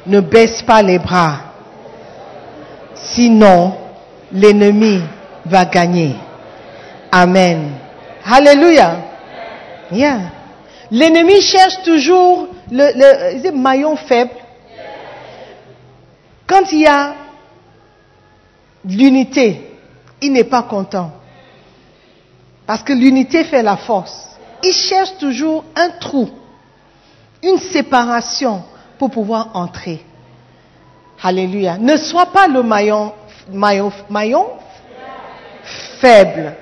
Ne 0.07 0.19
baisse 0.19 0.61
pas 0.61 0.81
les 0.81 0.99
bras. 0.99 1.37
Sinon, 2.93 3.75
l'ennemi 4.31 5.01
va 5.45 5.65
gagner. 5.65 6.15
Amen. 7.11 7.71
Alléluia. 8.25 8.97
Yeah. 9.91 10.19
L'ennemi 10.91 11.41
cherche 11.41 11.81
toujours 11.83 12.47
le, 12.71 13.43
le 13.43 13.51
maillon 13.51 13.95
faible? 13.95 14.31
Quand 16.47 16.71
il 16.71 16.81
y 16.81 16.87
a 16.87 17.15
l'unité, 18.85 19.71
il 20.21 20.31
n'est 20.33 20.43
pas 20.43 20.63
content. 20.63 21.11
Parce 22.67 22.83
que 22.83 22.93
l'unité 22.93 23.43
fait 23.43 23.63
la 23.63 23.77
force. 23.77 24.37
Il 24.63 24.73
cherche 24.73 25.17
toujours 25.19 25.63
un 25.75 25.89
trou, 25.99 26.29
une 27.43 27.59
séparation 27.59 28.63
pour 28.97 29.11
pouvoir 29.11 29.49
entrer. 29.53 30.03
Alléluia. 31.21 31.77
Ne 31.77 31.97
sois 31.97 32.27
pas 32.27 32.47
le 32.47 32.61
maillon, 32.63 33.13
faible. 35.99 36.53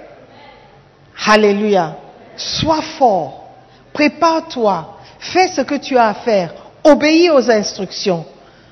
Alléluia. 1.26 1.96
Sois 2.36 2.82
fort. 2.82 3.44
Prépare-toi. 3.94 4.98
Fais 5.20 5.48
ce 5.50 5.62
que 5.62 5.76
tu 5.76 5.98
as 5.98 6.08
à 6.08 6.14
faire. 6.14 6.54
Obéis 6.84 7.30
aux 7.30 7.50
instructions. 7.50 8.26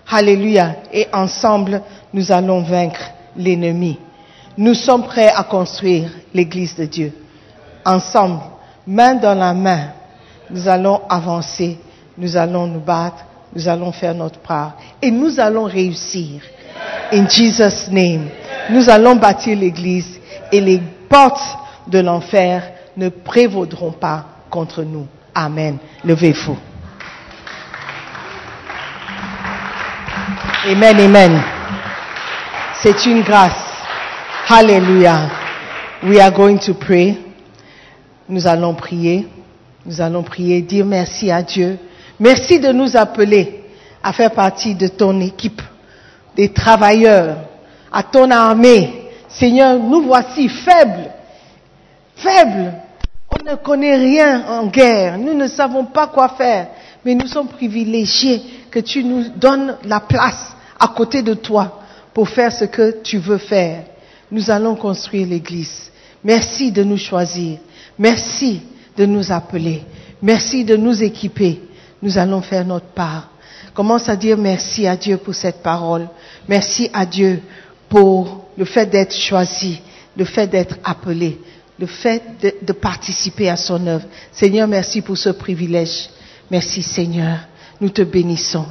Alléluia. 0.10 0.76
Et 0.92 1.08
ensemble, 1.14 1.82
nous 2.14 2.32
allons 2.32 2.62
vaincre 2.62 3.12
l'ennemi. 3.36 4.00
Nous 4.58 4.74
sommes 4.74 5.06
prêts 5.06 5.32
à 5.34 5.44
construire 5.44 6.10
l'église 6.34 6.76
de 6.76 6.86
Dieu. 6.86 7.14
Ensemble, 7.86 8.42
main 8.86 9.16
dans 9.16 9.34
la 9.34 9.54
main, 9.54 9.92
nous 10.50 10.68
allons 10.68 11.02
avancer. 11.10 11.80
Nous 12.18 12.36
allons 12.36 12.68
nous 12.68 12.82
battre. 12.82 13.24
Nous 13.54 13.68
allons 13.68 13.92
faire 13.92 14.16
notre 14.16 14.40
part. 14.40 14.74
Et 15.02 15.12
nous 15.12 15.40
allons 15.40 15.66
réussir. 15.66 16.42
In 17.12 17.28
Jesus' 17.28 17.90
name. 17.92 18.30
Nous 18.70 18.90
allons 18.90 19.16
bâtir 19.16 19.58
l'église 19.58 20.20
et 20.52 20.62
les 20.62 20.82
portes 21.10 21.58
de 21.88 22.00
l'enfer 22.00 22.64
ne 22.96 23.10
prévaudront 23.10 23.92
pas 23.92 24.26
contre 24.50 24.84
nous. 24.84 25.08
Amen. 25.34 25.78
Levez-vous. 26.04 26.58
Amen, 30.64 31.00
amen. 31.00 31.42
C'est 32.82 33.06
une 33.06 33.24
grâce. 33.24 33.52
Hallelujah. 34.48 35.30
We 36.04 36.20
are 36.20 36.32
going 36.32 36.58
to 36.60 36.74
pray. 36.74 37.18
Nous 38.30 38.48
allons 38.48 38.74
prier. 38.74 39.28
Nous 39.86 40.00
allons 40.00 40.24
prier, 40.24 40.62
dire 40.62 40.86
merci 40.86 41.32
à 41.32 41.42
Dieu. 41.42 41.78
Merci 42.22 42.60
de 42.60 42.72
nous 42.72 42.96
appeler 42.96 43.64
à 44.04 44.14
faire 44.14 44.30
partie 44.30 44.76
de 44.76 44.88
ton 44.88 45.20
équipe, 45.22 45.60
des 46.36 46.50
travailleurs, 46.54 47.36
à 47.92 48.04
ton 48.04 48.30
armée. 48.30 49.10
Seigneur, 49.28 49.80
nous 49.80 50.04
voici 50.04 50.48
faibles, 50.48 51.10
faibles. 52.16 52.74
On 53.32 53.44
ne 53.50 53.56
connaît 53.56 53.96
rien 53.96 54.46
en 54.48 54.68
guerre. 54.68 55.18
Nous 55.18 55.34
ne 55.34 55.48
savons 55.48 55.86
pas 55.86 56.06
quoi 56.08 56.30
faire. 56.30 56.68
Mais 57.04 57.16
nous 57.16 57.26
sommes 57.26 57.48
privilégiés 57.48 58.44
que 58.70 58.78
tu 58.80 59.04
nous 59.04 59.24
donnes 59.36 59.78
la 59.86 60.00
place 60.00 60.56
à 60.80 60.90
côté 60.90 61.24
de 61.24 61.34
toi 61.34 61.80
pour 62.14 62.30
faire 62.30 62.54
ce 62.54 62.66
que 62.66 63.02
tu 63.02 63.18
veux 63.18 63.40
faire. 63.40 63.82
Nous 64.32 64.52
allons 64.52 64.76
construire 64.76 65.26
l'église. 65.28 65.90
Merci 66.24 66.72
de 66.72 66.84
nous 66.84 66.98
choisir. 66.98 67.58
Merci 67.98 68.62
de 68.96 69.08
nous 69.08 69.32
appeler. 69.32 69.82
Merci 70.22 70.64
de 70.64 70.76
nous 70.76 71.02
équiper. 71.02 71.62
Nous 72.02 72.18
allons 72.18 72.42
faire 72.42 72.66
notre 72.66 72.88
part. 72.88 73.30
Commence 73.74 74.10
à 74.10 74.16
dire 74.16 74.38
merci 74.38 74.88
à 74.88 74.96
Dieu 74.98 75.18
pour 75.18 75.36
cette 75.36 75.62
parole. 75.62 76.08
Merci 76.48 76.90
à 76.94 77.06
Dieu 77.06 77.42
pour 77.90 78.46
le 78.58 78.66
fait 78.66 78.86
d'être 78.88 79.16
choisi, 79.16 79.82
le 80.18 80.26
fait 80.26 80.48
d'être 80.48 80.78
appelé, 80.84 81.40
le 81.80 81.86
fait 81.86 82.22
de, 82.62 82.74
participer 82.74 83.50
à 83.50 83.58
son 83.58 83.86
œuvre. 83.88 84.06
Seigneur, 84.32 84.68
merci 84.68 85.02
pour 85.02 85.18
ce 85.18 85.30
privilège. 85.30 86.10
Merci 86.50 86.82
Seigneur. 86.84 87.40
Nous 87.80 87.90
te 87.90 88.02
bénissons. 88.02 88.66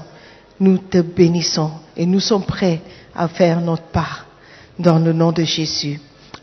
Nous 0.58 0.78
te 0.78 0.98
bénissons. 0.98 1.70
Et 1.96 2.06
nous 2.06 2.20
sommes 2.20 2.44
prêts 2.44 2.80
à 3.14 3.28
faire 3.28 3.60
notre 3.60 3.84
part. 3.84 4.26
Dans 4.78 4.98
le 4.98 5.12
nom 5.12 5.32
de 5.32 5.44
Jésus. 5.44 6.00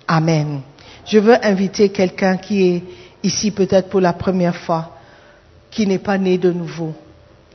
Amen. 0.08 0.62
Je 1.06 1.20
veux 1.20 1.44
inviter 1.46 1.90
quelqu'un 1.90 2.38
qui 2.38 2.68
est 2.68 2.84
ici 3.24 3.52
peut-être 3.52 3.90
pour 3.90 4.02
la 4.02 4.14
première 4.14 4.56
fois, 4.56 4.97
qui 5.72 5.86
n'est 5.86 6.00
pas 6.00 6.18
né 6.18 6.38
de 6.38 6.52
nouveau, 6.52 6.94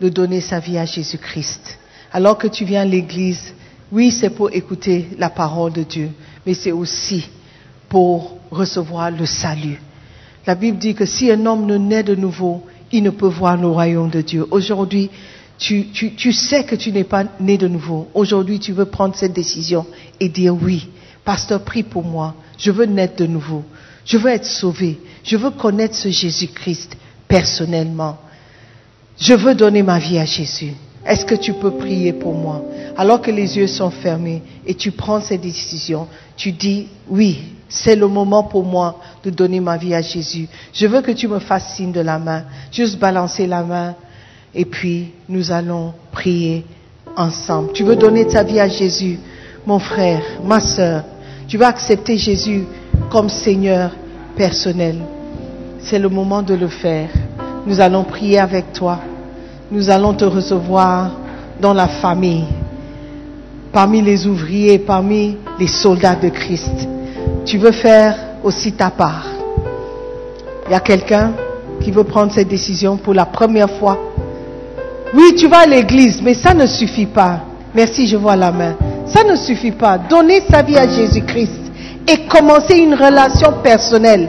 de 0.01 0.09
donner 0.09 0.41
sa 0.41 0.59
vie 0.59 0.79
à 0.79 0.85
Jésus-Christ. 0.85 1.79
Alors 2.13 2.39
que 2.39 2.47
tu 2.47 2.65
viens 2.65 2.83
à 2.83 2.85
l'église, 2.85 3.55
oui, 3.91 4.11
c'est 4.11 4.31
pour 4.31 4.53
écouter 4.53 5.09
la 5.19 5.31
parole 5.31 5.73
de 5.73 5.83
Dieu, 5.83 6.11
mais 6.47 6.55
c'est 6.55 6.73
aussi 6.73 7.29
pour 7.89 8.39
recevoir 8.51 9.11
le 9.11 9.27
salut. 9.27 9.81
La 10.47 10.55
Bible 10.55 10.79
dit 10.79 10.95
que 10.95 11.05
si 11.05 11.31
un 11.31 11.47
homme 11.47 11.67
ne 11.67 11.77
naît 11.77 12.03
de 12.03 12.15
nouveau, 12.15 12.65
il 12.91 13.03
ne 13.03 13.11
peut 13.11 13.29
voir 13.29 13.57
le 13.57 13.69
royaume 13.69 14.11
de 14.11 14.21
Dieu. 14.21 14.47
Aujourd'hui, 14.51 15.11
tu, 15.59 15.87
tu, 15.93 16.33
sais 16.33 16.65
que 16.65 16.75
tu 16.75 16.91
n'es 16.91 17.05
pas 17.05 17.25
né 17.39 17.57
de 17.57 17.69
nouveau. 17.69 18.09
Aujourd'hui, 18.15 18.59
tu 18.59 18.73
veux 18.73 18.87
prendre 18.87 19.15
cette 19.15 19.33
décision 19.33 19.87
et 20.19 20.29
dire 20.29 20.55
oui. 20.61 20.89
Pasteur, 21.25 21.63
prie 21.63 21.85
pour 21.85 22.03
moi. 22.03 22.35
Je 22.59 22.73
veux 22.73 22.85
naître 22.85 23.17
de 23.17 23.27
nouveau. 23.27 23.63
Je 24.05 24.19
veux 24.19 24.31
être 24.31 24.45
sauvé. 24.45 24.99
Je 25.23 25.37
veux 25.37 25.51
connaître 25.51 25.95
ce 25.95 26.09
Jésus-Christ 26.09 26.97
personnellement. 27.33 28.19
Je 29.19 29.33
veux 29.33 29.55
donner 29.55 29.83
ma 29.83 29.99
vie 29.99 30.19
à 30.19 30.27
Jésus. 30.27 30.75
Est-ce 31.07 31.25
que 31.25 31.35
tu 31.35 31.55
peux 31.55 31.71
prier 31.71 32.13
pour 32.13 32.35
moi? 32.35 32.63
Alors 32.95 33.23
que 33.23 33.31
les 33.31 33.57
yeux 33.57 33.69
sont 33.69 33.91
fermés 33.91 34.43
et 34.67 34.75
tu 34.75 34.91
prends 34.91 35.23
cette 35.23 35.41
décision, 35.41 36.09
tu 36.37 36.53
dis 36.53 36.89
oui, 37.09 37.39
c'est 37.71 37.97
le 37.97 38.07
moment 38.07 38.43
pour 38.43 38.65
moi 38.65 39.01
de 39.25 39.31
donner 39.31 39.61
ma 39.61 39.79
vie 39.79 39.95
à 39.95 40.03
Jésus. 40.03 40.47
Je 40.75 40.87
veux 40.87 41.01
que 41.01 41.11
tu 41.11 41.27
me 41.27 41.39
fasses 41.39 41.75
signe 41.75 41.91
de 41.91 42.03
la 42.03 42.19
main. 42.19 42.45
Juste 42.71 42.99
balancer 42.99 43.47
la 43.47 43.63
main 43.63 43.95
et 44.55 44.67
puis 44.67 45.13
nous 45.27 45.51
allons 45.51 45.95
prier 46.13 46.67
ensemble. 47.17 47.73
Tu 47.73 47.83
veux 47.83 47.97
donner 47.97 48.27
ta 48.27 48.43
vie 48.43 48.61
à 48.61 48.69
Jésus, 48.69 49.19
mon 49.65 49.79
frère, 49.79 50.23
ma 50.45 50.61
sœur. 50.61 51.05
Tu 51.49 51.57
vas 51.57 51.69
accepter 51.69 52.19
Jésus 52.19 52.65
comme 53.11 53.31
Seigneur 53.31 53.91
personnel. 54.37 54.99
C'est 55.81 55.99
le 55.99 56.09
moment 56.09 56.43
de 56.43 56.55
le 56.55 56.69
faire. 56.69 57.09
Nous 57.67 57.81
allons 57.81 58.05
prier 58.05 58.41
avec 58.41 58.73
toi. 58.73 58.99
Nous 59.71 59.89
allons 59.89 60.15
te 60.15 60.25
recevoir 60.25 61.13
dans 61.61 61.73
la 61.73 61.87
famille, 61.87 62.45
parmi 63.73 64.03
les 64.03 64.27
ouvriers, 64.27 64.79
parmi 64.79 65.37
les 65.59 65.69
soldats 65.69 66.17
de 66.17 66.29
Christ. 66.29 66.89
Tu 67.45 67.59
veux 67.59 67.73
faire 67.73 68.17
aussi 68.43 68.73
ta 68.73 68.91
part. 68.91 69.27
Il 70.67 70.73
y 70.73 70.75
a 70.75 70.81
quelqu'un 70.81 71.33
qui 71.81 71.91
veut 71.91 72.05
prendre 72.05 72.33
cette 72.33 72.49
décision 72.49 72.97
pour 72.97 73.15
la 73.15 73.27
première 73.27 73.71
fois? 73.71 73.99
Oui, 75.15 75.35
tu 75.37 75.47
vas 75.47 75.61
à 75.61 75.67
l'église, 75.67 76.21
mais 76.23 76.35
ça 76.35 76.55
ne 76.55 76.67
suffit 76.67 77.07
pas. 77.07 77.41
Merci, 77.75 78.07
je 78.07 78.17
vois 78.17 78.37
la 78.37 78.51
main. 78.51 78.75
Ça 79.07 79.25
ne 79.25 79.37
suffit 79.37 79.73
pas. 79.73 79.99
Donner 79.99 80.43
sa 80.51 80.63
vie 80.63 80.77
à 80.77 80.89
Jésus-Christ 80.89 81.61
et 82.09 82.27
commencer 82.27 82.77
une 82.79 82.95
relation 82.95 83.53
personnelle, 83.63 84.29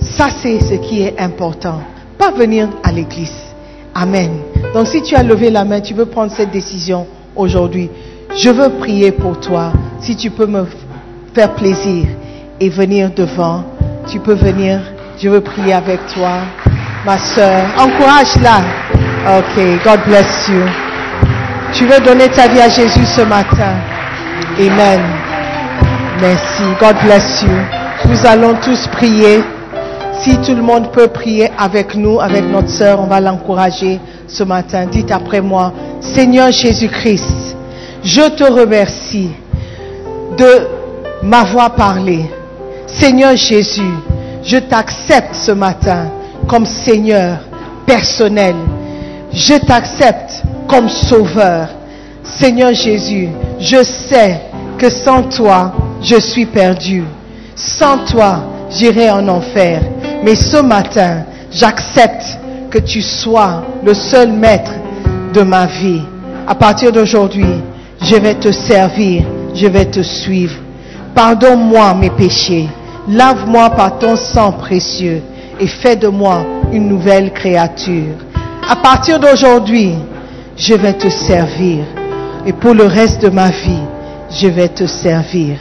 ça 0.00 0.28
c'est 0.42 0.60
ce 0.60 0.74
qui 0.74 1.02
est 1.02 1.18
important. 1.18 1.80
Venir 2.34 2.68
à 2.82 2.92
l'église. 2.92 3.32
Amen. 3.94 4.30
Donc 4.74 4.88
si 4.88 5.00
tu 5.00 5.14
as 5.14 5.22
levé 5.22 5.48
la 5.48 5.64
main, 5.64 5.80
tu 5.80 5.94
veux 5.94 6.04
prendre 6.06 6.30
cette 6.30 6.50
décision 6.50 7.06
aujourd'hui. 7.34 7.88
Je 8.36 8.50
veux 8.50 8.68
prier 8.68 9.12
pour 9.12 9.40
toi. 9.40 9.72
Si 10.00 10.16
tu 10.16 10.30
peux 10.30 10.46
me 10.46 10.66
faire 11.34 11.54
plaisir 11.54 12.04
et 12.60 12.68
venir 12.68 13.10
devant, 13.16 13.64
tu 14.06 14.18
peux 14.18 14.34
venir. 14.34 14.80
Je 15.18 15.30
veux 15.30 15.40
prier 15.40 15.72
avec 15.72 16.00
toi, 16.12 16.40
ma 17.06 17.16
soeur. 17.16 17.62
Encourage-la. 17.78 18.58
Ok, 19.38 19.84
God 19.84 20.00
bless 20.06 20.48
you. 20.48 20.60
Tu 21.72 21.86
veux 21.86 22.00
donner 22.00 22.28
ta 22.28 22.48
vie 22.48 22.60
à 22.60 22.68
Jésus 22.68 23.06
ce 23.06 23.22
matin? 23.22 23.76
Amen. 24.58 25.00
Merci. 26.20 26.64
God 26.80 26.96
bless 27.02 27.42
you. 27.42 28.10
Nous 28.10 28.26
allons 28.26 28.54
tous 28.62 28.86
prier. 28.88 29.42
Si 30.22 30.36
tout 30.38 30.54
le 30.54 30.62
monde 30.62 30.90
peut 30.92 31.08
prier 31.08 31.50
avec 31.58 31.94
nous, 31.94 32.20
avec 32.20 32.44
notre 32.44 32.70
sœur, 32.70 33.00
on 33.00 33.06
va 33.06 33.20
l'encourager 33.20 34.00
ce 34.26 34.42
matin. 34.44 34.86
Dites 34.86 35.10
après 35.10 35.40
moi, 35.40 35.72
Seigneur 36.00 36.50
Jésus-Christ, 36.50 37.56
je 38.02 38.22
te 38.30 38.44
remercie 38.44 39.30
de 40.36 40.66
m'avoir 41.22 41.74
parlé. 41.74 42.30
Seigneur 42.86 43.36
Jésus, 43.36 43.94
je 44.42 44.58
t'accepte 44.58 45.34
ce 45.34 45.52
matin 45.52 46.06
comme 46.48 46.66
Seigneur 46.66 47.38
personnel. 47.84 48.54
Je 49.32 49.54
t'accepte 49.54 50.42
comme 50.68 50.88
Sauveur. 50.88 51.68
Seigneur 52.22 52.72
Jésus, 52.74 53.28
je 53.60 53.82
sais 53.82 54.40
que 54.78 54.90
sans 54.90 55.22
toi, 55.22 55.72
je 56.02 56.16
suis 56.16 56.46
perdu. 56.46 57.04
Sans 57.54 57.98
toi, 57.98 58.44
j'irai 58.70 59.10
en 59.10 59.26
enfer. 59.28 59.80
Mais 60.26 60.34
ce 60.34 60.56
matin, 60.56 61.22
j'accepte 61.52 62.26
que 62.68 62.78
tu 62.78 63.00
sois 63.00 63.62
le 63.84 63.94
seul 63.94 64.32
maître 64.32 64.72
de 65.32 65.42
ma 65.42 65.66
vie. 65.66 66.02
À 66.48 66.54
partir 66.56 66.90
d'aujourd'hui, 66.90 67.62
je 68.02 68.16
vais 68.16 68.34
te 68.34 68.50
servir, 68.50 69.22
je 69.54 69.68
vais 69.68 69.84
te 69.84 70.02
suivre. 70.02 70.56
Pardonne-moi 71.14 71.94
mes 71.94 72.10
péchés. 72.10 72.68
Lave-moi 73.08 73.70
par 73.70 74.00
ton 74.00 74.16
sang 74.16 74.50
précieux 74.50 75.22
et 75.60 75.68
fais 75.68 75.94
de 75.94 76.08
moi 76.08 76.44
une 76.72 76.88
nouvelle 76.88 77.32
créature. 77.32 78.16
À 78.68 78.74
partir 78.74 79.20
d'aujourd'hui, 79.20 79.94
je 80.56 80.74
vais 80.74 80.94
te 80.94 81.08
servir. 81.08 81.84
Et 82.44 82.52
pour 82.52 82.74
le 82.74 82.86
reste 82.86 83.22
de 83.22 83.28
ma 83.28 83.50
vie, 83.50 83.84
je 84.28 84.48
vais 84.48 84.70
te 84.70 84.86
servir. 84.86 85.58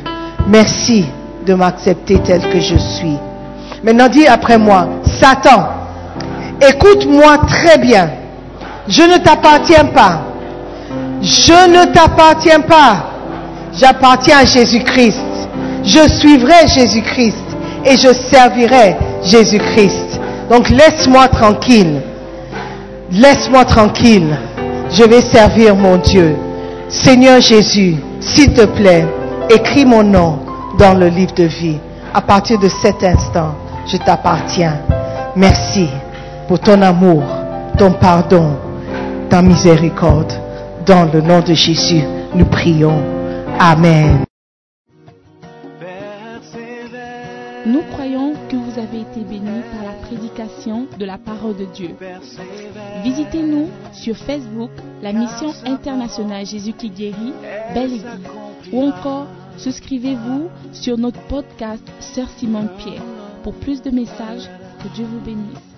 Merci 0.47 1.05
de 1.45 1.53
m'accepter 1.53 2.17
tel 2.25 2.41
que 2.49 2.59
je 2.59 2.77
suis. 2.77 3.17
Maintenant, 3.85 4.09
dis 4.09 4.25
après 4.25 4.57
moi, 4.57 4.87
Satan, 5.19 5.67
écoute-moi 6.59 7.37
très 7.47 7.77
bien. 7.77 8.09
Je 8.87 9.03
ne 9.03 9.17
t'appartiens 9.17 9.85
pas. 9.85 10.21
Je 11.21 11.69
ne 11.69 11.93
t'appartiens 11.93 12.61
pas. 12.61 13.11
J'appartiens 13.73 14.39
à 14.39 14.45
Jésus-Christ. 14.45 15.21
Je 15.83 16.07
suivrai 16.07 16.67
Jésus-Christ 16.67 17.45
et 17.85 17.95
je 17.95 18.11
servirai 18.31 18.95
Jésus-Christ. 19.23 20.19
Donc 20.49 20.67
laisse-moi 20.69 21.27
tranquille. 21.27 22.01
Laisse-moi 23.11 23.65
tranquille. 23.65 24.35
Je 24.91 25.03
vais 25.03 25.21
servir 25.21 25.75
mon 25.75 25.97
Dieu. 25.97 26.35
Seigneur 26.89 27.39
Jésus, 27.39 27.97
s'il 28.19 28.51
te 28.51 28.65
plaît, 28.65 29.05
écris 29.51 29.85
mon 29.85 30.01
nom 30.01 30.39
dans 30.79 30.95
le 30.95 31.07
livre 31.07 31.35
de 31.35 31.43
vie. 31.43 31.77
À 32.15 32.21
partir 32.21 32.57
de 32.57 32.69
cet 32.81 33.03
instant, 33.03 33.53
je 33.87 33.97
t'appartiens. 33.97 34.79
Merci 35.35 35.87
pour 36.47 36.59
ton 36.59 36.81
amour, 36.81 37.23
ton 37.77 37.91
pardon, 37.91 38.57
ta 39.29 39.41
miséricorde. 39.41 40.33
Dans 40.85 41.11
le 41.11 41.21
nom 41.21 41.41
de 41.41 41.53
Jésus, 41.53 42.03
nous 42.35 42.45
prions. 42.45 43.01
Amen. 43.59 44.25
Nous 47.65 47.81
croyons 47.93 48.33
que 48.47 48.55
vous 48.55 48.77
avez 48.77 49.01
été 49.01 49.21
bénis 49.21 49.63
par 49.71 49.83
la 49.83 49.97
prédication 50.05 50.85
de 50.99 51.05
la 51.05 51.17
parole 51.17 51.57
de 51.57 51.65
Dieu. 51.65 51.95
Visitez-nous 53.03 53.69
sur 53.91 54.15
Facebook, 54.15 54.69
la 55.01 55.11
mission 55.11 55.51
internationale 55.65 56.45
Jésus 56.45 56.73
qui 56.73 56.91
guérit, 56.91 57.33
Belle 57.73 57.93
Église. 57.93 58.05
Ou 58.71 58.83
encore, 58.83 59.25
souscrivez-vous 59.57 60.49
sur 60.73 60.97
notre 60.99 61.21
podcast 61.21 61.83
Sœur 61.99 62.27
Simone 62.37 62.69
Pierre. 62.77 63.01
Pour 63.45 63.53
plus 63.53 63.83
de 63.83 63.91
messages, 63.91 64.49
que 64.81 64.87
Dieu 64.95 65.05
vous 65.05 65.19
bénisse. 65.19 65.74